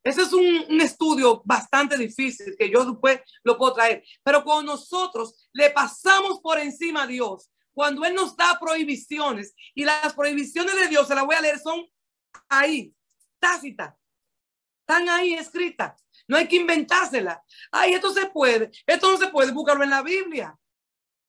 Ese 0.05 0.21
es 0.21 0.35
un, 0.35 0.83
estudio 0.83 1.41
bastante 1.47 1.97
difícil 1.97 2.55
que 2.59 2.69
yo 2.69 2.85
después 2.85 3.23
lo 3.43 3.57
puedo 3.57 3.73
traer. 3.73 4.05
Pero 4.23 4.45
cuando 4.45 4.73
nosotros 4.73 5.49
le 5.55 5.71
pasamos 5.71 6.41
por 6.41 6.59
encima 6.59 7.05
a 7.05 7.07
Dios 7.07 7.49
cuando 7.75 8.05
Él 8.05 8.15
nos 8.15 8.37
da 8.37 8.59
prohibiciones 8.61 9.55
y 9.75 9.85
las 9.85 10.15
prohibiciones 10.15 10.75
de 10.75 10.89
Dios, 10.89 11.09
se 11.09 11.15
las 11.15 11.25
voy 11.25 11.37
a 11.37 11.41
leer, 11.41 11.59
son 11.59 11.87
ahí, 12.49 12.95
tácitas, 13.39 13.95
están 14.81 15.09
ahí 15.09 15.35
escritas. 15.35 16.05
No 16.29 16.37
hay 16.37 16.47
que 16.47 16.57
inventársela. 16.57 17.43
Ay, 17.71 17.95
esto 17.95 18.13
se 18.13 18.27
puede, 18.27 18.71
esto 18.87 19.11
no 19.11 19.17
se 19.17 19.29
puede, 19.29 19.53
búscalo 19.53 19.83
en 19.83 19.91
la 19.91 20.03
Biblia, 20.03 20.57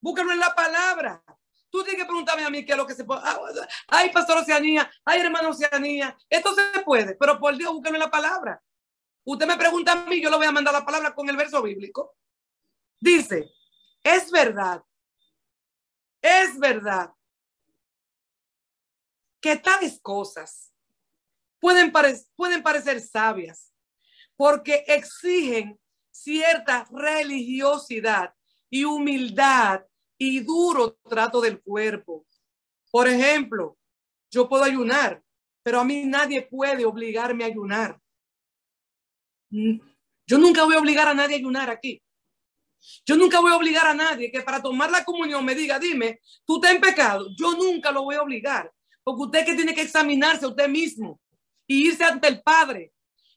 búscalo 0.02 0.32
en 0.32 0.40
la 0.40 0.54
palabra. 0.54 1.24
Tú 1.70 1.84
tienes 1.84 2.02
que 2.02 2.06
preguntarme 2.06 2.46
a 2.46 2.50
mí 2.50 2.64
qué 2.64 2.74
es 2.74 2.78
lo 2.78 2.86
que 2.86 2.94
se 2.94 3.04
puede. 3.04 3.22
Ah, 3.24 3.40
ay, 3.88 4.12
pastor 4.12 4.38
Oceanía, 4.38 4.92
ay, 5.06 5.22
hermano 5.22 5.50
Oceanía, 5.50 6.16
esto 6.30 6.54
se 6.54 6.82
puede, 6.82 7.16
pero 7.16 7.40
por 7.40 7.58
Dios, 7.58 7.74
búscalo 7.74 7.96
en 7.96 8.02
la 8.02 8.12
palabra. 8.12 8.62
Usted 9.24 9.48
me 9.48 9.58
pregunta 9.58 9.94
a 9.94 9.96
mí, 10.06 10.22
yo 10.22 10.30
le 10.30 10.38
voy 10.38 10.46
a 10.46 10.52
mandar 10.52 10.74
la 10.74 10.86
palabra 10.86 11.16
con 11.16 11.28
el 11.30 11.38
verso 11.38 11.62
bíblico. 11.62 12.16
Dice, 13.00 13.52
es 14.04 14.30
verdad 14.30 14.84
es 16.24 16.58
verdad 16.58 17.12
que 19.42 19.58
tales 19.58 20.00
cosas 20.02 20.74
pueden, 21.60 21.92
parecer 21.92 23.02
sabias 23.02 23.74
porque 24.38 24.86
exigen 24.88 25.78
cierta 26.12 26.88
religiosidad 26.92 28.34
y 28.70 28.86
humildad 28.86 29.86
y 30.18 30.40
duro 30.40 30.94
trato 31.10 31.42
del 31.42 31.62
cuerpo. 31.62 32.26
Por 32.90 33.08
ejemplo, 33.08 33.78
yo 34.32 34.48
puedo 34.48 34.64
ayunar, 34.64 35.22
pero 35.62 35.82
a 35.82 35.84
mí 35.84 36.06
nadie 36.06 36.42
puede 36.42 36.86
obligarme 36.86 37.44
a 37.44 37.48
ayunar. 37.48 38.00
Yo 39.50 40.38
nunca 40.38 40.64
voy 40.64 40.76
a 40.76 40.80
obligar 40.80 41.08
a 41.10 41.14
nadie 41.14 41.36
a 41.36 41.40
ayunar 41.40 41.70
aquí. 41.70 42.02
Yo 43.06 43.16
nunca 43.16 43.40
voy 43.40 43.52
a 43.52 43.58
obligar 43.58 43.88
a 43.88 43.94
nadie 43.94 44.32
que 44.32 44.42
para 44.42 44.62
tomar 44.62 44.92
la 44.92 45.04
comunión 45.04 45.44
me 45.44 45.56
diga, 45.56 45.80
dime, 45.80 46.20
tú 46.46 46.56
estás 46.56 46.72
en 46.72 46.82
pecado. 46.82 47.28
Yo 47.38 47.54
nunca 47.54 47.92
lo 47.92 48.04
voy 48.04 48.16
a 48.16 48.22
obligar, 48.22 48.72
porque 49.04 49.24
usted 49.24 49.46
que 49.46 49.56
tiene 49.56 49.74
que 49.74 49.82
examinarse 49.82 50.46
a 50.46 50.50
usted 50.50 50.68
mismo 50.68 51.20
y 51.68 51.88
irse 51.88 52.04
ante 52.04 52.28
el 52.28 52.42
Padre 52.42 52.94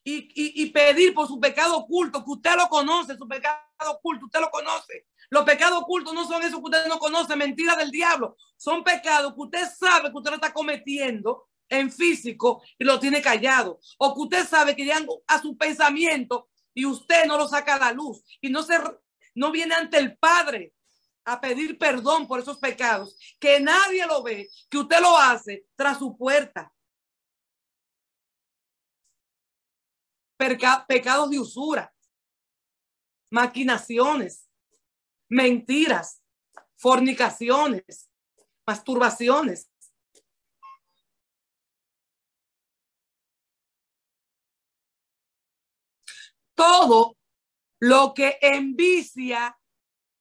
y, 0.08 0.66
pedir 0.70 1.12
por 1.14 1.26
su 1.26 1.40
pecado 1.40 1.78
oculto, 1.78 2.24
que 2.24 2.30
usted 2.30 2.54
lo 2.56 2.68
conoce, 2.68 3.16
su 3.16 3.26
pecado 3.26 3.58
oculto, 3.88 4.26
usted 4.26 4.40
lo 4.40 4.50
conoce. 4.50 5.06
Los 5.30 5.44
pecados 5.44 5.82
ocultos 5.82 6.14
no 6.14 6.26
son 6.26 6.42
eso 6.42 6.58
que 6.58 6.64
usted 6.64 6.86
no 6.86 7.00
conoce, 7.00 7.34
mentira 7.34 7.74
del 7.74 7.90
diablo. 7.90 8.36
Son 8.56 8.84
pecados 8.84 9.34
que 9.34 9.40
usted 9.40 9.68
sabe 9.76 10.10
que 10.10 10.16
usted 10.16 10.30
lo 10.30 10.36
está 10.36 10.52
cometiendo 10.52 11.48
en 11.68 11.90
físico 11.90 12.62
y 12.78 12.84
lo 12.84 13.00
tiene 13.00 13.20
callado. 13.20 13.80
O 13.98 14.14
que 14.14 14.20
usted 14.20 14.46
sabe 14.46 14.76
que 14.76 14.84
llegan 14.84 15.06
a 15.26 15.42
su 15.42 15.56
pensamiento 15.56 16.48
y 16.72 16.86
usted 16.86 17.24
no 17.26 17.36
lo 17.36 17.48
saca 17.48 17.74
a 17.74 17.78
la 17.78 17.92
luz 17.92 18.22
y 18.40 18.48
no, 18.48 18.62
se, 18.62 18.78
no 19.36 19.52
viene 19.52 19.74
ante 19.74 19.98
el 19.98 20.18
Padre 20.18 20.72
a 21.24 21.40
pedir 21.40 21.78
perdón 21.78 22.26
por 22.26 22.40
esos 22.40 22.58
pecados, 22.58 23.16
que 23.38 23.60
nadie 23.60 24.06
lo 24.06 24.22
ve, 24.22 24.48
que 24.70 24.78
usted 24.78 25.00
lo 25.00 25.16
hace 25.16 25.66
tras 25.76 25.98
su 25.98 26.16
puerta. 26.16 26.72
pecados 30.86 31.30
de 31.30 31.38
usura, 31.38 31.92
maquinaciones, 33.30 34.48
mentiras, 35.28 36.22
fornicaciones, 36.76 38.08
masturbaciones. 38.66 39.70
Todo 46.54 47.16
lo 47.80 48.14
que 48.14 48.38
envicia 48.40 49.58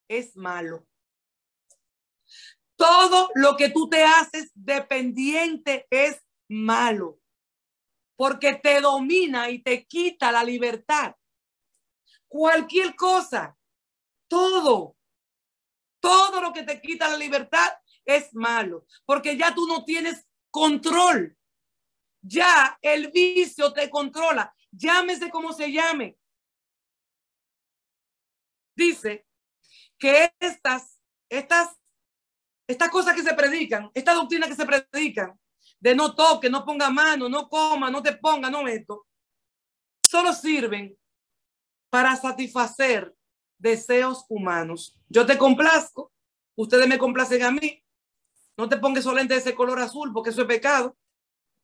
es 0.07 0.35
malo. 0.35 0.87
Todo 2.75 3.29
lo 3.35 3.55
que 3.55 3.69
tú 3.69 3.89
te 3.89 4.03
haces 4.03 4.51
dependiente 4.53 5.87
es 5.89 6.21
malo 6.49 7.19
porque 8.15 8.55
te 8.55 8.81
domina 8.81 9.49
y 9.49 9.59
te 9.59 9.85
quita 9.85 10.31
la 10.31 10.43
libertad. 10.43 11.15
Cualquier 12.27 12.95
cosa, 12.95 13.57
todo, 14.27 14.95
todo 15.99 16.41
lo 16.41 16.53
que 16.53 16.63
te 16.63 16.81
quita 16.81 17.09
la 17.09 17.17
libertad 17.17 17.71
es 18.05 18.33
malo, 18.33 18.85
porque 19.05 19.37
ya 19.37 19.53
tú 19.53 19.67
no 19.67 19.83
tienes 19.83 20.25
control. 20.49 21.37
Ya 22.21 22.77
el 22.81 23.11
vicio 23.11 23.71
te 23.71 23.89
controla, 23.89 24.53
llámese 24.71 25.29
como 25.29 25.53
se 25.53 25.71
llame. 25.71 26.17
Dice 28.75 29.25
que 29.97 30.31
estas, 30.39 30.99
estas, 31.29 31.69
estas 32.67 32.89
cosas 32.89 33.15
que 33.15 33.23
se 33.23 33.33
predican, 33.33 33.89
esta 33.93 34.13
doctrina 34.13 34.47
que 34.47 34.55
se 34.55 34.65
predican, 34.65 35.39
de 35.79 35.95
no 35.95 36.15
toque, 36.15 36.49
no 36.49 36.65
ponga 36.65 36.89
mano, 36.89 37.29
no 37.29 37.47
coma, 37.47 37.89
no 37.89 38.01
te 38.01 38.13
ponga, 38.13 38.49
no 38.49 38.67
esto, 38.67 39.05
solo 40.01 40.33
sirven 40.33 40.97
para 41.89 42.15
satisfacer 42.15 43.15
deseos 43.57 44.25
humanos. 44.29 44.97
Yo 45.07 45.25
te 45.25 45.37
complazco, 45.37 46.11
ustedes 46.55 46.87
me 46.87 46.97
complacen 46.97 47.43
a 47.43 47.51
mí. 47.51 47.81
No 48.57 48.69
te 48.69 48.77
pongas 48.77 49.03
solamente 49.03 49.35
ese 49.35 49.53
color 49.53 49.79
azul 49.79 50.11
porque 50.13 50.29
eso 50.29 50.41
es 50.41 50.47
pecado. 50.47 50.97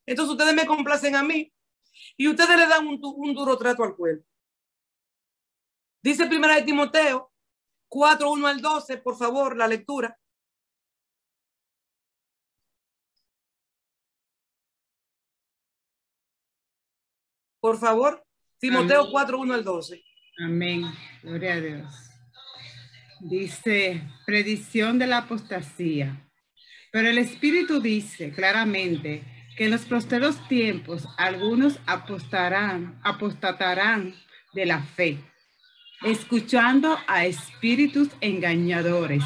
Entonces 0.05 0.31
ustedes 0.31 0.55
me 0.55 0.65
complacen 0.65 1.15
a 1.15 1.23
mí 1.23 1.53
y 2.17 2.27
ustedes 2.27 2.57
le 2.57 2.67
dan 2.67 2.87
un, 2.87 2.99
un 3.01 3.33
duro 3.33 3.57
trato 3.57 3.83
al 3.83 3.95
cuerpo. 3.95 4.25
Dice 6.03 6.25
primera 6.25 6.55
de 6.55 6.63
Timoteo 6.63 7.31
4, 7.87 8.31
1 8.31 8.47
al 8.47 8.61
12, 8.61 8.97
por 8.97 9.17
favor, 9.17 9.55
la 9.55 9.67
lectura. 9.67 10.17
Por 17.59 17.77
favor, 17.77 18.25
Timoteo 18.59 19.11
4, 19.11 19.39
1 19.39 19.53
al 19.53 19.63
12. 19.63 20.03
Amén. 20.43 20.85
Gloria 21.21 21.53
a 21.53 21.59
Dios. 21.59 21.93
Dice, 23.19 24.01
predicción 24.25 24.97
de 24.97 25.05
la 25.05 25.19
apostasía. 25.19 26.27
Pero 26.91 27.07
el 27.09 27.19
Espíritu 27.19 27.79
dice 27.79 28.31
claramente 28.31 29.23
que 29.55 29.65
en 29.65 29.71
los 29.71 29.85
posteros 29.85 30.47
tiempos 30.47 31.07
algunos 31.17 31.79
apostarán, 31.85 32.99
apostatarán 33.03 34.15
de 34.53 34.65
la 34.65 34.81
fe, 34.81 35.19
escuchando 36.03 36.97
a 37.07 37.25
espíritus 37.25 38.09
engañadores 38.21 39.23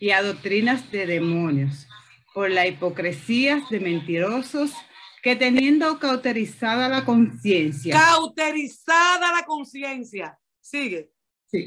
y 0.00 0.10
a 0.10 0.22
doctrinas 0.22 0.90
de 0.90 1.06
demonios, 1.06 1.86
por 2.34 2.50
la 2.50 2.66
hipocresía 2.66 3.62
de 3.70 3.80
mentirosos 3.80 4.72
que 5.22 5.36
teniendo 5.36 5.98
cauterizada 5.98 6.88
la 6.88 7.04
conciencia. 7.04 7.98
Cauterizada 7.98 9.32
la 9.32 9.44
conciencia. 9.46 10.38
Sigue. 10.60 11.10
Sí. 11.50 11.64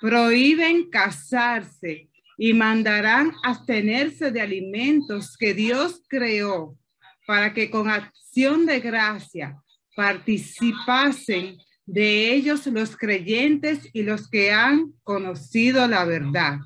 Prohíben 0.00 0.88
casarse 0.90 2.08
y 2.38 2.52
mandarán 2.52 3.32
abstenerse 3.42 4.30
de 4.30 4.40
alimentos 4.40 5.36
que 5.36 5.54
Dios 5.54 6.02
creó 6.08 6.78
para 7.26 7.52
que 7.52 7.70
con 7.70 7.88
acción 7.88 8.64
de 8.64 8.80
gracia 8.80 9.60
participasen 9.94 11.58
de 11.86 12.32
ellos 12.34 12.66
los 12.66 12.96
creyentes 12.96 13.88
y 13.92 14.02
los 14.02 14.28
que 14.28 14.52
han 14.52 14.92
conocido 15.02 15.86
la 15.88 16.04
verdad. 16.04 16.58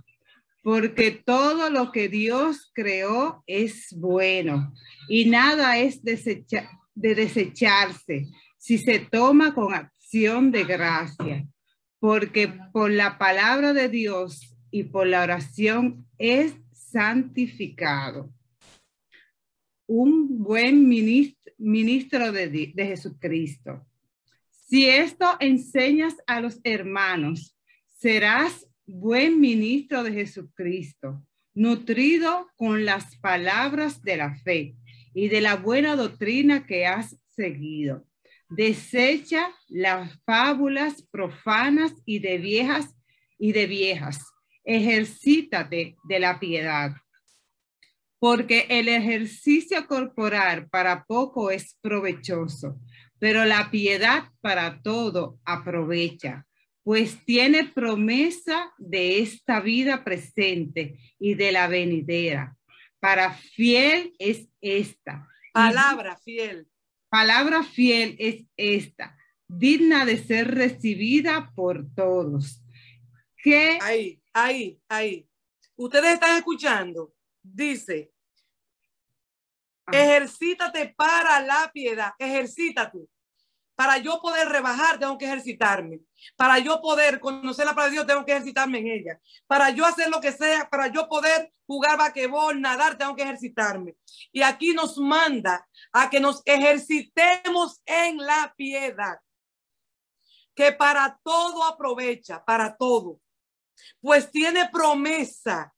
Porque 0.62 1.10
todo 1.12 1.70
lo 1.70 1.92
que 1.92 2.08
Dios 2.08 2.70
creó 2.74 3.42
es 3.46 3.88
bueno 3.96 4.72
y 5.08 5.26
nada 5.26 5.78
es 5.78 6.02
de 6.02 6.54
desecharse 6.94 8.26
si 8.58 8.78
se 8.78 8.98
toma 8.98 9.54
con 9.54 9.74
acción 9.74 10.50
de 10.50 10.64
gracia, 10.64 11.46
porque 12.00 12.52
por 12.72 12.90
la 12.90 13.16
palabra 13.16 13.72
de 13.72 13.88
Dios 13.88 14.56
y 14.72 14.82
por 14.82 15.06
la 15.06 15.22
oración 15.22 16.04
es 16.18 16.54
santificado. 16.72 18.32
Un 19.86 20.42
buen 20.42 20.88
ministro, 20.88 22.32
de, 22.32 22.72
de 22.74 22.86
Jesucristo. 22.86 23.86
Si 24.68 24.88
esto 24.88 25.36
enseñas 25.38 26.16
a 26.26 26.40
los 26.40 26.58
hermanos, 26.64 27.56
serás 27.86 28.66
buen 28.84 29.38
ministro 29.38 30.02
de 30.02 30.10
Jesucristo, 30.10 31.24
nutrido 31.54 32.48
con 32.56 32.84
las 32.84 33.16
palabras 33.18 34.02
de 34.02 34.16
la 34.16 34.34
fe 34.34 34.74
y 35.14 35.28
de 35.28 35.40
la 35.40 35.54
buena 35.54 35.94
doctrina 35.94 36.66
que 36.66 36.84
has 36.84 37.16
seguido. 37.30 38.08
Desecha 38.48 39.54
las 39.68 40.18
fábulas 40.24 41.00
profanas 41.12 41.92
y 42.04 42.18
de 42.18 42.38
viejas 42.38 42.92
y 43.38 43.52
de 43.52 43.68
viejas. 43.68 44.20
Ejercítate 44.64 45.94
de 46.08 46.18
la 46.18 46.40
piedad. 46.40 46.92
Porque 48.18 48.66
el 48.68 48.88
ejercicio 48.88 49.86
corporal 49.86 50.68
para 50.68 51.04
poco 51.04 51.52
es 51.52 51.78
provechoso, 51.80 52.80
pero 53.18 53.44
la 53.44 53.70
piedad 53.70 54.30
para 54.40 54.82
todo 54.82 55.38
aprovecha, 55.44 56.46
pues 56.82 57.24
tiene 57.24 57.64
promesa 57.64 58.72
de 58.78 59.20
esta 59.20 59.60
vida 59.60 60.04
presente 60.04 60.98
y 61.18 61.34
de 61.34 61.52
la 61.52 61.66
venidera 61.68 62.56
para 63.06 63.34
fiel 63.34 64.14
es 64.18 64.48
esta. 64.60 65.28
Palabra 65.52 66.16
fiel. 66.18 66.66
Palabra 67.08 67.62
fiel 67.62 68.16
es 68.18 68.44
esta, 68.56 69.16
digna 69.46 70.04
de 70.04 70.18
ser 70.18 70.52
recibida 70.52 71.52
por 71.54 71.86
todos. 71.94 72.64
Que 73.42 73.78
ahí, 73.80 74.20
ahí, 74.32 74.80
ahí. 74.88 75.28
Ustedes 75.76 76.14
están 76.14 76.36
escuchando. 76.36 77.14
Dice, 77.40 78.10
ejercítate 79.92 80.94
para 80.96 81.40
la 81.40 81.70
piedad, 81.72 82.12
ejercítate. 82.18 83.08
Para 83.76 83.98
yo 83.98 84.20
poder 84.22 84.48
rebajar, 84.48 84.98
tengo 84.98 85.18
que 85.18 85.26
ejercitarme. 85.26 86.00
Para 86.34 86.58
yo 86.58 86.80
poder 86.80 87.20
conocer 87.20 87.66
la 87.66 87.74
palabra 87.74 87.90
de 87.90 87.92
Dios, 87.92 88.06
tengo 88.06 88.24
que 88.24 88.32
ejercitarme 88.32 88.78
en 88.78 88.86
ella. 88.86 89.20
Para 89.46 89.68
yo 89.68 89.84
hacer 89.84 90.08
lo 90.08 90.18
que 90.18 90.32
sea, 90.32 90.68
para 90.70 90.86
yo 90.86 91.06
poder 91.08 91.52
jugar 91.66 91.98
vaquebol, 91.98 92.58
nadar, 92.58 92.96
tengo 92.96 93.14
que 93.14 93.22
ejercitarme. 93.22 93.94
Y 94.32 94.40
aquí 94.40 94.72
nos 94.72 94.96
manda 94.96 95.68
a 95.92 96.08
que 96.08 96.20
nos 96.20 96.40
ejercitemos 96.46 97.82
en 97.84 98.16
la 98.16 98.54
piedad, 98.56 99.18
que 100.54 100.72
para 100.72 101.20
todo 101.22 101.62
aprovecha, 101.64 102.42
para 102.42 102.74
todo. 102.78 103.20
Pues 104.00 104.30
tiene 104.30 104.70
promesa 104.70 105.74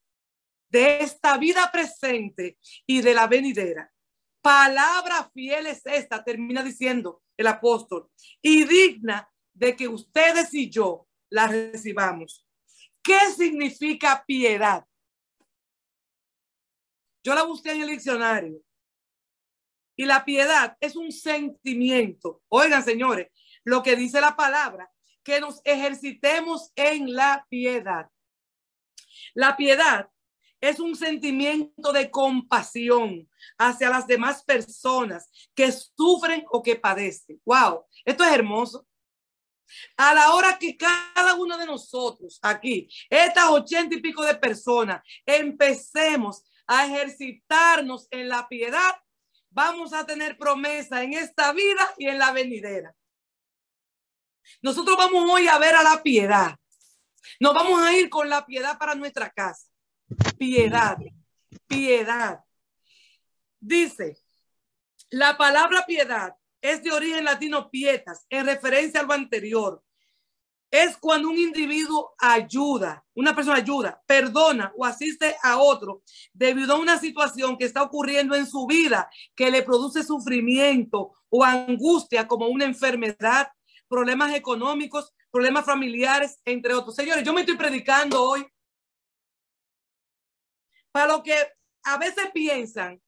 de 0.69 1.01
esta 1.01 1.37
vida 1.37 1.69
presente 1.69 2.57
y 2.85 3.01
de 3.01 3.13
la 3.13 3.27
venidera. 3.27 3.91
Palabra 4.41 5.29
fiel 5.33 5.67
es 5.67 5.85
esta, 5.85 6.23
termina 6.23 6.63
diciendo 6.63 7.21
el 7.37 7.47
apóstol, 7.47 8.09
y 8.41 8.65
digna 8.65 9.29
de 9.53 9.75
que 9.75 9.87
ustedes 9.87 10.53
y 10.53 10.69
yo 10.69 11.07
la 11.29 11.47
recibamos. 11.47 12.45
¿Qué 13.03 13.19
significa 13.35 14.23
piedad? 14.25 14.85
Yo 17.23 17.35
la 17.35 17.43
busqué 17.43 17.71
en 17.71 17.81
el 17.81 17.89
diccionario. 17.89 18.61
Y 19.95 20.05
la 20.05 20.23
piedad 20.23 20.77
es 20.79 20.95
un 20.95 21.11
sentimiento. 21.11 22.41
Oigan, 22.47 22.83
señores, 22.83 23.27
lo 23.65 23.83
que 23.83 23.97
dice 23.97 24.21
la 24.21 24.35
palabra, 24.35 24.89
que 25.23 25.41
nos 25.41 25.61
ejercitemos 25.65 26.71
en 26.75 27.13
la 27.13 27.45
piedad. 27.49 28.09
La 29.33 29.57
piedad 29.57 30.09
es 30.61 30.79
un 30.79 30.95
sentimiento 30.95 31.91
de 31.91 32.09
compasión 32.09 33.29
hacia 33.57 33.89
las 33.89 34.07
demás 34.07 34.43
personas 34.43 35.29
que 35.55 35.71
sufren 35.71 36.45
o 36.51 36.61
que 36.61 36.75
padecen. 36.75 37.41
Wow, 37.45 37.85
esto 38.05 38.23
es 38.23 38.31
hermoso. 38.31 38.85
A 39.97 40.13
la 40.13 40.33
hora 40.33 40.57
que 40.57 40.75
cada 40.75 41.35
uno 41.35 41.57
de 41.57 41.65
nosotros 41.65 42.39
aquí, 42.41 42.89
estas 43.09 43.49
ochenta 43.49 43.95
y 43.95 44.01
pico 44.01 44.23
de 44.23 44.35
personas, 44.35 45.01
empecemos 45.25 46.43
a 46.65 46.85
ejercitarnos 46.85 48.07
en 48.11 48.29
la 48.29 48.47
piedad, 48.47 48.95
vamos 49.49 49.93
a 49.93 50.05
tener 50.05 50.37
promesa 50.37 51.03
en 51.03 51.13
esta 51.13 51.51
vida 51.53 51.93
y 51.97 52.07
en 52.07 52.17
la 52.17 52.31
venidera. 52.31 52.95
Nosotros 54.61 54.97
vamos 54.97 55.29
hoy 55.31 55.47
a 55.47 55.57
ver 55.59 55.75
a 55.75 55.83
la 55.83 56.01
piedad. 56.01 56.55
Nos 57.39 57.53
vamos 57.53 57.81
a 57.81 57.93
ir 57.93 58.09
con 58.09 58.27
la 58.27 58.45
piedad 58.45 58.77
para 58.77 58.95
nuestra 58.95 59.29
casa. 59.29 59.68
Piedad, 60.37 60.97
piedad. 61.67 62.43
Dice, 63.59 64.17
la 65.09 65.37
palabra 65.37 65.85
piedad 65.85 66.35
es 66.61 66.83
de 66.83 66.91
origen 66.91 67.23
latino 67.23 67.69
pietas, 67.69 68.25
en 68.29 68.45
referencia 68.45 69.01
a 69.01 69.03
lo 69.03 69.13
anterior. 69.13 69.83
Es 70.71 70.97
cuando 70.97 71.29
un 71.29 71.37
individuo 71.37 72.13
ayuda, 72.19 73.03
una 73.15 73.35
persona 73.35 73.57
ayuda, 73.57 74.03
perdona 74.05 74.71
o 74.77 74.85
asiste 74.85 75.35
a 75.41 75.57
otro 75.57 76.03
debido 76.31 76.75
a 76.75 76.79
una 76.79 76.99
situación 76.99 77.57
que 77.57 77.65
está 77.65 77.81
ocurriendo 77.81 78.35
en 78.35 78.45
su 78.45 78.67
vida 78.67 79.09
que 79.35 79.49
le 79.49 79.63
produce 79.63 80.03
sufrimiento 80.03 81.13
o 81.29 81.43
angustia 81.43 82.27
como 82.27 82.47
una 82.47 82.65
enfermedad, 82.65 83.47
problemas 83.87 84.35
económicos, 84.35 85.11
problemas 85.31 85.65
familiares, 85.65 86.39
entre 86.45 86.75
otros. 86.75 86.95
Señores, 86.95 87.23
yo 87.23 87.33
me 87.33 87.41
estoy 87.41 87.57
predicando 87.57 88.21
hoy 88.23 88.45
para 90.91 91.07
lo 91.07 91.23
que 91.23 91.35
a 91.83 91.97
veces 91.97 92.29
piensan 92.33 93.01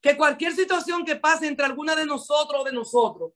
que 0.00 0.16
cualquier 0.16 0.54
situación 0.54 1.04
que 1.04 1.16
pase 1.16 1.46
entre 1.46 1.66
alguna 1.66 1.94
de 1.94 2.06
nosotros 2.06 2.62
o 2.62 2.64
de 2.64 2.72
nosotros, 2.72 3.32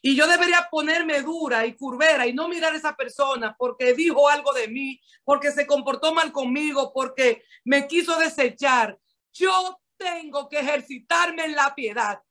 y 0.00 0.16
yo 0.16 0.26
debería 0.26 0.68
ponerme 0.70 1.20
dura 1.22 1.66
y 1.66 1.74
curvera 1.74 2.26
y 2.26 2.32
no 2.32 2.48
mirar 2.48 2.72
a 2.72 2.76
esa 2.76 2.96
persona 2.96 3.54
porque 3.58 3.94
dijo 3.94 4.28
algo 4.28 4.52
de 4.52 4.68
mí, 4.68 5.00
porque 5.24 5.52
se 5.52 5.66
comportó 5.66 6.14
mal 6.14 6.32
conmigo, 6.32 6.92
porque 6.92 7.42
me 7.64 7.86
quiso 7.86 8.18
desechar. 8.18 8.98
Yo 9.32 9.80
tengo 9.96 10.48
que 10.48 10.60
ejercitarme 10.60 11.44
en 11.44 11.54
la 11.54 11.74
piedad. 11.74 12.22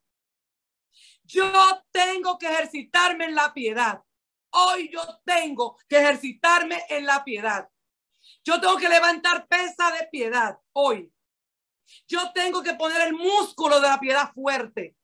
Yo 1.24 1.52
tengo 1.92 2.38
que 2.38 2.48
ejercitarme 2.48 3.26
en 3.26 3.36
la 3.36 3.54
piedad. 3.54 4.02
Hoy 4.52 4.90
yo 4.92 5.02
tengo 5.26 5.78
que 5.88 5.98
ejercitarme 5.98 6.82
en 6.90 7.06
la 7.06 7.24
piedad. 7.24 7.68
Yo 8.48 8.62
tengo 8.62 8.78
que 8.78 8.88
levantar 8.88 9.46
pesa 9.46 9.92
de 9.92 10.08
piedad 10.08 10.58
hoy. 10.72 11.12
Yo 12.08 12.32
tengo 12.32 12.64
que 12.64 12.76
poner 12.76 13.06
el 13.06 13.14
músculo 13.14 13.82
de 13.82 13.90
la 13.90 14.00
piedad 14.00 14.32
fuerte. 14.34 14.96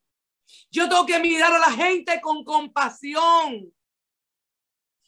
Yo 0.71 0.87
tengo 0.87 1.05
que 1.05 1.19
mirar 1.19 1.51
a 1.51 1.59
la 1.59 1.71
gente 1.73 2.21
con 2.21 2.45
compasión 2.45 3.69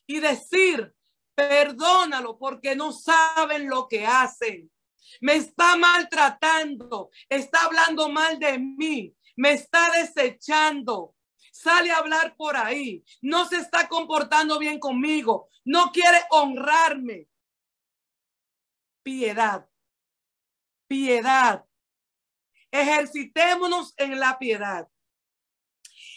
y 0.05 0.19
decir, 0.19 0.93
perdónalo 1.33 2.37
porque 2.37 2.75
no 2.75 2.91
saben 2.91 3.69
lo 3.69 3.87
que 3.87 4.05
hacen. 4.05 4.69
Me 5.21 5.35
está 5.35 5.77
maltratando, 5.77 7.11
está 7.29 7.63
hablando 7.63 8.09
mal 8.09 8.37
de 8.37 8.59
mí, 8.59 9.15
me 9.37 9.53
está 9.53 9.91
desechando. 9.91 11.15
Sale 11.53 11.89
a 11.89 11.99
hablar 11.99 12.35
por 12.35 12.57
ahí, 12.57 13.01
no 13.21 13.47
se 13.47 13.55
está 13.55 13.87
comportando 13.87 14.59
bien 14.59 14.77
conmigo, 14.77 15.47
no 15.63 15.89
quiere 15.93 16.21
honrarme. 16.31 17.29
Piedad, 19.05 19.69
piedad. 20.87 21.63
Ejercitémonos 22.71 23.93
en 23.97 24.19
la 24.19 24.39
piedad. 24.39 24.87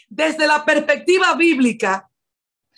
Desde 0.09 0.47
la 0.47 0.65
perspectiva 0.65 1.35
bíblica, 1.35 2.11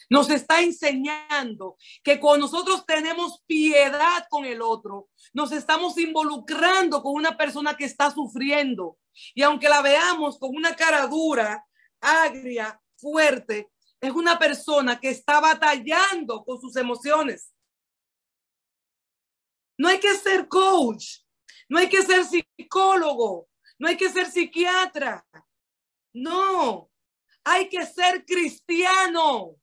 nos 0.08 0.28
está 0.30 0.62
enseñando 0.62 1.76
que 2.02 2.18
cuando 2.18 2.46
nosotros 2.46 2.84
tenemos 2.84 3.44
piedad 3.46 4.26
con 4.28 4.44
el 4.44 4.62
otro, 4.62 5.10
nos 5.32 5.52
estamos 5.52 5.96
involucrando 5.96 7.04
con 7.04 7.14
una 7.14 7.36
persona 7.36 7.76
que 7.76 7.84
está 7.84 8.10
sufriendo. 8.10 8.98
Y 9.32 9.42
aunque 9.42 9.68
la 9.68 9.80
veamos 9.80 10.40
con 10.40 10.56
una 10.56 10.74
cara 10.74 11.06
dura, 11.06 11.64
agria, 12.00 12.82
fuerte, 12.96 13.70
es 14.00 14.10
una 14.10 14.40
persona 14.40 14.98
que 14.98 15.10
está 15.10 15.38
batallando 15.38 16.42
con 16.44 16.60
sus 16.60 16.74
emociones. 16.74 17.52
No 19.80 19.88
hay 19.88 19.98
que 19.98 20.14
ser 20.14 20.46
coach, 20.46 21.22
no 21.70 21.78
hay 21.78 21.88
que 21.88 22.02
ser 22.02 22.22
psicólogo, 22.26 23.48
no 23.78 23.88
hay 23.88 23.96
que 23.96 24.10
ser 24.10 24.30
psiquiatra. 24.30 25.26
No, 26.12 26.90
hay 27.42 27.66
que 27.70 27.86
ser 27.86 28.26
cristiano. 28.26 29.56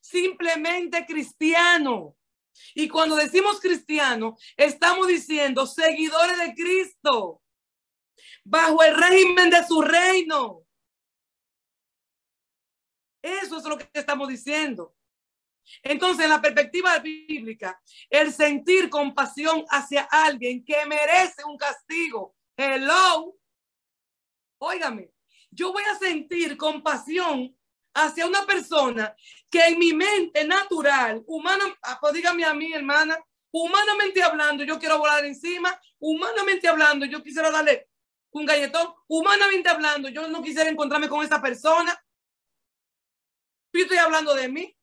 Simplemente 0.00 1.04
cristiano. 1.04 2.16
Y 2.74 2.88
cuando 2.88 3.16
decimos 3.16 3.60
cristiano, 3.60 4.38
estamos 4.56 5.08
diciendo 5.08 5.66
seguidores 5.66 6.38
de 6.38 6.54
Cristo, 6.54 7.42
bajo 8.44 8.82
el 8.82 8.96
régimen 8.96 9.50
de 9.50 9.62
su 9.66 9.82
reino. 9.82 10.64
Eso 13.20 13.58
es 13.58 13.64
lo 13.64 13.76
que 13.76 13.90
estamos 13.92 14.26
diciendo. 14.26 14.96
Entonces, 15.82 16.24
en 16.24 16.30
la 16.30 16.40
perspectiva 16.40 16.98
bíblica, 16.98 17.80
el 18.10 18.32
sentir 18.32 18.88
compasión 18.88 19.64
hacia 19.68 20.02
alguien 20.10 20.64
que 20.64 20.84
merece 20.86 21.44
un 21.44 21.56
castigo. 21.56 22.34
Hello. 22.56 23.36
Óigame, 24.58 25.10
yo 25.50 25.72
voy 25.72 25.82
a 25.84 25.98
sentir 25.98 26.56
compasión 26.56 27.56
hacia 27.94 28.26
una 28.26 28.46
persona 28.46 29.14
que 29.50 29.60
en 29.66 29.78
mi 29.78 29.92
mente 29.92 30.44
natural, 30.44 31.22
humana, 31.26 31.64
ah, 31.82 31.98
pues 32.00 32.14
dígame 32.14 32.44
a 32.44 32.54
mí, 32.54 32.72
hermana, 32.72 33.18
humanamente 33.50 34.22
hablando, 34.22 34.64
yo 34.64 34.78
quiero 34.78 34.98
volar 34.98 35.24
encima, 35.24 35.78
humanamente 35.98 36.68
hablando, 36.68 37.04
yo 37.06 37.22
quisiera 37.22 37.50
darle 37.50 37.88
un 38.30 38.46
galletón, 38.46 38.94
humanamente 39.08 39.68
hablando, 39.68 40.08
yo 40.08 40.26
no 40.28 40.42
quisiera 40.42 40.70
encontrarme 40.70 41.08
con 41.08 41.22
esa 41.24 41.40
persona. 41.40 42.02
Yo 43.74 43.82
estoy 43.82 43.98
hablando 43.98 44.34
de 44.34 44.48
mí 44.48 44.76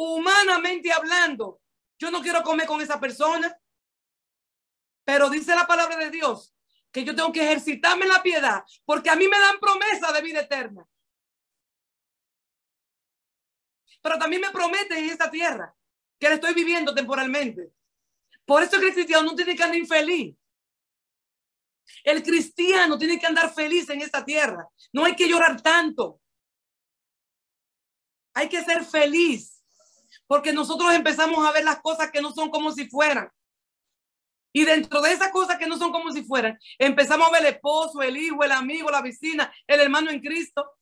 humanamente 0.00 0.90
hablando, 0.92 1.60
yo 1.98 2.10
no 2.10 2.22
quiero 2.22 2.42
comer 2.42 2.66
con 2.66 2.80
esa 2.80 2.98
persona. 2.98 3.54
Pero 5.04 5.28
dice 5.28 5.54
la 5.54 5.66
palabra 5.66 5.96
de 5.96 6.10
Dios 6.10 6.54
que 6.90 7.04
yo 7.04 7.14
tengo 7.14 7.32
que 7.32 7.42
ejercitarme 7.42 8.04
en 8.04 8.08
la 8.10 8.22
piedad 8.22 8.64
porque 8.84 9.10
a 9.10 9.16
mí 9.16 9.28
me 9.28 9.38
dan 9.38 9.58
promesa 9.60 10.12
de 10.12 10.22
vida 10.22 10.40
eterna. 10.40 10.86
Pero 14.02 14.18
también 14.18 14.40
me 14.40 14.50
prometen 14.50 14.98
en 14.98 15.10
esta 15.10 15.30
tierra 15.30 15.74
que 16.18 16.28
la 16.28 16.36
estoy 16.36 16.54
viviendo 16.54 16.94
temporalmente. 16.94 17.70
Por 18.46 18.62
eso 18.62 18.76
el 18.76 18.92
cristiano 18.92 19.22
no 19.22 19.36
tiene 19.36 19.54
que 19.54 19.62
andar 19.62 19.78
infeliz. 19.78 20.34
El 22.04 22.22
cristiano 22.22 22.96
tiene 22.96 23.18
que 23.18 23.26
andar 23.26 23.52
feliz 23.52 23.88
en 23.90 24.00
esta 24.00 24.24
tierra. 24.24 24.66
No 24.92 25.04
hay 25.04 25.14
que 25.14 25.28
llorar 25.28 25.60
tanto. 25.60 26.20
Hay 28.32 28.48
que 28.48 28.64
ser 28.64 28.84
feliz 28.84 29.59
porque 30.26 30.52
nosotros 30.52 30.92
empezamos 30.94 31.46
a 31.46 31.52
ver 31.52 31.64
las 31.64 31.80
cosas 31.80 32.10
que 32.10 32.20
no 32.20 32.32
son 32.32 32.50
como 32.50 32.72
si 32.72 32.88
fueran. 32.88 33.30
Y 34.52 34.64
dentro 34.64 35.00
de 35.00 35.12
esas 35.12 35.30
cosas 35.30 35.58
que 35.58 35.66
no 35.66 35.76
son 35.78 35.92
como 35.92 36.10
si 36.10 36.22
fueran, 36.22 36.58
empezamos 36.78 37.28
a 37.28 37.32
ver 37.32 37.42
el 37.42 37.54
esposo, 37.54 38.02
el 38.02 38.16
hijo, 38.16 38.42
el 38.42 38.52
amigo, 38.52 38.90
la 38.90 39.00
vecina, 39.00 39.52
el 39.66 39.80
hermano 39.80 40.10
en 40.10 40.20
Cristo. 40.20 40.72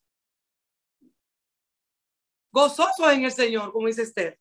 Gozosos 2.50 3.12
en 3.12 3.24
el 3.24 3.32
Señor, 3.32 3.72
como 3.72 3.86
dice 3.86 4.02
Esther. 4.02 4.38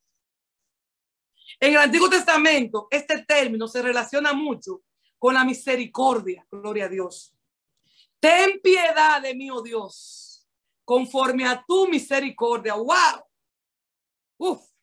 En 1.59 1.71
el 1.71 1.77
Antiguo 1.77 2.09
Testamento, 2.09 2.88
este 2.89 3.25
término 3.25 3.67
se 3.67 3.81
relaciona 3.81 4.31
mucho 4.33 4.83
con 5.17 5.33
la 5.33 5.43
misericordia. 5.43 6.45
Gloria 6.49 6.85
a 6.85 6.89
Dios. 6.89 7.33
Ten 8.19 8.59
piedad 8.61 9.21
de 9.21 9.35
mí, 9.35 9.49
oh 9.49 9.61
Dios, 9.61 10.47
conforme 10.85 11.45
a 11.45 11.63
tu 11.67 11.88
misericordia. 11.88 12.75
¡Wow! 12.75 13.23
Uf. 14.38 14.76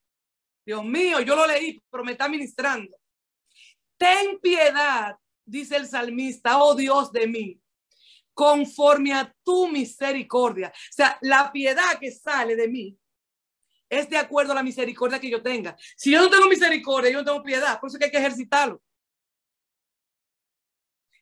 Dios 0.64 0.84
mío, 0.84 1.20
yo 1.20 1.36
lo 1.36 1.46
leí, 1.46 1.82
pero 1.90 2.04
me 2.04 2.12
está 2.12 2.28
ministrando. 2.28 2.96
Ten 3.96 4.38
piedad, 4.40 5.16
dice 5.44 5.76
el 5.76 5.86
salmista, 5.86 6.62
oh 6.62 6.74
Dios 6.74 7.12
de 7.12 7.26
mí, 7.26 7.60
conforme 8.32 9.12
a 9.12 9.34
tu 9.42 9.68
misericordia. 9.68 10.68
O 10.68 10.92
sea, 10.92 11.18
la 11.20 11.52
piedad 11.52 11.98
que 12.00 12.10
sale 12.10 12.56
de 12.56 12.68
mí 12.68 12.98
es 13.88 14.08
de 14.08 14.16
acuerdo 14.16 14.52
a 14.52 14.56
la 14.56 14.62
misericordia 14.62 15.20
que 15.20 15.30
yo 15.30 15.42
tenga. 15.42 15.76
Si 15.96 16.10
yo 16.10 16.20
no 16.20 16.30
tengo 16.30 16.48
misericordia, 16.48 17.10
yo 17.10 17.18
no 17.18 17.24
tengo 17.24 17.42
piedad, 17.42 17.78
por 17.78 17.88
eso 17.88 17.98
hay 18.00 18.10
que 18.10 18.18
ejercitarlo. 18.18 18.82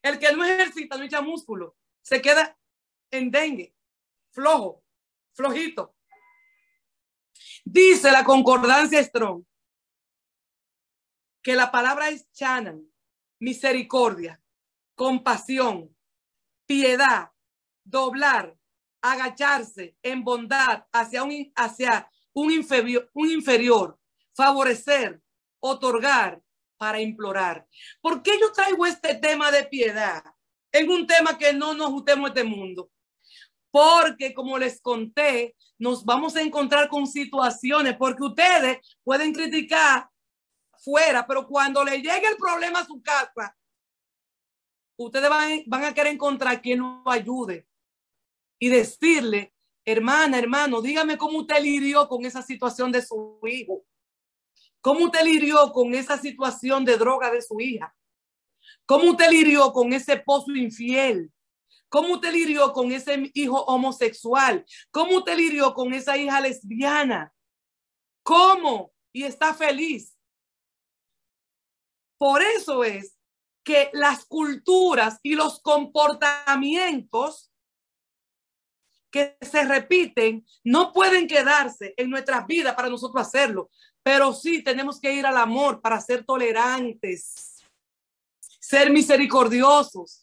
El 0.03 0.19
que 0.19 0.33
no 0.33 0.45
ejercita 0.45 0.97
no 0.97 1.05
echa 1.05 1.21
músculo. 1.21 1.77
se 2.05 2.21
queda 2.21 2.59
en 3.13 3.31
dengue, 3.31 3.75
flojo, 4.33 4.83
flojito. 5.35 5.95
Dice 7.65 8.11
la 8.11 8.25
concordancia 8.25 9.03
Strong 9.03 9.45
que 11.43 11.55
la 11.57 11.73
palabra 11.73 12.09
es 12.09 12.31
chanan, 12.33 12.87
misericordia, 13.41 14.41
compasión, 14.95 15.95
piedad, 16.67 17.33
doblar, 17.85 18.57
agacharse 19.01 19.97
en 20.03 20.23
bondad 20.23 20.87
hacia 20.93 21.25
un, 21.25 21.53
hacia 21.57 22.09
un, 22.33 22.53
inferior, 22.53 23.11
un 23.13 23.31
inferior, 23.31 23.99
favorecer, 24.35 25.21
otorgar 25.61 26.41
para 26.77 27.01
implorar. 27.01 27.67
¿Por 28.01 28.23
qué 28.23 28.39
yo 28.41 28.53
traigo 28.53 28.87
este 28.87 29.17
tema 29.17 29.51
de 29.51 29.65
piedad? 29.65 30.23
En 30.71 30.89
un 30.91 31.07
tema 31.07 31.37
que 31.37 31.53
no 31.53 31.75
nos 31.75 31.91
gustemos 31.91 32.31
este 32.31 32.45
mundo. 32.45 32.91
Porque 33.73 34.35
como 34.35 34.59
les 34.59 34.81
conté, 34.81 35.57
nos 35.79 36.05
vamos 36.05 36.37
a 36.37 36.43
encontrar 36.43 36.89
con 36.89 37.07
situaciones, 37.09 37.97
porque 37.97 38.23
ustedes 38.23 38.79
pueden 39.03 39.33
criticar 39.33 40.09
fuera, 40.79 41.27
pero 41.27 41.47
cuando 41.47 41.83
le 41.83 41.97
llegue 41.97 42.29
el 42.29 42.37
problema 42.37 42.81
a 42.81 42.87
su 42.87 43.03
casa, 43.03 43.57
ustedes 44.97 45.29
van, 45.29 45.85
a 45.85 45.95
querer 45.95 46.13
encontrar 46.13 46.61
quien 46.61 46.81
lo 46.81 47.03
ayude 47.07 47.67
y 48.59 48.69
decirle, 48.69 49.55
hermana, 49.85 50.39
hermano, 50.39 50.83
dígame 50.83 51.17
cómo 51.17 51.39
usted 51.39 51.61
lidió 51.61 52.07
con 52.09 52.25
esa 52.25 52.43
situación 52.43 52.93
de 52.93 53.03
su 53.03 53.41
hijo. 53.45 53.85
¿Cómo 54.81 55.07
usted 55.07 55.25
lidió 55.25 55.73
con 55.73 55.95
esa 55.95 56.19
situación 56.19 56.85
de 56.85 56.97
droga 56.97 57.31
de 57.31 57.41
su 57.41 57.59
hija? 57.61 57.95
¿Cómo 58.85 59.13
usted 59.13 59.31
lidió 59.31 59.73
con 59.73 59.93
ese 59.93 60.19
pozo 60.19 60.53
infiel? 60.53 61.33
¿Cómo 61.93 62.15
usted 62.15 62.33
lidió 62.33 62.73
con 62.73 62.91
ese 62.91 63.31
hijo 63.35 63.63
homosexual? 63.67 64.65
¿Cómo 64.91 65.19
usted 65.19 65.37
lidió 65.37 65.75
con 65.75 65.93
esa 65.93 66.17
hija 66.17 66.41
lesbiana? 66.41 67.35
¿Cómo? 68.23 68.95
Y 69.13 69.25
está 69.25 69.53
feliz. 69.53 70.17
Por 72.17 72.41
eso 72.41 72.83
es 72.83 73.19
que 73.63 73.91
las 73.93 74.25
culturas 74.25 75.21
y 75.23 75.35
los 75.35 75.61
comportamientos 75.61 77.53
que 79.11 79.37
se 79.43 79.63
repiten 79.65 80.47
no 80.65 80.95
pueden 80.95 81.29
quedarse 81.29 81.93
en 81.99 82.09
nuestras 82.09 82.47
vidas 82.47 82.75
para 82.75 82.89
nosotros 82.89 83.21
hacerlo, 83.21 83.71
pero 84.03 84.33
sí 84.33 84.65
tenemos 84.65 84.99
que 84.99 85.13
ir 85.13 85.27
al 85.27 85.37
amor 85.37 85.83
para 85.83 86.01
ser 86.01 86.25
tolerantes, 86.25 87.63
ser 88.59 88.91
misericordiosos 88.91 90.22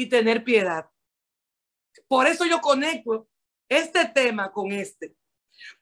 y 0.00 0.06
tener 0.06 0.42
piedad. 0.42 0.90
Por 2.08 2.26
eso 2.26 2.46
yo 2.46 2.62
conecto 2.62 3.28
este 3.68 4.06
tema 4.06 4.50
con 4.50 4.72
este, 4.72 5.14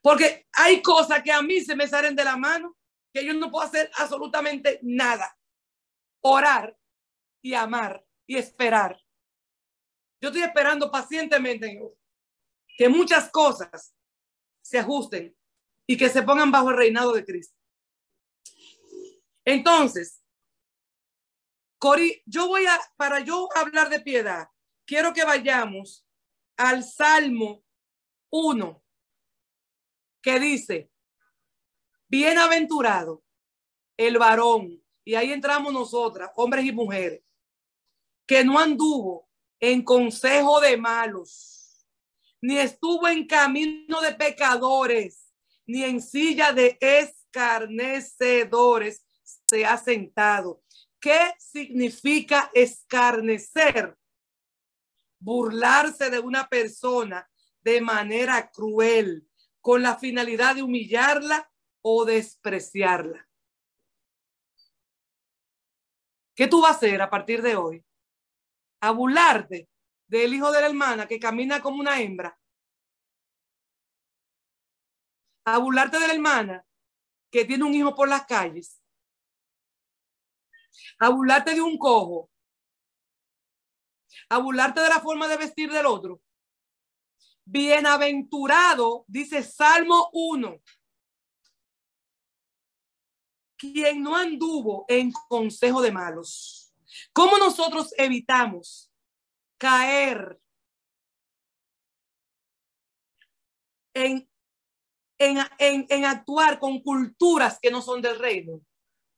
porque 0.03 0.49
hay 0.53 0.83
cosas 0.83 1.23
que 1.23 1.31
a 1.31 1.41
mí 1.41 1.61
se 1.61 1.77
me 1.77 1.87
salen 1.87 2.17
de 2.17 2.25
la 2.25 2.37
mano, 2.37 2.77
que 3.13 3.25
yo 3.25 3.33
no 3.33 3.49
puedo 3.49 3.65
hacer 3.65 3.89
absolutamente 3.95 4.81
nada. 4.83 5.39
Orar 6.21 6.77
y 7.41 7.55
amar 7.55 8.05
y 8.27 8.37
esperar. 8.37 9.01
Yo 10.21 10.31
estoy 10.31 10.43
esperando 10.43 10.91
pacientemente 10.91 11.81
que 12.77 12.89
muchas 12.89 13.31
cosas 13.31 13.95
se 14.61 14.81
ajusten 14.81 15.33
y 15.87 15.97
que 15.97 16.09
se 16.09 16.25
pongan 16.25 16.51
bajo 16.51 16.71
el 16.71 16.77
reinado 16.77 17.13
de 17.13 17.25
Cristo. 17.25 17.57
Entonces, 19.45 20.21
Cori, 21.79 22.23
yo 22.27 22.49
voy 22.49 22.67
a, 22.67 22.79
para 22.97 23.21
yo 23.21 23.49
hablar 23.55 23.89
de 23.89 24.01
piedad, 24.01 24.49
quiero 24.85 25.13
que 25.13 25.25
vayamos 25.25 26.07
al 26.57 26.85
Salmo 26.85 27.65
1, 28.31 28.83
que 30.21 30.41
dice, 30.41 30.91
bienaventurado 32.09 33.23
el 33.97 34.19
varón, 34.19 34.83
y 35.05 35.15
ahí 35.15 35.33
entramos 35.33 35.73
nosotras, 35.73 36.31
hombres 36.37 36.65
y 36.65 36.73
mujeres, 36.73 37.23
que 38.27 38.45
no 38.45 38.59
anduvo 38.59 39.29
en 39.61 39.83
consejo 39.83 40.61
de 40.61 40.77
malos 40.77 41.59
ni 42.41 42.59
estuvo 42.59 43.09
en 43.09 43.27
camino 43.27 44.01
de 44.01 44.15
pecadores, 44.15 45.35
ni 45.67 45.83
en 45.85 46.01
silla 46.01 46.53
de 46.53 46.79
escarnecedores 46.81 49.05
se 49.23 49.67
ha 49.67 49.77
sentado. 49.77 50.63
¿Qué 51.01 51.35
significa 51.39 52.51
escarnecer? 52.53 53.97
Burlarse 55.21 56.11
de 56.11 56.19
una 56.19 56.49
persona 56.49 57.29
de 57.61 57.81
manera 57.81 58.51
cruel, 58.51 59.29
con 59.61 59.83
la 59.83 59.97
finalidad 59.97 60.55
de 60.55 60.63
humillarla 60.63 61.51
o 61.83 62.05
despreciarla. 62.05 63.29
¿Qué 66.35 66.47
tú 66.47 66.63
vas 66.63 66.73
a 66.73 66.77
hacer 66.77 67.03
a 67.03 67.11
partir 67.11 67.43
de 67.43 67.57
hoy? 67.57 67.85
A 68.81 68.93
burlarte 68.93 69.69
del 70.07 70.33
hijo 70.35 70.53
de 70.53 70.61
la 70.61 70.69
hermana 70.69 71.07
que 71.07 71.19
camina 71.19 71.61
como 71.61 71.81
una 71.81 72.01
hembra, 72.01 72.39
a 75.45 75.59
burlarte 75.59 75.99
de 75.99 76.07
la 76.07 76.15
hermana 76.15 76.65
que 77.31 77.45
tiene 77.45 77.65
un 77.65 77.75
hijo 77.75 77.95
por 77.95 78.09
las 78.09 78.25
calles, 78.25 78.81
a 80.99 81.09
de 81.55 81.61
un 81.61 81.79
cojo, 81.79 82.31
a 84.29 84.39
de 84.39 84.89
la 84.89 85.01
forma 85.01 85.29
de 85.29 85.37
vestir 85.37 85.71
del 85.71 85.87
otro. 85.87 86.21
Bienaventurado, 87.45 89.05
dice 89.07 89.43
Salmo 89.43 90.11
1, 90.13 90.61
quien 93.57 94.03
no 94.03 94.17
anduvo 94.17 94.85
en 94.89 95.13
consejo 95.29 95.81
de 95.81 95.93
malos. 95.93 96.73
¿Cómo 97.13 97.39
nosotros 97.39 97.93
evitamos 97.97 98.91
caer 99.59 100.41
en, 103.95 104.29
en, 105.19 106.05
actuar 106.05 106.59
con 106.59 106.81
culturas 106.81 107.59
que 107.61 107.71
no 107.71 107.83
son 107.83 108.01
del 108.01 108.19
reino 108.19 108.61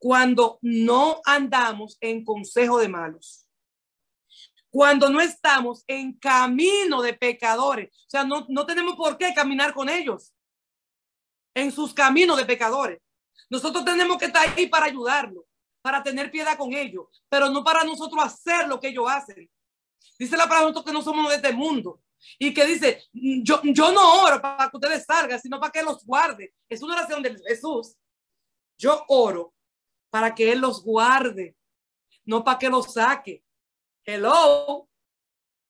cuando 0.01 0.59
no 0.62 1.20
andamos 1.26 1.98
en 2.01 2.24
consejo 2.24 2.78
de 2.78 2.88
malos. 2.88 3.46
Cuando 4.70 5.11
no 5.11 5.20
estamos 5.20 5.84
en 5.86 6.14
camino 6.14 7.03
de 7.03 7.12
pecadores. 7.12 7.90
O 8.07 8.11
sea, 8.11 8.24
no, 8.24 8.46
no 8.48 8.64
tenemos 8.64 8.96
por 8.96 9.18
qué 9.18 9.34
caminar 9.34 9.74
con 9.74 9.90
ellos 9.90 10.32
en 11.55 11.70
sus 11.70 11.92
caminos 11.92 12.38
de 12.38 12.46
pecadores. 12.46 12.98
Nosotros 13.51 13.84
tenemos 13.84 14.16
que 14.16 14.26
estar 14.26 14.48
ahí 14.48 14.68
para 14.68 14.86
ayudarlos, 14.86 15.44
para 15.82 16.03
tener 16.03 16.30
piedad 16.30 16.57
con 16.57 16.72
ellos, 16.72 17.22
pero 17.28 17.51
no 17.51 17.62
para 17.62 17.84
nosotros 17.84 18.24
hacer 18.24 18.68
lo 18.68 18.80
que 18.80 18.88
ellos 18.88 19.05
hacen. 19.07 19.51
Dice 20.18 20.36
la 20.36 20.48
palabra 20.48 20.82
que 20.82 20.92
no 20.92 21.03
somos 21.03 21.28
de 21.28 21.36
este 21.36 21.53
mundo. 21.53 22.01
Y 22.38 22.55
que 22.55 22.66
dice, 22.66 23.03
yo, 23.12 23.61
yo 23.64 23.92
no 23.92 24.22
oro 24.22 24.40
para 24.40 24.70
que 24.70 24.76
ustedes 24.76 25.05
salgan, 25.05 25.40
sino 25.40 25.59
para 25.59 25.72
que 25.72 25.82
los 25.82 26.05
guarde. 26.05 26.55
Es 26.68 26.82
una 26.82 26.94
oración 26.94 27.22
de 27.22 27.36
Jesús. 27.46 27.96
Yo 28.78 29.05
oro 29.09 29.55
para 30.11 30.35
que 30.35 30.53
Él 30.53 30.61
los 30.61 30.83
guarde, 30.83 31.57
no 32.25 32.45
para 32.45 32.59
que 32.59 32.69
los 32.69 32.93
saque. 32.93 33.43
Hello. 34.05 34.89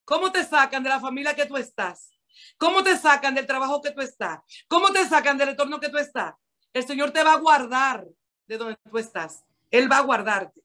¿Cómo 0.04 0.32
te 0.32 0.42
sacan 0.44 0.82
de 0.82 0.88
la 0.88 0.98
familia 0.98 1.36
que 1.36 1.46
tú 1.46 1.56
estás? 1.56 2.10
¿Cómo 2.56 2.82
te 2.82 2.96
sacan 2.96 3.34
del 3.34 3.46
trabajo 3.46 3.80
que 3.80 3.92
tú 3.92 4.00
estás? 4.00 4.40
¿Cómo 4.66 4.90
te 4.90 5.06
sacan 5.06 5.36
del 5.38 5.50
entorno 5.50 5.78
que 5.78 5.88
tú 5.88 5.98
estás? 5.98 6.34
El 6.72 6.86
Señor 6.86 7.10
te 7.10 7.22
va 7.22 7.34
a 7.34 7.38
guardar 7.38 8.06
de 8.46 8.58
donde 8.58 8.76
tú 8.90 8.98
estás. 8.98 9.44
Él 9.70 9.90
va 9.90 9.98
a 9.98 10.02
guardarte. 10.02 10.62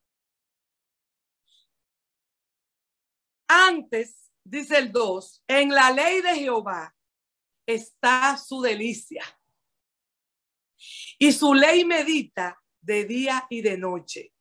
Antes, 3.47 4.31
dice 4.43 4.77
el 4.77 4.91
2, 4.91 5.43
en 5.47 5.69
la 5.69 5.91
ley 5.91 6.21
de 6.21 6.35
Jehová 6.35 6.95
está 7.65 8.37
su 8.37 8.61
delicia. 8.61 9.23
Y 11.17 11.31
su 11.31 11.53
ley 11.53 11.85
medita 11.85 12.61
de 12.85 13.05
día 13.05 13.45
y 13.49 13.61
de 13.61 13.77
noche. 13.77 14.33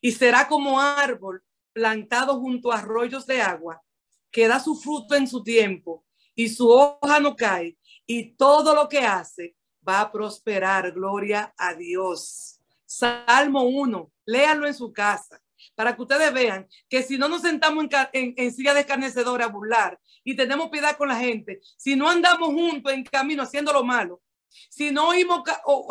Y 0.00 0.12
será 0.12 0.46
como 0.46 0.80
árbol 0.80 1.42
plantado 1.72 2.38
junto 2.38 2.72
a 2.72 2.78
arroyos 2.78 3.26
de 3.26 3.40
agua, 3.40 3.82
que 4.30 4.48
da 4.48 4.60
su 4.60 4.76
fruto 4.76 5.14
en 5.14 5.26
su 5.26 5.42
tiempo 5.42 6.04
y 6.34 6.48
su 6.48 6.68
hoja 6.68 7.20
no 7.20 7.34
cae. 7.34 7.76
Y 8.06 8.32
todo 8.34 8.74
lo 8.74 8.88
que 8.88 9.00
hace 9.00 9.56
va 9.86 10.00
a 10.00 10.12
prosperar. 10.12 10.92
Gloria 10.92 11.54
a 11.56 11.74
Dios. 11.74 12.60
Salmo 12.84 13.62
1, 13.62 14.12
léanlo 14.26 14.66
en 14.66 14.74
su 14.74 14.92
casa 14.92 15.40
para 15.74 15.94
que 15.94 16.02
ustedes 16.02 16.32
vean 16.32 16.68
que 16.88 17.02
si 17.02 17.16
no 17.16 17.28
nos 17.28 17.42
sentamos 17.42 17.86
en, 18.12 18.52
silla 18.52 18.74
de 18.74 18.80
escarnecedora 18.80 19.46
a 19.46 19.48
burlar 19.48 19.98
y 20.24 20.34
tenemos 20.34 20.68
piedad 20.70 20.96
con 20.96 21.08
la 21.08 21.16
gente, 21.16 21.60
si 21.76 21.96
no 21.96 22.08
andamos 22.08 22.48
juntos 22.48 22.92
en 22.92 23.04
camino 23.04 23.42
haciendo 23.42 23.72
lo 23.72 23.84
malo, 23.84 24.20
si 24.68 24.90
no 24.90 25.08
oímos 25.08 25.42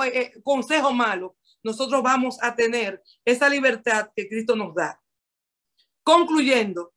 eh, 0.04 0.12
eh, 0.14 0.42
consejos 0.44 0.94
malos, 0.94 1.32
nosotros 1.64 2.02
vamos 2.02 2.42
a 2.42 2.56
tener 2.56 3.04
esa 3.26 3.50
libertad 3.50 4.10
que 4.16 4.28
Cristo 4.28 4.56
nos 4.56 4.74
da. 4.74 5.02
Concluyendo, 6.04 6.94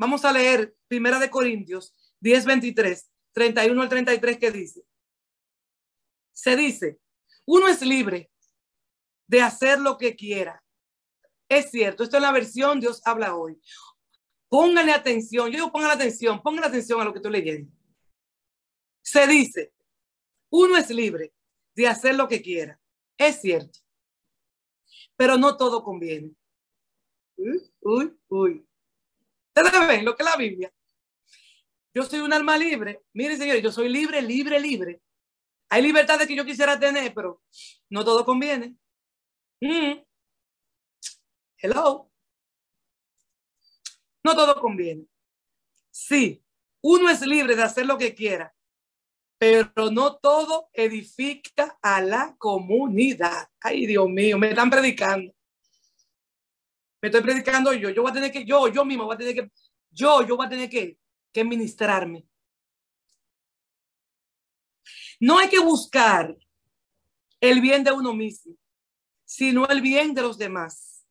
Vamos 0.00 0.24
a 0.24 0.32
leer 0.32 0.74
Primera 0.88 1.18
de 1.18 1.28
Corintios 1.28 1.94
10, 2.20 2.46
23, 2.46 3.10
31 3.34 3.82
al 3.82 3.88
33 3.90 4.38
que 4.38 4.50
dice. 4.50 4.82
Se 6.32 6.56
dice, 6.56 6.98
uno 7.44 7.68
es 7.68 7.82
libre 7.82 8.30
de 9.26 9.42
hacer 9.42 9.78
lo 9.78 9.98
que 9.98 10.16
quiera. 10.16 10.64
Es 11.50 11.70
cierto, 11.70 12.02
esto 12.02 12.16
es 12.16 12.22
la 12.22 12.32
versión 12.32 12.80
Dios 12.80 13.02
habla 13.04 13.34
hoy. 13.34 13.60
Póngale 14.48 14.92
atención, 14.92 15.50
yo 15.50 15.58
digo 15.58 15.70
póngale 15.70 15.92
atención, 15.92 16.42
póngale 16.42 16.68
atención 16.68 16.98
a 17.02 17.04
lo 17.04 17.12
que 17.12 17.18
estoy 17.18 17.32
leyendo. 17.32 17.70
Se 19.02 19.26
dice, 19.26 19.74
uno 20.48 20.78
es 20.78 20.88
libre 20.88 21.34
de 21.74 21.88
hacer 21.88 22.14
lo 22.14 22.26
que 22.26 22.40
quiera. 22.40 22.80
Es 23.18 23.42
cierto. 23.42 23.79
Pero 25.20 25.36
no 25.36 25.54
todo 25.54 25.84
conviene. 25.84 26.34
Uy, 27.36 28.18
uy. 28.30 28.66
Ustedes 29.54 29.86
ven 29.86 30.02
lo 30.02 30.16
que 30.16 30.22
es 30.22 30.30
la 30.30 30.36
Biblia. 30.36 30.72
Yo 31.92 32.04
soy 32.04 32.20
un 32.20 32.32
alma 32.32 32.56
libre. 32.56 33.02
Miren, 33.12 33.36
señores, 33.36 33.62
yo 33.62 33.70
soy 33.70 33.90
libre, 33.90 34.22
libre, 34.22 34.58
libre. 34.58 35.02
Hay 35.68 35.82
libertades 35.82 36.26
que 36.26 36.34
yo 36.34 36.46
quisiera 36.46 36.80
tener, 36.80 37.12
pero 37.12 37.42
no 37.90 38.02
todo 38.02 38.24
conviene. 38.24 38.78
Mm. 39.60 40.02
Hello. 41.58 42.10
No 44.24 44.34
todo 44.34 44.58
conviene. 44.58 45.04
Sí, 45.90 46.42
uno 46.80 47.10
es 47.10 47.20
libre 47.26 47.56
de 47.56 47.62
hacer 47.62 47.84
lo 47.84 47.98
que 47.98 48.14
quiera, 48.14 48.54
pero 49.40 49.90
no 49.90 50.18
todo 50.18 50.68
edifica 50.74 51.78
a 51.80 52.02
la 52.02 52.36
comunidad. 52.36 53.48
Ay, 53.58 53.86
Dios 53.86 54.06
mío, 54.06 54.36
me 54.36 54.50
están 54.50 54.68
predicando. 54.68 55.34
Me 57.00 57.08
estoy 57.08 57.22
predicando 57.22 57.72
yo. 57.72 57.88
Yo 57.88 58.02
voy 58.02 58.10
a 58.10 58.14
tener 58.14 58.30
que, 58.30 58.44
yo, 58.44 58.68
yo 58.68 58.84
mismo 58.84 59.06
voy 59.06 59.14
a 59.14 59.18
tener 59.18 59.34
que, 59.34 59.50
yo, 59.92 60.26
yo 60.26 60.36
voy 60.36 60.44
a 60.44 60.50
tener 60.50 60.68
que, 60.68 60.98
que 61.32 61.42
ministrarme. 61.42 62.28
No 65.18 65.38
hay 65.38 65.48
que 65.48 65.58
buscar 65.58 66.36
el 67.40 67.62
bien 67.62 67.82
de 67.82 67.92
uno 67.92 68.12
mismo, 68.12 68.54
sino 69.24 69.66
el 69.68 69.80
bien 69.80 70.12
de 70.12 70.20
los 70.20 70.36
demás. 70.36 71.06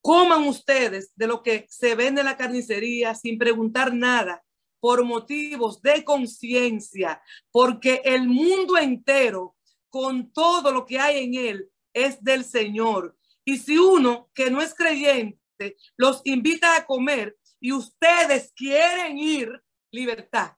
Coman 0.00 0.44
ustedes 0.44 1.12
de 1.14 1.26
lo 1.26 1.42
que 1.42 1.66
se 1.68 1.94
vende 1.96 2.22
en 2.22 2.28
la 2.28 2.38
carnicería 2.38 3.14
sin 3.14 3.36
preguntar 3.36 3.92
nada 3.92 4.42
por 4.82 5.04
motivos 5.04 5.80
de 5.80 6.04
conciencia, 6.04 7.22
porque 7.52 8.02
el 8.04 8.26
mundo 8.26 8.76
entero, 8.76 9.54
con 9.88 10.32
todo 10.32 10.72
lo 10.72 10.84
que 10.84 10.98
hay 10.98 11.22
en 11.22 11.34
él, 11.34 11.70
es 11.94 12.20
del 12.20 12.44
Señor. 12.44 13.16
Y 13.44 13.58
si 13.58 13.78
uno 13.78 14.28
que 14.34 14.50
no 14.50 14.60
es 14.60 14.74
creyente 14.74 15.76
los 15.96 16.20
invita 16.24 16.76
a 16.76 16.84
comer 16.84 17.38
y 17.60 17.70
ustedes 17.70 18.52
quieren 18.56 19.18
ir, 19.18 19.62
libertad. 19.92 20.56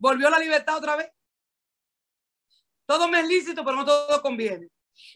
¿Volvió 0.00 0.30
la 0.30 0.40
libertad 0.40 0.76
otra 0.76 0.96
vez? 0.96 1.12
Todo 2.86 3.06
me 3.06 3.20
es 3.20 3.28
lícito, 3.28 3.64
pero 3.64 3.76
no 3.76 3.84
todo 3.84 4.20
conviene. 4.20 4.68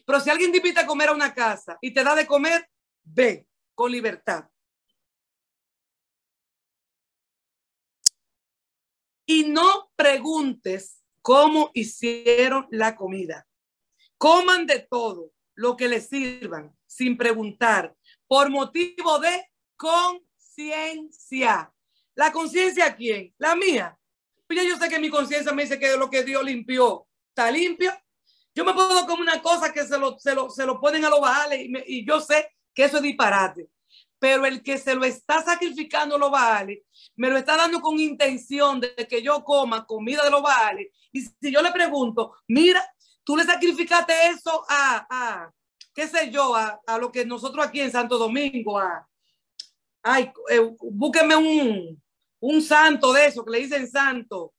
Pero 0.05 0.21
si 0.21 0.29
alguien 0.29 0.53
te 0.53 0.59
invita 0.59 0.81
a 0.81 0.87
comer 0.87 1.09
a 1.09 1.13
una 1.13 1.33
casa 1.33 1.77
y 1.81 1.93
te 1.93 2.05
da 2.05 2.15
de 2.15 2.25
comer, 2.25 2.69
ve 3.03 3.45
con 3.75 3.91
libertad. 3.91 4.47
Y 9.33 9.45
no 9.45 9.89
preguntes 9.95 11.01
cómo 11.23 11.71
hicieron 11.73 12.67
la 12.69 12.95
comida. 12.95 13.47
Coman 14.19 14.67
de 14.67 14.81
todo 14.81 15.31
lo 15.55 15.75
que 15.75 15.87
les 15.87 16.07
sirvan 16.07 16.71
sin 16.85 17.17
preguntar 17.17 17.95
por 18.27 18.51
motivo 18.51 19.17
de 19.17 19.49
conciencia. 19.75 21.73
¿La 22.13 22.31
conciencia 22.31 22.95
quién? 22.95 23.33
La 23.39 23.55
mía. 23.55 23.97
Pues 24.45 24.67
yo 24.67 24.77
sé 24.77 24.87
que 24.87 24.99
mi 24.99 25.09
conciencia 25.09 25.51
me 25.51 25.63
dice 25.63 25.79
que 25.79 25.97
lo 25.97 26.11
que 26.11 26.23
Dios 26.23 26.43
limpió 26.43 27.07
está 27.29 27.49
limpio. 27.49 27.91
Yo 28.53 28.63
me 28.63 28.75
puedo 28.75 29.07
comer 29.07 29.21
una 29.21 29.41
cosa 29.41 29.73
que 29.73 29.83
se 29.83 29.97
lo, 29.97 30.19
se 30.19 30.35
lo, 30.35 30.51
se 30.51 30.63
lo 30.63 30.79
ponen 30.79 31.05
a 31.05 31.09
los 31.09 31.21
baales 31.21 31.59
y, 31.59 31.73
y 31.87 32.05
yo 32.05 32.21
sé 32.21 32.51
que 32.71 32.83
eso 32.83 32.97
es 32.97 33.03
disparate. 33.03 33.67
Pero 34.23 34.45
el 34.45 34.63
que 34.63 34.77
se 34.77 34.95
lo 34.95 35.03
está 35.03 35.43
sacrificando 35.43 36.17
los 36.17 36.31
baales, 36.31 36.79
me 37.17 37.29
lo 37.29 37.35
está 37.35 37.57
dando 37.57 37.81
con 37.81 37.99
intención 37.99 38.79
de 38.79 38.95
que 39.05 39.21
yo 39.21 39.43
coma 39.43 39.85
comida 39.85 40.23
de 40.23 40.31
los 40.31 40.41
baales. 40.41 40.87
Y 41.11 41.23
si 41.23 41.51
yo 41.51 41.61
le 41.61 41.73
pregunto, 41.73 42.33
mira, 42.47 42.81
tú 43.25 43.35
le 43.35 43.43
sacrificaste 43.43 44.13
eso 44.29 44.63
a, 44.69 45.05
a 45.09 45.51
qué 45.93 46.07
sé 46.07 46.31
yo, 46.31 46.55
a, 46.55 46.79
a, 46.87 46.97
lo 46.99 47.11
que 47.11 47.25
nosotros 47.25 47.65
aquí 47.65 47.81
en 47.81 47.91
Santo 47.91 48.17
Domingo, 48.17 48.79
a, 48.79 49.05
ay, 50.03 50.31
eh, 50.49 50.71
búsqueme 50.79 51.35
un, 51.35 52.01
un 52.39 52.61
santo 52.61 53.11
de 53.11 53.25
eso, 53.25 53.43
que 53.43 53.51
le 53.51 53.59
dicen 53.59 53.91
santo, 53.91 54.53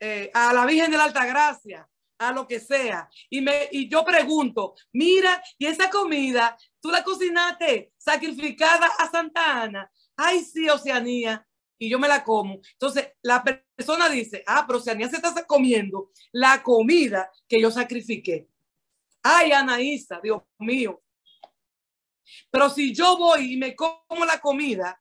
eh, 0.00 0.30
a 0.32 0.54
la 0.54 0.64
Virgen 0.64 0.90
de 0.90 0.96
la 0.96 1.04
Alta 1.04 1.26
Gracia, 1.26 1.86
a 2.18 2.32
lo 2.32 2.46
que 2.46 2.60
sea. 2.60 3.10
Y, 3.28 3.40
me, 3.42 3.68
y 3.70 3.88
yo 3.90 4.06
pregunto, 4.06 4.74
mira, 4.92 5.42
y 5.58 5.66
esa 5.66 5.90
comida, 5.90 6.56
tú 6.86 6.92
la 6.92 7.02
cocinaste 7.02 7.92
sacrificada 7.98 8.86
a 8.98 9.10
Santa 9.10 9.62
Ana. 9.62 9.90
Ay, 10.16 10.40
sí, 10.44 10.68
Oceanía. 10.68 11.44
Y 11.78 11.90
yo 11.90 11.98
me 11.98 12.06
la 12.06 12.22
como. 12.22 12.60
Entonces, 12.72 13.12
la 13.22 13.42
persona 13.42 14.08
dice, 14.08 14.44
ah, 14.46 14.64
pero 14.66 14.78
Oceanía 14.78 15.10
se 15.10 15.16
está 15.16 15.44
comiendo 15.46 16.10
la 16.32 16.62
comida 16.62 17.30
que 17.48 17.60
yo 17.60 17.70
sacrifiqué. 17.70 18.48
Ay, 19.22 19.50
Anaísa, 19.50 20.20
Dios 20.22 20.42
mío. 20.58 21.02
Pero 22.50 22.70
si 22.70 22.94
yo 22.94 23.18
voy 23.18 23.54
y 23.54 23.56
me 23.56 23.74
como 23.74 24.24
la 24.24 24.40
comida, 24.40 25.00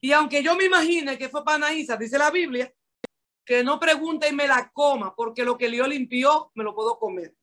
y 0.00 0.12
aunque 0.12 0.42
yo 0.42 0.56
me 0.56 0.64
imagine 0.64 1.18
que 1.18 1.28
fue 1.28 1.44
para 1.44 1.56
Anaísa, 1.56 1.96
dice 1.96 2.16
la 2.16 2.30
Biblia, 2.30 2.72
que 3.44 3.62
no 3.62 3.78
pregunte 3.78 4.28
y 4.28 4.32
me 4.32 4.48
la 4.48 4.70
coma, 4.72 5.14
porque 5.14 5.44
lo 5.44 5.58
que 5.58 5.70
Dios 5.70 5.88
limpió, 5.88 6.50
me 6.54 6.64
lo 6.64 6.74
puedo 6.74 6.98
comer. 6.98 7.36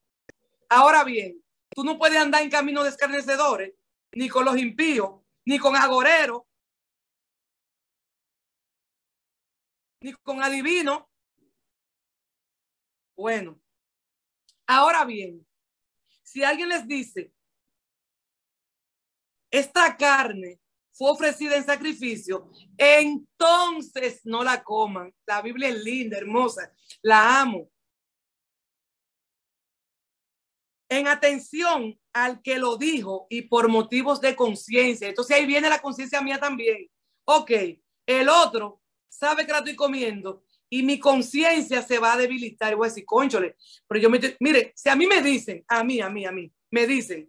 Ahora 0.70 1.04
bien, 1.04 1.43
tú 1.74 1.84
no 1.84 1.98
puedes 1.98 2.18
andar 2.18 2.42
en 2.42 2.50
camino 2.50 2.84
de 2.84 2.90
escarnecedores, 2.90 3.74
ni 4.14 4.30
con 4.30 4.46
los 4.46 4.58
impíos, 4.58 5.22
ni 5.46 5.60
con 5.60 5.76
agoreros, 5.76 6.44
ni 10.02 10.14
con 10.14 10.44
adivinos. 10.44 11.04
Bueno, 13.16 13.60
ahora 14.68 15.06
bien, 15.06 15.46
si 16.24 16.44
alguien 16.44 16.70
les 16.70 16.88
dice, 16.88 17.34
esta 19.52 19.96
carne 19.96 20.60
fue 20.92 21.12
ofrecida 21.12 21.56
en 21.56 21.66
sacrificio, 21.66 22.50
entonces 22.78 24.22
no 24.26 24.44
la 24.44 24.64
coman. 24.64 25.14
La 25.26 25.42
Biblia 25.42 25.70
es 25.70 25.84
linda, 25.84 26.18
hermosa, 26.18 26.74
la 27.02 27.42
amo. 27.42 27.70
En 30.94 31.08
atención 31.08 32.00
al 32.14 32.40
que 32.44 32.60
lo 32.60 32.78
dijo 32.78 33.26
y 33.28 33.42
por 33.44 33.68
motivos 33.68 34.22
de 34.22 34.36
conciencia. 34.36 35.10
Entonces 35.10 35.36
ahí 35.36 35.48
viene 35.48 35.68
la 35.68 35.82
conciencia 35.82 36.22
mía 36.22 36.40
también. 36.40 36.88
Ok, 37.26 37.52
el 38.06 38.30
otro 38.30 38.80
sabe 39.10 39.46
que 39.46 39.52
la 39.52 39.58
estoy 39.58 39.76
comiendo 39.76 40.44
y 40.70 40.84
mi 40.84 41.00
conciencia 41.00 41.82
se 41.82 41.98
va 41.98 42.14
a 42.14 42.18
debilitar. 42.18 42.72
Y 42.72 42.76
voy 42.76 42.86
a 42.86 42.90
decir, 42.90 43.06
conchole, 43.06 43.58
pero 43.88 44.02
yo 44.02 44.10
me, 44.12 44.20
mire, 44.40 44.72
si 44.76 44.90
a 44.90 44.96
mí 44.96 45.08
me 45.08 45.24
dicen, 45.24 45.66
a 45.68 45.84
mí, 45.84 46.00
a 46.00 46.12
mí, 46.12 46.26
a 46.26 46.32
mí, 46.32 46.52
me 46.70 46.86
dicen, 46.86 47.28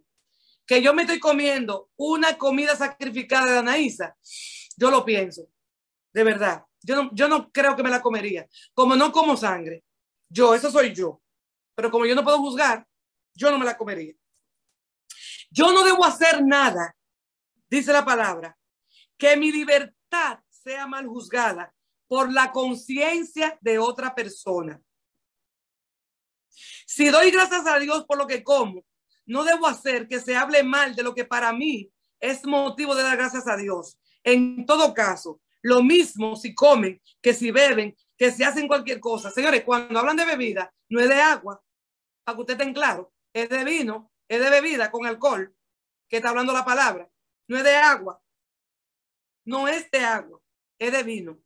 que 0.67 0.81
yo 0.83 0.93
me 0.93 1.01
estoy 1.01 1.19
comiendo 1.19 1.89
una 1.95 2.37
comida 2.37 2.75
sacrificada 2.75 3.51
de 3.51 3.57
Anaísa, 3.59 4.15
yo 4.77 4.91
lo 4.91 5.03
pienso, 5.03 5.47
de 6.13 6.23
verdad. 6.23 6.63
Yo 6.83 6.95
no, 6.95 7.09
yo 7.13 7.27
no 7.27 7.51
creo 7.51 7.75
que 7.75 7.81
me 7.81 7.89
la 7.89 8.01
comería. 8.01 8.47
Como 8.75 8.95
no 8.95 9.11
como 9.11 9.35
sangre, 9.35 9.83
yo, 10.29 10.53
eso 10.53 10.69
soy 10.69 10.93
yo. 10.93 11.19
Pero 11.73 11.89
como 11.89 12.05
yo 12.05 12.13
no 12.13 12.23
puedo 12.23 12.37
juzgar, 12.37 12.85
yo 13.35 13.51
no 13.51 13.59
me 13.59 13.65
la 13.65 13.77
comería. 13.77 14.13
Yo 15.51 15.71
no 15.71 15.83
debo 15.83 16.03
hacer 16.03 16.43
nada, 16.43 16.95
dice 17.69 17.93
la 17.93 18.03
palabra, 18.03 18.57
que 19.17 19.37
mi 19.37 19.51
libertad 19.51 20.39
sea 20.49 20.87
mal 20.87 21.07
juzgada 21.07 21.73
por 22.07 22.31
la 22.31 22.51
conciencia 22.51 23.57
de 23.61 23.79
otra 23.79 24.15
persona. 24.15 24.81
Si 26.85 27.09
doy 27.09 27.31
gracias 27.31 27.65
a 27.67 27.79
Dios 27.79 28.05
por 28.05 28.17
lo 28.17 28.27
que 28.27 28.43
como, 28.43 28.85
no 29.25 29.43
debo 29.43 29.67
hacer 29.67 30.07
que 30.07 30.19
se 30.19 30.35
hable 30.35 30.63
mal 30.63 30.95
de 30.95 31.03
lo 31.03 31.13
que 31.15 31.25
para 31.25 31.51
mí 31.51 31.91
es 32.19 32.45
motivo 32.45 32.95
de 32.95 33.03
dar 33.03 33.17
gracias 33.17 33.47
a 33.47 33.57
Dios. 33.57 33.97
En 34.23 34.65
todo 34.65 34.93
caso, 34.93 35.41
lo 35.61 35.81
mismo 35.83 36.35
si 36.35 36.53
comen, 36.53 37.01
que 37.21 37.33
si 37.33 37.51
beben, 37.51 37.95
que 38.17 38.31
si 38.31 38.43
hacen 38.43 38.67
cualquier 38.67 38.99
cosa. 38.99 39.31
Señores, 39.31 39.63
cuando 39.63 39.99
hablan 39.99 40.15
de 40.15 40.25
bebida, 40.25 40.73
no 40.89 40.99
es 40.99 41.09
de 41.09 41.19
agua, 41.19 41.61
para 42.23 42.35
que 42.35 42.41
usted 42.41 42.53
estén 42.53 42.73
claro, 42.73 43.13
es 43.35 43.49
de 43.49 43.65
vino, 43.65 44.13
es 44.29 44.39
de 44.39 44.49
bebida 44.49 44.89
con 44.89 45.05
alcohol, 45.05 45.53
que 46.07 46.17
está 46.17 46.29
hablando 46.29 46.53
la 46.53 46.63
palabra. 46.63 47.11
No 47.49 47.57
es 47.57 47.65
de 47.65 47.75
agua, 47.75 48.23
no 49.43 49.67
es 49.67 49.91
de 49.91 49.99
agua, 49.99 50.41
es 50.79 50.91
de 50.93 51.03
vino. 51.03 51.37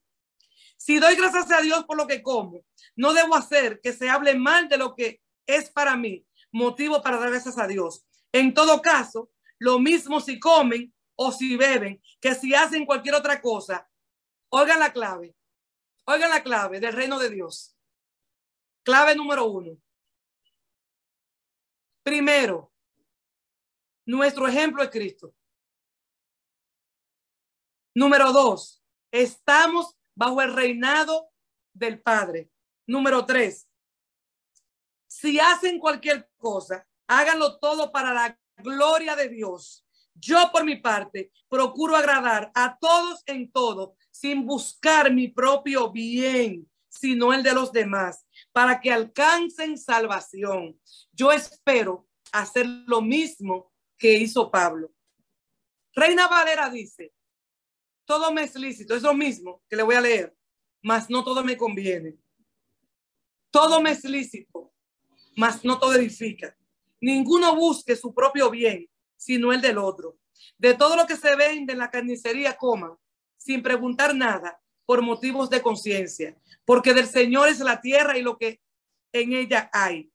Si 0.78 1.00
doy 1.00 1.16
gracias 1.16 1.52
a 1.52 1.62
Dios 1.62 1.86
por 1.86 1.98
lo 1.98 2.06
que 2.06 2.22
como, 2.22 2.64
no 2.96 3.12
debo 3.14 3.36
hacer 3.36 3.82
que 3.82 3.92
se 3.92 4.08
hable 4.08 4.36
mal 4.36 4.70
de 4.70 4.78
lo 4.78 4.96
que 4.96 5.20
es 5.48 5.72
para 5.72 5.98
mí, 5.98 6.24
motivo 6.52 7.02
para 7.02 7.18
dar 7.18 7.32
gracias 7.32 7.58
a 7.58 7.66
Dios. 7.66 8.06
En 8.32 8.54
todo 8.54 8.84
caso, 8.84 9.32
lo 9.58 9.80
mismo 9.80 10.22
si 10.22 10.40
comen 10.40 10.94
o 11.16 11.32
si 11.32 11.58
beben, 11.58 12.00
que 12.22 12.36
si 12.36 12.54
hacen 12.54 12.86
cualquier 12.86 13.16
otra 13.16 13.42
cosa, 13.42 13.90
oigan 14.50 14.80
la 14.80 14.94
clave, 14.94 15.36
oigan 16.06 16.30
la 16.30 16.44
clave 16.44 16.80
del 16.80 16.94
reino 16.94 17.18
de 17.18 17.32
Dios. 17.32 17.76
Clave 18.84 19.16
número 19.16 19.46
uno. 19.46 19.76
Primero, 22.04 22.72
nuestro 24.06 24.48
ejemplo 24.48 24.82
es 24.84 24.90
Cristo. 24.90 25.36
Número 27.96 28.32
dos, 28.32 28.84
estamos 29.12 29.98
bajo 30.16 30.42
el 30.42 30.54
reinado 30.54 31.32
del 31.74 32.02
Padre. 32.02 32.50
Número 32.88 33.26
tres, 33.26 33.70
si 35.08 35.40
hacen 35.40 35.80
cualquier 35.80 36.30
cosa, 36.38 36.88
háganlo 37.08 37.58
todo 37.60 37.92
para 37.92 38.14
la 38.14 38.40
gloria 38.58 39.16
de 39.16 39.30
Dios. 39.30 39.86
Yo 40.14 40.52
por 40.52 40.64
mi 40.64 40.76
parte 40.76 41.32
procuro 41.48 41.96
agradar 41.96 42.52
a 42.54 42.78
todos 42.78 43.24
en 43.26 43.52
todo, 43.52 43.96
sin 44.12 44.46
buscar 44.46 45.12
mi 45.12 45.30
propio 45.30 45.92
bien, 45.92 46.69
sino 46.90 47.34
el 47.34 47.44
de 47.44 47.54
los 47.54 47.72
demás, 47.72 48.26
para 48.52 48.82
que 48.82 48.92
alcancen 48.92 49.78
salvación. 49.78 50.80
Yo 51.14 51.32
espero 51.32 52.08
hacer 52.32 52.66
lo 52.66 53.02
mismo 53.02 53.72
que 53.98 54.14
hizo 54.14 54.52
Pablo. 54.52 54.92
Reina 55.94 56.28
Valera 56.28 56.70
dice, 56.70 57.14
todo 58.06 58.32
me 58.32 58.44
es 58.44 58.56
lícito, 58.56 58.96
es 58.96 59.04
lo 59.04 59.14
mismo 59.14 59.62
que 59.70 59.76
le 59.76 59.84
voy 59.84 59.96
a 59.96 60.02
leer, 60.02 60.36
mas 60.82 61.10
no 61.10 61.24
todo 61.24 61.44
me 61.44 61.58
conviene. 61.58 62.18
Todo 63.52 63.82
me 63.82 63.92
es 63.92 64.04
lícito, 64.04 64.74
mas 65.36 65.64
no 65.64 65.80
todo 65.80 65.94
edifica. 65.94 66.56
Ninguno 67.02 67.56
busque 67.56 67.96
su 67.96 68.14
propio 68.14 68.50
bien, 68.50 68.88
sino 69.16 69.54
el 69.54 69.62
del 69.62 69.78
otro. 69.78 70.18
De 70.58 70.74
todo 70.74 70.96
lo 70.96 71.06
que 71.06 71.16
se 71.16 71.36
vende 71.36 71.74
en 71.74 71.80
la 71.80 71.92
carnicería, 71.92 72.58
coman, 72.58 72.98
sin 73.38 73.62
preguntar 73.62 74.16
nada, 74.16 74.60
por 74.90 75.04
motivos 75.04 75.52
de 75.52 75.62
conciencia, 75.62 76.36
porque 76.66 76.96
del 76.96 77.06
Señor 77.06 77.48
es 77.48 77.60
la 77.60 77.80
tierra 77.80 78.18
y 78.18 78.24
lo 78.24 78.40
que 78.40 78.60
en 79.14 79.34
ella 79.34 79.70
hay. 79.72 80.12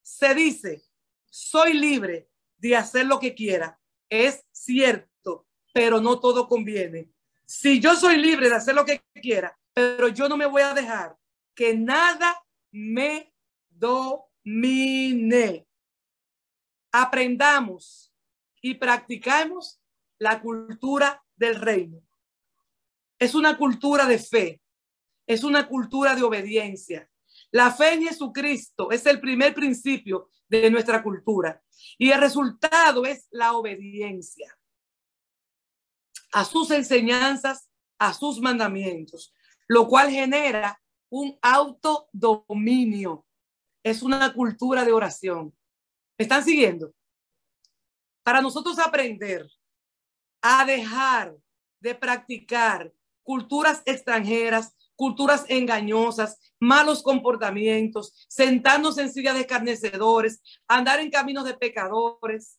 Se 0.00 0.34
dice, 0.34 0.82
soy 1.26 1.74
libre 1.74 2.30
de 2.56 2.76
hacer 2.76 3.04
lo 3.04 3.20
que 3.20 3.34
quiera. 3.34 3.78
Es 4.08 4.46
cierto, 4.52 5.46
pero 5.74 6.00
no 6.00 6.18
todo 6.18 6.48
conviene. 6.48 7.12
Si 7.44 7.78
yo 7.78 7.94
soy 7.94 8.16
libre 8.16 8.48
de 8.48 8.54
hacer 8.54 8.74
lo 8.74 8.86
que 8.86 9.02
quiera, 9.20 9.54
pero 9.74 10.08
yo 10.08 10.30
no 10.30 10.38
me 10.38 10.46
voy 10.46 10.62
a 10.62 10.72
dejar 10.72 11.18
que 11.54 11.74
nada 11.74 12.42
me 12.72 13.34
domine 13.68 15.66
aprendamos 16.90 18.14
y 18.62 18.76
practicamos 18.76 19.78
la 20.18 20.40
cultura 20.40 21.22
del 21.36 21.56
reino. 21.56 22.00
Es 23.20 23.36
una 23.36 23.56
cultura 23.56 24.06
de 24.06 24.18
fe, 24.18 24.60
es 25.28 25.44
una 25.44 25.68
cultura 25.68 26.16
de 26.16 26.24
obediencia. 26.24 27.08
La 27.52 27.70
fe 27.70 27.94
en 27.94 28.02
Jesucristo 28.02 28.90
es 28.90 29.06
el 29.06 29.20
primer 29.20 29.54
principio 29.54 30.28
de 30.48 30.68
nuestra 30.70 31.02
cultura 31.02 31.62
y 31.96 32.10
el 32.10 32.20
resultado 32.20 33.04
es 33.06 33.28
la 33.30 33.52
obediencia 33.52 34.56
a 36.32 36.44
sus 36.44 36.72
enseñanzas, 36.72 37.68
a 37.98 38.12
sus 38.12 38.40
mandamientos, 38.40 39.32
lo 39.68 39.86
cual 39.86 40.10
genera 40.10 40.80
un 41.08 41.38
autodominio. 41.40 43.24
Es 43.82 44.02
una 44.02 44.32
cultura 44.32 44.84
de 44.84 44.92
oración 44.92 45.54
están 46.22 46.44
siguiendo? 46.44 46.92
Para 48.22 48.42
nosotros 48.42 48.78
aprender 48.78 49.48
a 50.42 50.66
dejar 50.66 51.34
de 51.80 51.94
practicar 51.94 52.92
culturas 53.22 53.82
extranjeras, 53.84 54.74
culturas 54.96 55.44
engañosas, 55.48 56.38
malos 56.58 57.02
comportamientos, 57.02 58.26
sentarnos 58.28 58.98
en 58.98 59.12
silla 59.12 59.32
de 59.32 59.40
escarnecedores, 59.40 60.42
andar 60.68 61.00
en 61.00 61.10
caminos 61.10 61.44
de 61.44 61.54
pecadores, 61.54 62.58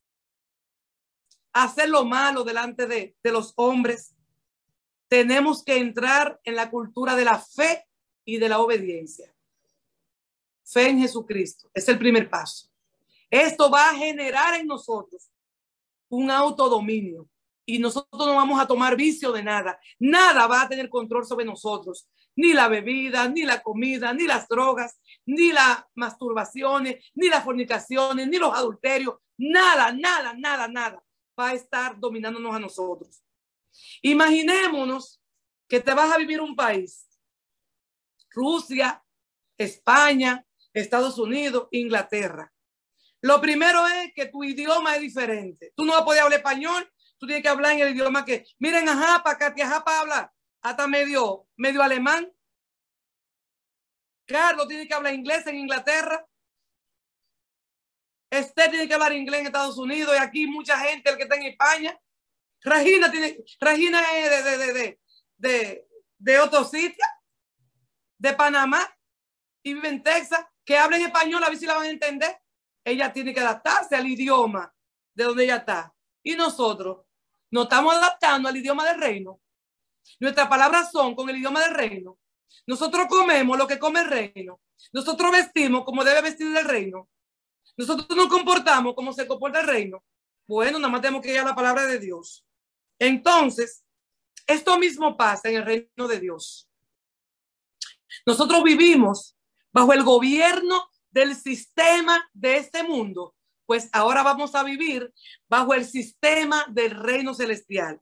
hacer 1.54 1.90
lo 1.90 2.06
malo 2.06 2.44
delante 2.44 2.88
de, 2.88 3.16
de 3.22 3.32
los 3.32 3.54
hombres. 3.58 4.16
Tenemos 5.08 5.64
que 5.64 5.78
entrar 5.78 6.40
en 6.44 6.56
la 6.56 6.72
cultura 6.72 7.16
de 7.16 7.26
la 7.26 7.40
fe 7.40 7.86
y 8.26 8.38
de 8.38 8.50
la 8.50 8.60
obediencia. 8.60 9.34
Fe 10.64 10.90
en 10.90 11.00
Jesucristo 11.00 11.70
es 11.74 11.88
el 11.90 12.00
primer 12.00 12.30
paso. 12.30 12.70
Esto 13.30 13.70
va 13.70 13.90
a 13.90 13.96
generar 13.96 14.60
en 14.60 14.68
nosotros 14.68 15.30
un 16.10 16.32
autodominio 16.32 17.30
y 17.76 17.80
nosotros 17.80 18.28
no 18.28 18.36
vamos 18.36 18.60
a 18.60 18.68
tomar 18.68 18.98
vicio 18.98 19.32
de 19.32 19.44
nada. 19.44 19.80
Nada 19.98 20.46
va 20.46 20.64
a 20.64 20.68
tener 20.68 20.90
control 20.90 21.26
sobre 21.26 21.46
nosotros. 21.46 22.06
Ni 22.36 22.52
la 22.52 22.68
bebida, 22.68 23.30
ni 23.30 23.44
la 23.44 23.64
comida, 23.64 24.14
ni 24.14 24.28
las 24.28 24.50
drogas, 24.50 25.00
ni 25.26 25.54
las 25.54 25.86
masturbaciones, 25.96 27.06
ni 27.14 27.30
las 27.30 27.46
fornicaciones, 27.46 28.28
ni 28.28 28.38
los 28.38 28.54
adulterios. 28.54 29.16
Nada, 29.38 29.94
nada, 29.94 30.34
nada, 30.34 30.68
nada 30.68 31.02
va 31.40 31.50
a 31.50 31.54
estar 31.54 31.98
dominándonos 31.98 32.54
a 32.54 32.60
nosotros. 32.60 33.24
Imaginémonos 34.02 35.22
que 35.70 35.80
te 35.80 35.94
vas 35.94 36.12
a 36.12 36.18
vivir 36.18 36.42
un 36.42 36.58
país, 36.58 37.08
Rusia, 38.32 39.02
España, 39.58 40.46
Estados 40.74 41.18
Unidos, 41.18 41.70
Inglaterra. 41.72 42.52
Lo 43.22 43.40
primero 43.40 43.88
es 43.88 44.14
que 44.14 44.26
tu 44.26 44.44
idioma 44.44 44.96
es 44.96 45.02
diferente. 45.02 45.72
Tú 45.74 45.86
no 45.86 45.94
vas 45.94 46.02
a 46.02 46.06
poder 46.06 46.24
hablar 46.24 46.40
español, 46.40 46.92
tú 47.22 47.28
tienes 47.28 47.44
que 47.44 47.50
hablar 47.50 47.74
en 47.74 47.82
el 47.82 47.96
idioma 47.96 48.26
que, 48.26 48.44
miren, 48.58 48.90
ajá, 48.90 49.22
para 49.22 49.38
Katia, 49.38 49.68
ajá, 49.68 49.84
para 49.84 50.00
hablar, 50.00 50.34
hasta 50.64 50.88
medio, 50.88 51.48
medio 51.56 51.84
alemán. 51.84 52.34
Carlos 54.26 54.68
tiene 54.68 54.88
que 54.88 54.94
hablar 54.96 55.14
inglés 55.14 55.46
en 55.46 55.58
Inglaterra. 55.58 56.28
Esther 58.32 58.72
tiene 58.72 58.88
que 58.88 58.94
hablar 58.96 59.14
inglés 59.14 59.42
en 59.42 59.46
Estados 59.46 59.78
Unidos 59.78 60.16
y 60.16 60.20
aquí 60.20 60.48
mucha 60.48 60.80
gente, 60.80 61.12
el 61.12 61.18
que 61.18 61.24
está 61.24 61.36
en 61.36 61.44
España. 61.44 62.00
Regina 62.64 63.12
tiene, 63.12 63.38
Regina 63.60 64.02
es 64.18 64.30
de, 64.30 64.44
de, 64.44 64.58
de, 64.58 64.74
de, 64.74 65.02
de, 65.38 65.88
de 66.18 66.40
otro 66.40 66.64
sitio, 66.64 67.06
de 68.18 68.34
Panamá, 68.34 68.82
y 69.64 69.76
vive 69.76 69.90
en 69.90 70.02
Texas, 70.02 70.44
que 70.66 70.76
hablen 70.76 71.04
español, 71.04 71.44
a 71.44 71.50
ver 71.50 71.58
si 71.60 71.68
la 71.68 71.76
van 71.76 71.86
a 71.86 71.90
entender 71.90 72.42
ella 72.84 73.14
tiene 73.14 73.34
que 73.34 73.40
adaptarse 73.40 73.96
al 73.96 74.08
idioma 74.08 74.74
de 75.14 75.24
donde 75.24 75.44
ella 75.44 75.58
está. 75.58 75.94
Y 76.24 76.36
nosotros 76.36 77.06
nos 77.52 77.64
estamos 77.64 77.94
adaptando 77.96 78.50
al 78.50 78.58
idioma 78.58 78.86
del 78.88 79.00
reino. 79.00 79.40
Nuestras 80.20 80.48
palabras 80.48 80.92
son 80.92 81.16
con 81.16 81.30
el 81.30 81.38
idioma 81.38 81.62
del 81.62 81.74
reino. 81.74 82.18
Nosotros 82.66 83.08
comemos 83.08 83.58
lo 83.58 83.68
que 83.68 83.80
come 83.80 84.00
el 84.00 84.08
reino. 84.08 84.62
Nosotros 84.94 85.32
vestimos 85.32 85.84
como 85.84 86.04
debe 86.04 86.22
vestir 86.22 86.56
el 86.56 86.66
reino. 86.66 87.10
Nosotros 87.78 88.18
nos 88.18 88.28
comportamos 88.28 88.96
como 88.96 89.14
se 89.14 89.28
comporta 89.28 89.62
el 89.62 89.68
reino. 89.68 90.04
Bueno, 90.48 90.80
nada 90.80 90.92
más 90.92 91.02
tenemos 91.02 91.22
que 91.22 91.34
ir 91.34 91.40
a 91.40 91.46
la 91.46 91.56
palabra 91.56 91.86
de 91.86 92.00
Dios. 92.00 92.46
Entonces, 93.00 93.84
esto 94.48 94.78
mismo 94.78 95.16
pasa 95.18 95.50
en 95.50 95.58
el 95.58 95.66
reino 95.66 96.08
de 96.08 96.20
Dios. 96.20 96.70
Nosotros 98.26 98.64
vivimos 98.64 99.38
bajo 99.72 99.94
el 99.94 100.04
gobierno 100.04 100.90
del 101.10 101.36
sistema 101.36 102.30
de 102.34 102.58
este 102.58 102.84
mundo, 102.84 103.36
pues 103.72 103.90
ahora 103.94 104.22
vamos 104.22 104.54
a 104.54 104.64
vivir 104.64 105.14
bajo 105.48 105.74
el 105.74 105.86
sistema 105.86 106.66
del 106.68 106.92
reino 106.92 107.34
celestial, 107.34 108.02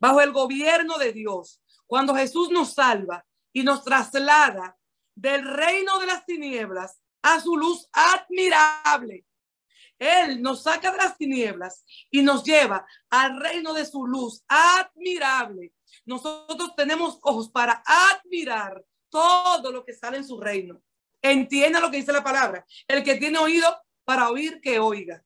bajo 0.00 0.20
el 0.20 0.32
gobierno 0.32 0.98
de 0.98 1.12
Dios. 1.12 1.62
Cuando 1.86 2.12
Jesús 2.12 2.50
nos 2.50 2.74
salva 2.74 3.24
y 3.52 3.62
nos 3.62 3.84
traslada 3.84 4.76
del 5.14 5.44
reino 5.44 6.00
de 6.00 6.06
las 6.06 6.26
tinieblas 6.26 7.00
a 7.22 7.40
su 7.40 7.56
luz 7.56 7.88
admirable. 7.92 9.24
Él 9.96 10.42
nos 10.42 10.64
saca 10.64 10.90
de 10.90 10.96
las 10.96 11.16
tinieblas 11.16 11.84
y 12.10 12.22
nos 12.22 12.42
lleva 12.42 12.84
al 13.08 13.38
reino 13.38 13.74
de 13.74 13.86
su 13.86 14.08
luz 14.08 14.42
admirable. 14.48 15.72
Nosotros 16.04 16.74
tenemos 16.74 17.20
ojos 17.22 17.48
para 17.48 17.80
admirar 17.86 18.84
todo 19.08 19.70
lo 19.70 19.84
que 19.84 19.94
sale 19.94 20.16
en 20.16 20.26
su 20.26 20.40
reino. 20.40 20.82
Entienda 21.22 21.78
lo 21.78 21.92
que 21.92 21.98
dice 21.98 22.12
la 22.12 22.24
palabra. 22.24 22.66
El 22.88 23.04
que 23.04 23.14
tiene 23.14 23.38
oído 23.38 23.85
para 24.06 24.30
oír, 24.30 24.60
que 24.62 24.78
oiga. 24.78 25.22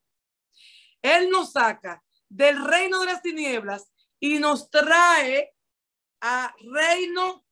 Él 1.01 1.29
nos 1.29 1.53
saca 1.53 2.03
del 2.27 2.63
reino 2.65 2.99
de 2.99 3.05
las 3.05 3.21
tinieblas 3.21 3.93
y 4.19 4.39
nos 4.39 4.69
trae 4.69 5.53
a 6.19 6.53
reino 6.59 7.45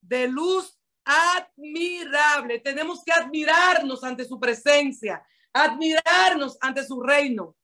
de 0.00 0.28
luz 0.28 0.78
admirable. 1.04 2.60
Tenemos 2.60 3.02
que 3.02 3.12
admirarnos 3.12 4.04
ante 4.04 4.24
su 4.24 4.38
presencia, 4.38 5.26
admirarnos 5.52 6.58
ante 6.60 6.84
su 6.84 7.02
reino. 7.02 7.56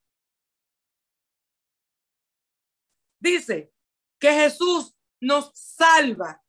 Dice 3.19 3.73
que 4.19 4.33
Jesús 4.33 4.95
nos 5.21 5.51
salva 5.55 6.43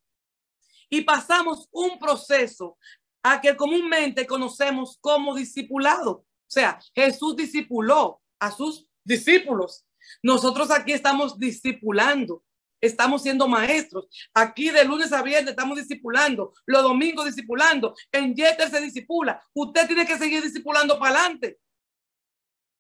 y 0.90 1.02
pasamos 1.02 1.68
un 1.72 2.00
proceso 2.00 2.78
a 3.24 3.42
que 3.42 3.58
comúnmente 3.58 4.26
conocemos 4.28 4.98
como 5.02 5.36
discipulado. 5.36 6.25
O 6.48 6.52
sea, 6.52 6.80
Jesús 6.94 7.36
discipuló 7.36 8.22
a 8.40 8.52
sus 8.52 8.88
discípulos. 9.04 9.86
Nosotros 10.22 10.70
aquí 10.72 10.94
estamos 10.94 11.40
discipulando, 11.40 12.44
estamos 12.80 13.24
siendo 13.24 13.48
maestros. 13.48 14.08
Aquí 14.34 14.70
de 14.70 14.86
lunes 14.86 15.12
a 15.12 15.24
viernes 15.24 15.52
estamos 15.52 15.78
discipulando, 15.78 16.54
los 16.66 16.84
domingos 16.84 17.26
discipulando, 17.26 17.96
en 18.12 18.36
Jeter 18.36 18.70
se 18.70 18.82
disipula. 18.82 19.42
Usted 19.54 19.88
tiene 19.88 20.06
que 20.06 20.18
seguir 20.18 20.44
discipulando 20.44 21.00
para 21.00 21.20
adelante. 21.20 21.60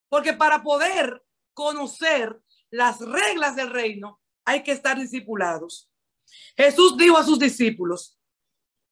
Porque 0.09 0.33
para 0.33 0.61
poder 0.61 1.23
conocer 1.53 2.39
las 2.69 2.99
reglas 2.99 3.55
del 3.55 3.71
reino, 3.71 4.19
hay 4.45 4.61
que 4.61 4.71
estar 4.71 4.99
discipulados. 4.99 5.89
Jesús 6.55 6.97
dijo 6.97 7.17
a 7.17 7.23
sus 7.23 7.39
discípulos, 7.39 8.19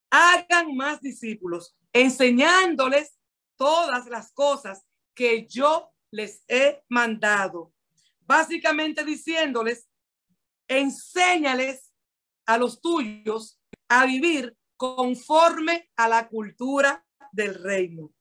hagan 0.10 0.76
más 0.76 1.02
discípulos, 1.02 1.76
enseñándoles 1.92 3.18
todas 3.56 4.08
las 4.08 4.32
cosas 4.32 4.86
que 5.14 5.48
yo 5.48 5.92
les 6.12 6.44
he 6.48 6.84
mandado. 6.90 7.74
Básicamente 8.22 9.04
diciéndoles, 9.04 9.88
enséñales 10.68 11.92
a 12.46 12.58
los 12.58 12.82
tuyos 12.82 13.60
a 13.88 14.06
vivir 14.06 14.56
conforme 14.78 15.90
a 15.96 16.08
la 16.08 16.28
cultura 16.28 17.06
del 17.32 17.56
reino. 17.56 18.14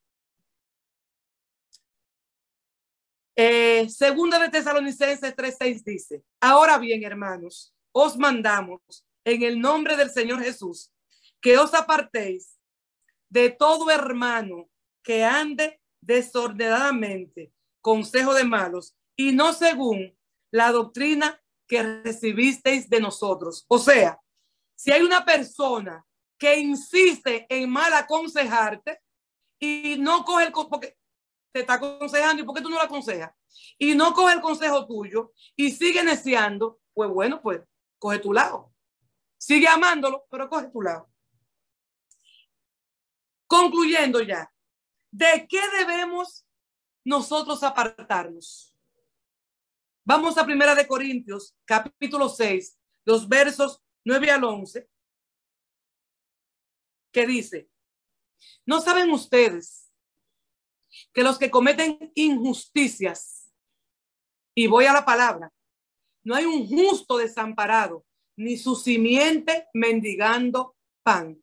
Eh, 3.35 3.89
segunda 3.89 4.39
de 4.39 4.51
Tesalonicenses 4.51 5.35
3:6 5.35 5.83
dice, 5.85 6.23
ahora 6.41 6.79
bien, 6.79 7.03
hermanos, 7.03 7.75
os 7.93 8.17
mandamos 8.17 9.07
en 9.25 9.43
el 9.43 9.61
nombre 9.61 9.97
del 9.97 10.11
Señor 10.11 10.43
Jesús 10.43 10.93
que 11.41 11.59
os 11.59 11.73
apartéis 11.75 12.59
de 13.29 13.51
todo 13.51 13.91
hermano 13.91 14.69
que 15.03 15.25
ande 15.25 15.81
desordenadamente, 16.01 17.53
consejo 17.81 18.35
de 18.35 18.45
malos, 18.45 18.97
y 19.17 19.33
no 19.33 19.53
según 19.53 20.17
la 20.51 20.73
doctrina 20.73 21.41
que 21.67 21.83
recibisteis 21.83 22.89
de 22.89 23.01
nosotros. 23.01 23.65
O 23.69 23.79
sea, 23.79 24.21
si 24.75 24.93
hay 24.93 25.03
una 25.03 25.25
persona 25.25 26.05
que 26.39 26.59
insiste 26.59 27.47
en 27.49 27.71
mal 27.71 27.93
aconsejarte 27.93 29.01
y 29.59 29.97
no 29.99 30.25
coge 30.25 30.47
el 30.47 30.53
porque 30.53 30.97
te 31.53 31.61
está 31.61 31.75
aconsejando 31.75 32.43
y 32.43 32.45
por 32.45 32.57
qué 32.57 32.63
tú 32.63 32.69
no 32.69 32.77
lo 32.77 32.83
aconsejas 32.83 33.33
y 33.79 33.95
no 33.95 34.13
coge 34.13 34.35
el 34.35 34.41
consejo 34.41 34.87
tuyo 34.87 35.33
y 35.55 35.71
sigue 35.71 36.03
neciando, 36.03 36.81
pues 36.95 37.09
bueno, 37.11 37.41
pues 37.41 37.63
coge 37.99 38.19
tu 38.19 38.33
lado. 38.33 38.73
Sigue 39.39 39.69
amándolo, 39.69 40.27
pero 40.31 40.49
coge 40.49 40.69
tu 40.69 40.83
lado. 40.83 41.09
Concluyendo 43.47 44.21
ya, 44.23 44.52
¿de 45.13 45.47
qué 45.49 45.61
debemos 45.79 46.45
nosotros 47.05 47.63
apartarnos? 47.63 48.75
Vamos 50.05 50.37
a 50.37 50.45
Primera 50.45 50.75
de 50.75 50.87
Corintios, 50.89 51.55
capítulo 51.65 52.29
6, 52.29 52.77
los 53.05 53.29
versos 53.29 53.81
9 54.05 54.31
al 54.33 54.43
11, 54.43 54.89
que 57.13 57.27
dice, 57.27 57.71
¿no 58.67 58.81
saben 58.81 59.11
ustedes 59.11 59.93
que 61.13 61.23
los 61.23 61.39
que 61.39 61.51
cometen 61.51 62.11
injusticias, 62.15 63.53
y 64.55 64.67
voy 64.67 64.87
a 64.87 64.93
la 64.93 65.05
palabra, 65.05 65.53
no 66.25 66.35
hay 66.35 66.45
un 66.45 66.67
justo 66.67 67.17
desamparado, 67.17 68.05
ni 68.37 68.57
su 68.57 68.77
simiente 68.77 69.69
mendigando 69.73 70.77
pan. 71.03 71.43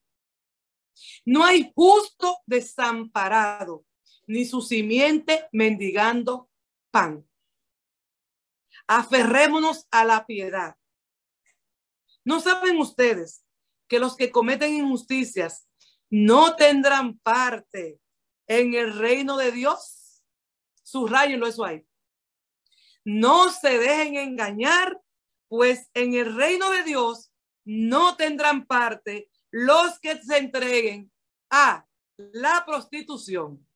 No 1.26 1.44
hay 1.44 1.72
justo 1.76 2.38
desamparado, 2.46 3.86
ni 4.28 4.46
su 4.46 4.62
simiente 4.62 5.48
mendigando 5.52 6.50
pan. 6.92 7.28
Aferrémonos 8.88 9.88
a 9.92 10.04
la 10.04 10.26
piedad. 10.26 10.76
¿No 12.24 12.40
saben 12.40 12.78
ustedes 12.78 13.44
que 13.88 14.00
los 14.00 14.16
que 14.16 14.32
cometen 14.32 14.74
injusticias 14.74 15.68
no 16.10 16.56
tendrán 16.56 17.18
parte 17.20 18.00
en 18.48 18.74
el 18.74 18.98
reino 18.98 19.38
de 19.38 19.52
Dios? 19.52 20.24
Subrayenlo 20.84 21.48
eso 21.48 21.66
ahí. 21.66 21.86
No 23.04 23.50
se 23.52 23.78
dejen 23.78 24.16
engañar, 24.16 25.00
pues 25.48 25.90
en 25.94 26.14
el 26.14 26.36
reino 26.36 26.70
de 26.72 26.84
Dios 26.84 27.32
no 27.64 28.16
tendrán 28.16 28.66
parte 28.66 29.30
los 29.52 30.00
que 30.00 30.22
se 30.22 30.38
entreguen 30.38 31.12
a 31.50 31.86
la 32.18 32.64
prostitución, 32.66 33.68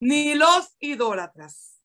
ni 0.00 0.34
los 0.34 0.74
idólatras, 0.80 1.80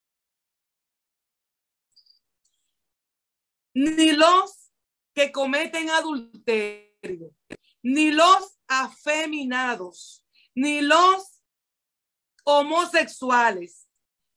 ni 3.73 4.11
los 4.11 4.71
que 5.13 5.31
cometen 5.31 5.89
adulterio, 5.89 7.35
ni 7.83 8.11
los 8.11 8.59
afeminados, 8.67 10.25
ni 10.55 10.81
los 10.81 11.43
homosexuales, 12.43 13.87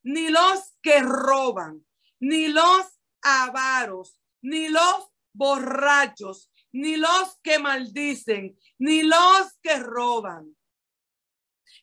ni 0.02 0.28
los 0.28 0.76
que 0.82 1.00
roban, 1.00 1.86
ni 2.20 2.48
los 2.48 2.86
avaros, 3.22 4.20
ni 4.42 4.68
los 4.68 5.11
borrachos, 5.32 6.50
ni 6.72 6.96
los 6.96 7.38
que 7.42 7.59
maldicen, 7.59 8.59
ni 8.78 9.02
los 9.02 9.59
que 9.62 9.78
roban. 9.78 10.56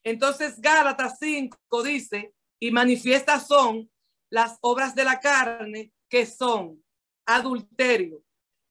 Entonces 0.03 0.59
Gálatas 0.59 1.17
5 1.19 1.83
dice, 1.83 2.33
y 2.59 2.71
manifiestas 2.71 3.47
son 3.47 3.89
las 4.29 4.57
obras 4.61 4.95
de 4.95 5.03
la 5.03 5.19
carne 5.19 5.91
que 6.09 6.25
son 6.25 6.83
adulterio, 7.25 8.23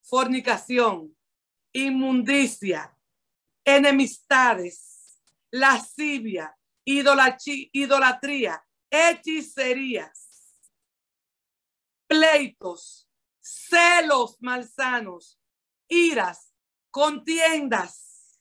fornicación, 0.02 1.16
inmundicia, 1.72 2.96
enemistades, 3.64 5.20
lascivia, 5.50 6.56
idolatría, 6.84 8.64
hechicerías, 8.90 10.28
pleitos, 12.06 13.07
celos 13.48 14.36
malsanos, 14.40 15.40
iras, 15.88 16.52
contiendas, 16.90 18.40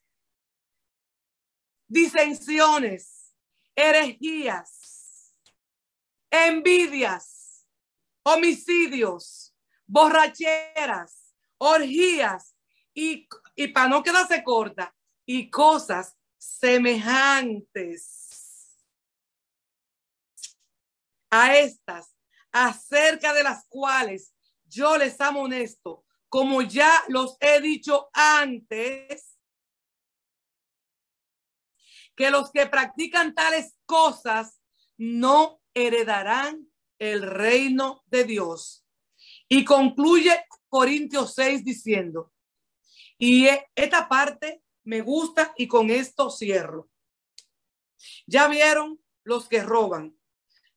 disensiones, 1.88 3.36
herejías, 3.76 5.34
envidias, 6.30 7.66
homicidios, 8.24 9.56
borracheras, 9.86 11.34
orgías 11.58 12.56
y, 12.94 13.28
y 13.56 13.68
para 13.70 13.88
no 13.88 14.04
quedarse 14.04 14.44
corta, 14.44 14.94
y 15.26 15.50
cosas 15.50 16.18
semejantes. 16.38 18.14
A 21.30 21.58
estas, 21.58 22.16
acerca 22.52 23.34
de 23.34 23.44
las 23.44 23.66
cuales 23.68 24.34
yo 24.78 24.98
les 24.98 25.20
amo 25.20 25.42
honesto, 25.42 26.06
como 26.30 26.62
ya 26.62 27.04
los 27.08 27.36
he 27.40 27.60
dicho 27.62 28.10
antes, 28.14 29.38
que 32.16 32.30
los 32.30 32.52
que 32.52 32.68
practican 32.68 33.34
tales 33.34 33.76
cosas 33.86 34.62
no 34.98 35.62
heredarán 35.74 36.72
el 37.00 37.22
reino 37.22 38.04
de 38.08 38.24
Dios. 38.24 38.86
Y 39.50 39.64
concluye 39.64 40.46
Corintios 40.68 41.34
6 41.36 41.64
diciendo, 41.64 42.34
y 43.18 43.48
esta 43.76 44.08
parte 44.08 44.64
me 44.84 45.02
gusta 45.02 45.54
y 45.58 45.68
con 45.68 45.90
esto 45.90 46.30
cierro. 46.30 46.90
Ya 48.28 48.48
vieron 48.48 49.00
los 49.24 49.48
que 49.48 49.64
roban, 49.64 50.18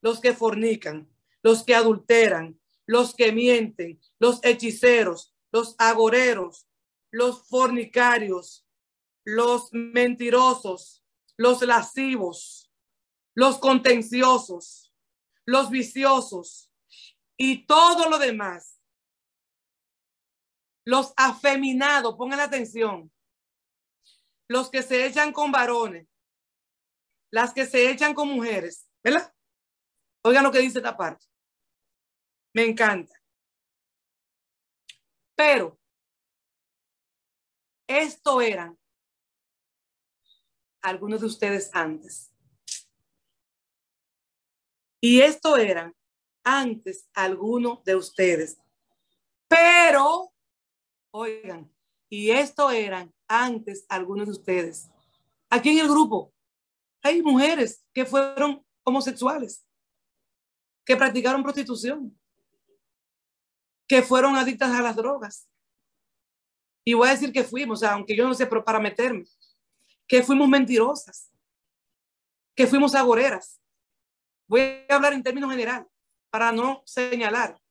los 0.01 0.19
que 0.19 0.33
fornican, 0.33 1.09
los 1.43 1.63
que 1.63 1.75
adulteran, 1.75 2.60
los 2.85 3.15
que 3.15 3.31
mienten, 3.31 3.99
los 4.19 4.43
hechiceros, 4.43 5.35
los 5.51 5.75
agoreros, 5.77 6.67
los 7.11 7.47
fornicarios, 7.47 8.65
los 9.23 9.69
mentirosos, 9.71 11.03
los 11.37 11.61
lascivos, 11.61 12.71
los 13.35 13.59
contenciosos, 13.59 14.93
los 15.45 15.69
viciosos 15.69 16.71
y 17.37 17.65
todo 17.65 18.09
lo 18.09 18.17
demás. 18.17 18.79
Los 20.83 21.13
afeminados, 21.15 22.15
pongan 22.17 22.39
atención. 22.39 23.11
Los 24.47 24.69
que 24.69 24.81
se 24.81 25.05
echan 25.05 25.31
con 25.31 25.51
varones, 25.51 26.07
las 27.31 27.53
que 27.53 27.65
se 27.65 27.89
echan 27.89 28.13
con 28.13 28.27
mujeres. 28.27 28.87
Oigan 30.23 30.43
lo 30.43 30.51
que 30.51 30.59
dice 30.59 30.79
esta 30.79 30.97
parte. 30.97 31.25
Me 32.53 32.65
encanta. 32.65 33.13
Pero 35.35 35.79
esto 37.87 38.41
eran 38.41 38.77
algunos 40.81 41.21
de 41.21 41.27
ustedes 41.27 41.69
antes. 41.73 42.31
Y 45.01 45.21
esto 45.21 45.57
eran 45.57 45.95
antes 46.43 47.09
alguno 47.13 47.81
de 47.85 47.95
ustedes. 47.95 48.57
Pero, 49.47 50.31
oigan, 51.11 51.73
y 52.09 52.31
esto 52.31 52.69
eran 52.71 53.13
antes 53.27 53.85
algunos 53.89 54.27
de 54.27 54.33
ustedes. 54.33 54.89
Aquí 55.49 55.69
en 55.69 55.79
el 55.79 55.89
grupo 55.89 56.33
hay 57.01 57.21
mujeres 57.21 57.83
que 57.93 58.05
fueron 58.05 58.65
homosexuales, 58.83 59.65
que 60.85 60.95
practicaron 60.95 61.43
prostitución, 61.43 62.20
que 63.91 64.01
fueron 64.01 64.37
adictas 64.37 64.71
a 64.71 64.81
las 64.81 64.95
drogas. 64.95 65.49
Y 66.85 66.93
voy 66.93 67.09
a 67.09 67.11
decir 67.11 67.33
que 67.33 67.43
fuimos, 67.43 67.83
aunque 67.83 68.15
yo 68.15 68.25
no 68.25 68.33
sé, 68.33 68.47
pero 68.47 68.63
para 68.63 68.79
meterme, 68.79 69.25
que 70.07 70.23
fuimos 70.23 70.47
mentirosas, 70.47 71.29
que 72.55 72.67
fuimos 72.67 72.95
agoreras. 72.95 73.59
Voy 74.47 74.61
a 74.61 74.95
hablar 74.95 75.11
en 75.11 75.21
términos 75.21 75.51
generales 75.51 75.89
para 76.29 76.53
no 76.53 76.83
señalar 76.85 77.61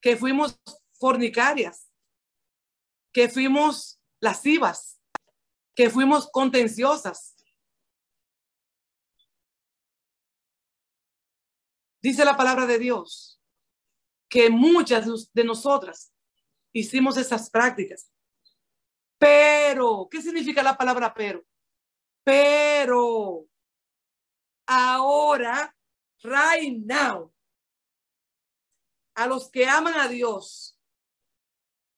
que 0.00 0.16
fuimos 0.16 0.60
fornicarias, 0.92 1.90
que 3.12 3.28
fuimos 3.28 4.00
lascivas, 4.20 5.00
que 5.74 5.90
fuimos 5.90 6.30
contenciosas. 6.30 7.34
Dice 12.00 12.24
la 12.24 12.36
palabra 12.36 12.64
de 12.66 12.78
Dios 12.78 13.35
que 14.36 14.50
muchas 14.50 15.32
de 15.32 15.44
nosotras 15.44 16.12
hicimos 16.70 17.16
esas 17.16 17.48
prácticas. 17.48 18.12
Pero, 19.18 20.08
¿qué 20.10 20.20
significa 20.20 20.62
la 20.62 20.76
palabra 20.76 21.14
pero? 21.14 21.42
Pero 22.22 23.48
ahora, 24.66 25.74
right 26.22 26.84
now, 26.84 27.32
a 29.14 29.26
los 29.26 29.50
que 29.50 29.66
aman 29.66 29.94
a 29.94 30.06
Dios, 30.06 30.78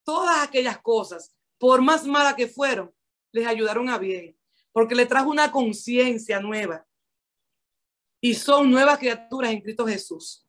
todas 0.05 0.39
aquellas 0.47 0.81
cosas, 0.81 1.35
por 1.59 1.83
más 1.83 2.07
malas 2.07 2.37
que 2.37 2.47
fueron, 2.47 2.95
les 3.33 3.49
ayudaron 3.49 3.89
a 3.89 3.99
bien, 3.99 4.39
porque 4.71 4.95
le 4.95 5.07
trajo 5.07 5.29
una 5.29 5.51
conciencia 5.51 6.39
nueva. 6.39 6.87
Y 8.21 8.35
son 8.35 8.71
nuevas 8.71 8.97
criaturas 9.01 9.51
en 9.51 9.61
Cristo 9.61 9.85
Jesús. 9.85 10.47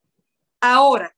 Ahora, 0.62 1.16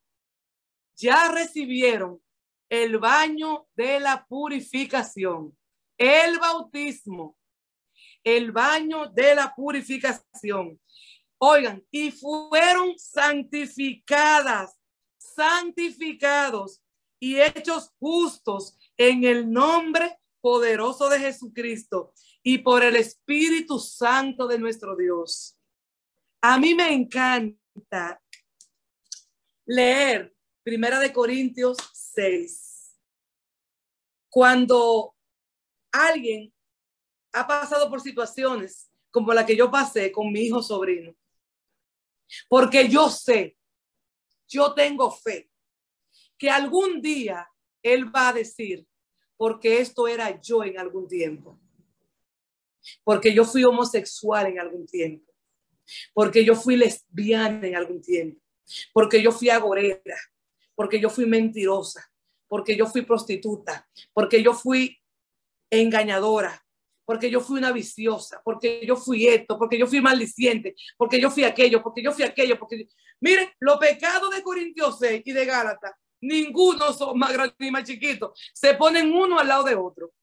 ya 1.02 1.32
recibieron 1.32 2.22
el 2.70 3.00
baño 3.00 3.68
de 3.76 4.00
la 4.00 4.26
purificación, 4.26 5.58
el 5.98 6.40
bautismo, 6.40 7.38
el 8.24 8.52
baño 8.52 9.08
de 9.08 9.36
la 9.36 9.54
purificación. 9.54 10.80
Oigan, 11.40 11.84
y 11.90 12.12
fueron 12.12 12.98
santificadas, 12.98 14.80
santificados 15.18 16.82
y 17.20 17.42
hechos 17.42 17.92
justos 18.00 18.78
en 18.96 19.24
el 19.24 19.52
nombre 19.52 20.20
poderoso 20.40 21.10
de 21.10 21.20
Jesucristo 21.20 22.14
y 22.44 22.60
por 22.60 22.84
el 22.84 22.96
Espíritu 22.96 23.80
Santo 23.80 24.48
de 24.48 24.60
nuestro 24.60 24.96
Dios. 24.96 25.58
A 26.42 26.60
mí 26.60 26.74
me 26.74 26.94
encanta 26.94 28.22
leer 29.66 30.34
Primera 30.64 31.00
de 31.00 31.12
Corintios 31.12 31.76
6. 31.92 32.96
Cuando 34.30 35.16
alguien 35.92 36.54
ha 37.34 37.48
pasado 37.48 37.90
por 37.90 38.00
situaciones 38.00 38.92
como 39.10 39.34
la 39.34 39.44
que 39.44 39.56
yo 39.56 39.72
pasé 39.72 40.12
con 40.12 40.32
mi 40.32 40.42
hijo 40.42 40.62
sobrino, 40.62 41.16
porque 42.48 42.88
yo 42.88 43.10
sé, 43.10 43.58
yo 44.48 44.74
tengo 44.76 45.10
fe, 45.10 45.50
que 46.38 46.50
algún 46.50 47.02
día 47.02 47.50
él 47.82 48.16
va 48.16 48.30
a 48.30 48.34
decir, 48.34 48.88
porque 49.38 49.80
esto 49.80 50.08
era 50.08 50.40
yo 50.40 50.64
en 50.64 50.78
algún 50.78 51.08
tiempo, 51.08 51.60
porque 53.04 53.34
yo 53.34 53.46
fui 53.46 53.64
homosexual 53.64 54.46
en 54.46 54.60
algún 54.60 54.86
tiempo, 54.86 55.34
porque 56.14 56.46
yo 56.46 56.56
fui 56.56 56.76
lesbiana 56.76 57.68
en 57.68 57.76
algún 57.76 58.00
tiempo, 58.00 58.40
porque 58.94 59.22
yo 59.22 59.32
fui 59.32 59.50
agorera, 59.50 60.16
porque 60.82 61.00
yo 61.00 61.12
fui 61.12 61.28
mentirosa, 61.28 62.12
porque 62.48 62.76
yo 62.76 62.88
fui 62.88 63.04
prostituta, 63.04 63.88
porque 64.14 64.42
yo 64.42 64.56
fui 64.56 65.00
engañadora, 65.70 66.66
porque 67.06 67.30
yo 67.30 67.40
fui 67.40 67.60
una 67.60 67.72
viciosa, 67.72 68.42
porque 68.44 68.84
yo 68.84 68.96
fui 68.96 69.28
esto, 69.28 69.60
porque 69.60 69.78
yo 69.78 69.86
fui 69.86 70.02
maldiciente, 70.02 70.74
porque 70.98 71.22
yo 71.22 71.30
fui 71.30 71.44
aquello, 71.44 71.84
porque 71.84 72.02
yo 72.02 72.12
fui 72.12 72.24
aquello, 72.24 72.58
porque... 72.58 72.88
Miren, 73.20 73.48
los 73.60 73.78
pecados 73.78 74.34
de 74.34 74.42
Corintios 74.42 74.98
6 74.98 75.22
y 75.24 75.32
de 75.34 75.46
Gálatas, 75.46 75.94
ninguno 76.20 76.92
son 76.94 77.20
más 77.20 77.32
grandes 77.32 77.58
ni 77.60 77.70
más 77.70 77.84
chiquitos, 77.84 78.32
se 78.52 78.74
ponen 78.74 79.14
uno 79.14 79.38
al 79.38 79.48
lado 79.48 79.66
de 79.66 79.76
otro. 79.76 80.14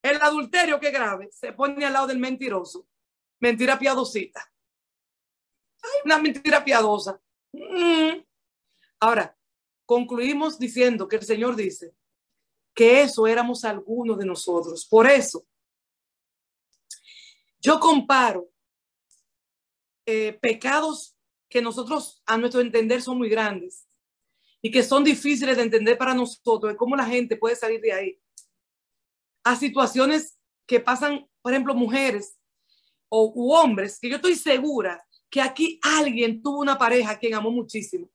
El 0.00 0.22
adulterio 0.22 0.78
que 0.78 0.92
grave 0.92 1.28
se 1.32 1.52
pone 1.52 1.84
al 1.84 1.92
lado 1.92 2.06
del 2.06 2.20
mentiroso. 2.20 2.86
Mentira 3.40 3.76
piadosita. 3.76 4.48
Hay 5.82 6.00
una 6.04 6.18
mentira 6.18 6.64
piadosa. 6.64 7.20
Mm. 7.52 8.22
Ahora, 9.00 9.36
concluimos 9.86 10.58
diciendo 10.58 11.08
que 11.08 11.16
el 11.16 11.22
Señor 11.22 11.56
dice 11.56 11.94
que 12.74 13.00
eso 13.02 13.26
éramos 13.26 13.64
algunos 13.64 14.18
de 14.18 14.26
nosotros. 14.26 14.84
Por 14.84 15.08
eso, 15.08 15.46
yo 17.60 17.80
comparo 17.80 18.50
eh, 20.04 20.38
pecados 20.42 21.16
que 21.48 21.62
nosotros, 21.62 22.22
a 22.26 22.36
nuestro 22.36 22.60
entender, 22.60 23.00
son 23.00 23.16
muy 23.16 23.30
grandes 23.30 23.86
y 24.60 24.70
que 24.70 24.82
son 24.82 25.04
difíciles 25.04 25.56
de 25.56 25.62
entender 25.62 25.96
para 25.96 26.12
nosotros, 26.12 26.72
de 26.72 26.76
cómo 26.76 26.96
la 26.96 27.06
gente 27.06 27.36
puede 27.36 27.56
salir 27.56 27.80
de 27.80 27.92
ahí, 27.92 28.20
a 29.44 29.56
situaciones 29.56 30.38
que 30.66 30.80
pasan, 30.80 31.26
por 31.40 31.52
ejemplo, 31.52 31.74
mujeres 31.74 32.36
o 33.08 33.32
u 33.34 33.52
hombres, 33.52 33.98
que 34.00 34.10
yo 34.10 34.16
estoy 34.16 34.34
segura 34.34 35.02
que 35.30 35.40
aquí 35.40 35.78
alguien 35.82 36.42
tuvo 36.42 36.60
una 36.60 36.76
pareja 36.76 37.12
a 37.12 37.18
quien 37.18 37.34
amó 37.34 37.50
muchísimo 37.50 38.10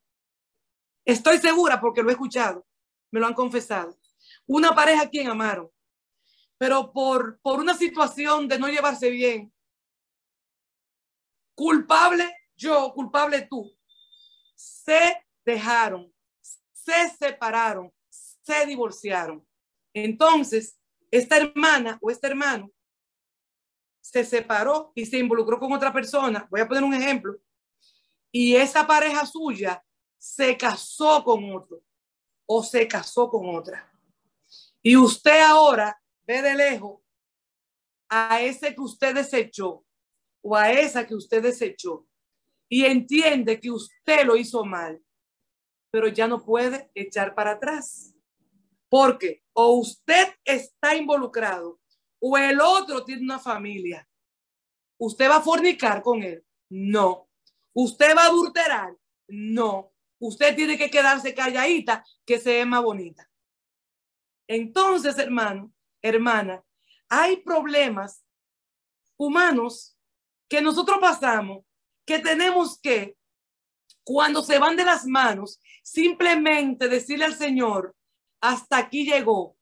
Estoy 1.06 1.40
segura 1.40 1.80
porque 1.80 2.04
lo 2.04 2.10
he 2.10 2.14
escuchado, 2.14 2.66
me 3.12 3.20
lo 3.20 3.28
han 3.28 3.34
confesado. 3.34 3.98
Una 4.46 4.74
pareja 4.74 5.04
a 5.04 5.10
quien 5.10 5.28
amaron, 5.28 5.70
pero 6.58 6.92
por, 6.92 7.40
por 7.42 7.60
una 7.60 7.74
situación 7.74 8.48
de 8.48 8.60
no 8.60 8.68
llevarse 8.68 9.10
bien, 9.10 9.54
culpable 11.56 12.32
yo, 12.62 12.94
culpable 12.94 13.48
tú, 13.50 13.76
se 14.56 15.26
dejaron, 15.44 16.14
se 16.72 17.10
separaron, 17.10 17.92
se 18.10 18.66
divorciaron. 18.68 19.46
Entonces, 19.94 20.78
esta 21.10 21.38
hermana 21.38 21.98
o 22.02 22.12
este 22.12 22.28
hermano 22.28 22.72
se 24.00 24.24
separó 24.24 24.92
y 24.94 25.06
se 25.06 25.18
involucró 25.18 25.60
con 25.60 25.74
otra 25.74 25.92
persona. 25.92 26.48
Voy 26.52 26.62
a 26.62 26.68
poner 26.68 26.84
un 26.84 26.94
ejemplo. 26.94 27.40
Y 28.32 28.56
esa 28.56 28.86
pareja 28.86 29.26
suya 29.26 29.84
se 30.22 30.56
casó 30.56 31.24
con 31.24 31.52
otro 31.52 31.82
o 32.46 32.64
se 32.64 32.88
casó 32.88 33.28
con 33.28 33.56
otra. 33.56 33.92
Y 34.84 34.96
usted 34.96 35.42
ahora 35.42 36.00
ve 36.28 36.44
de 36.44 36.54
lejos 36.54 37.02
a 38.08 38.40
ese 38.40 38.76
que 38.76 38.82
usted 38.82 39.16
desechó 39.16 39.84
o 40.44 40.56
a 40.56 40.72
esa 40.72 41.08
que 41.08 41.16
usted 41.16 41.42
desechó 41.42 42.08
y 42.70 42.86
entiende 42.86 43.60
que 43.60 43.72
usted 43.72 44.24
lo 44.24 44.36
hizo 44.36 44.64
mal, 44.64 45.04
pero 45.90 46.08
ya 46.08 46.28
no 46.28 46.46
puede 46.46 46.92
echar 46.94 47.34
para 47.34 47.54
atrás. 47.54 48.14
Porque 48.90 49.44
o 49.54 49.78
usted 49.78 50.36
está 50.46 50.96
involucrado 50.96 51.80
o 52.20 52.38
el 52.38 52.62
otro 52.62 53.04
tiene 53.04 53.24
una 53.24 53.40
familia. 53.40 54.08
¿Usted 55.00 55.28
va 55.28 55.38
a 55.38 55.42
fornicar 55.42 56.04
con 56.04 56.22
él? 56.22 56.46
No. 56.70 57.28
¿Usted 57.74 58.16
va 58.16 58.26
a 58.26 58.28
adulterar? 58.28 58.96
No 59.28 59.91
usted 60.22 60.56
tiene 60.56 60.78
que 60.78 60.90
quedarse 60.90 61.34
calladita, 61.34 62.06
que 62.26 62.40
se 62.40 62.54
ve 62.54 62.66
más 62.66 62.84
bonita. 62.84 63.30
Entonces, 64.48 65.18
hermano, 65.18 65.74
hermana, 66.02 66.64
hay 67.10 67.38
problemas 67.38 68.24
humanos 69.18 69.98
que 70.48 70.62
nosotros 70.62 71.00
pasamos, 71.00 71.66
que 72.06 72.20
tenemos 72.20 72.80
que, 72.80 73.18
cuando 74.04 74.44
se 74.44 74.60
van 74.60 74.76
de 74.76 74.86
las 74.86 75.06
manos, 75.06 75.60
simplemente 75.84 76.88
decirle 76.88 77.26
al 77.26 77.36
Señor, 77.36 77.96
hasta 78.42 78.78
aquí 78.78 79.06
llegó. 79.06 79.58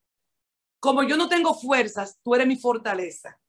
Como 0.79 1.03
yo 1.03 1.17
no 1.17 1.29
tengo 1.29 1.53
fuerzas, 1.53 2.19
tú 2.23 2.35
eres 2.35 2.47
mi 2.47 2.57
fortaleza. 2.57 3.39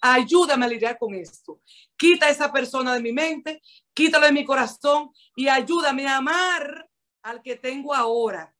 Ayúdame 0.00 0.64
a 0.64 0.68
lidiar 0.68 0.98
con 0.98 1.14
esto. 1.14 1.60
Quita 1.96 2.26
a 2.26 2.30
esa 2.30 2.52
persona 2.52 2.94
de 2.94 3.02
mi 3.02 3.12
mente, 3.12 3.60
quítalo 3.92 4.26
de 4.26 4.32
mi 4.32 4.44
corazón 4.44 5.10
y 5.36 5.48
ayúdame 5.48 6.06
a 6.06 6.16
amar 6.16 6.88
al 7.22 7.42
que 7.42 7.56
tengo 7.56 7.94
ahora 7.94 8.54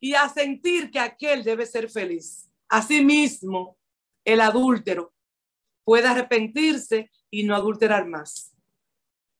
y 0.00 0.14
a 0.14 0.28
sentir 0.28 0.90
que 0.90 1.00
aquel 1.00 1.42
debe 1.42 1.66
ser 1.66 1.90
feliz. 1.90 2.48
Asimismo, 2.68 3.78
el 4.24 4.40
adúltero 4.40 5.12
puede 5.84 6.06
arrepentirse 6.06 7.10
y 7.30 7.44
no 7.44 7.54
adulterar 7.54 8.06
más. 8.06 8.54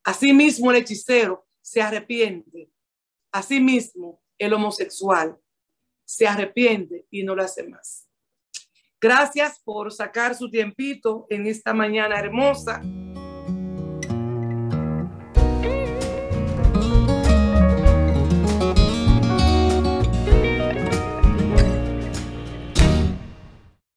Asimismo, 0.03 0.71
el 0.71 0.79
hechicero 0.79 1.47
se 1.63 1.81
arrepiente. 1.81 2.71
Asimismo, 3.33 4.23
el 4.39 4.53
homosexual 4.53 5.39
se 6.05 6.27
arrepiente 6.27 7.07
y 7.11 7.23
no 7.23 7.35
lo 7.35 7.43
hace 7.43 7.67
más. 7.67 8.04
Gracias 9.05 9.61
por 9.63 9.93
sacar 9.93 10.35
su 10.35 10.49
tiempito 10.49 11.27
en 11.29 11.47
esta 11.47 11.75
mañana 11.75 12.19
hermosa 12.19 12.81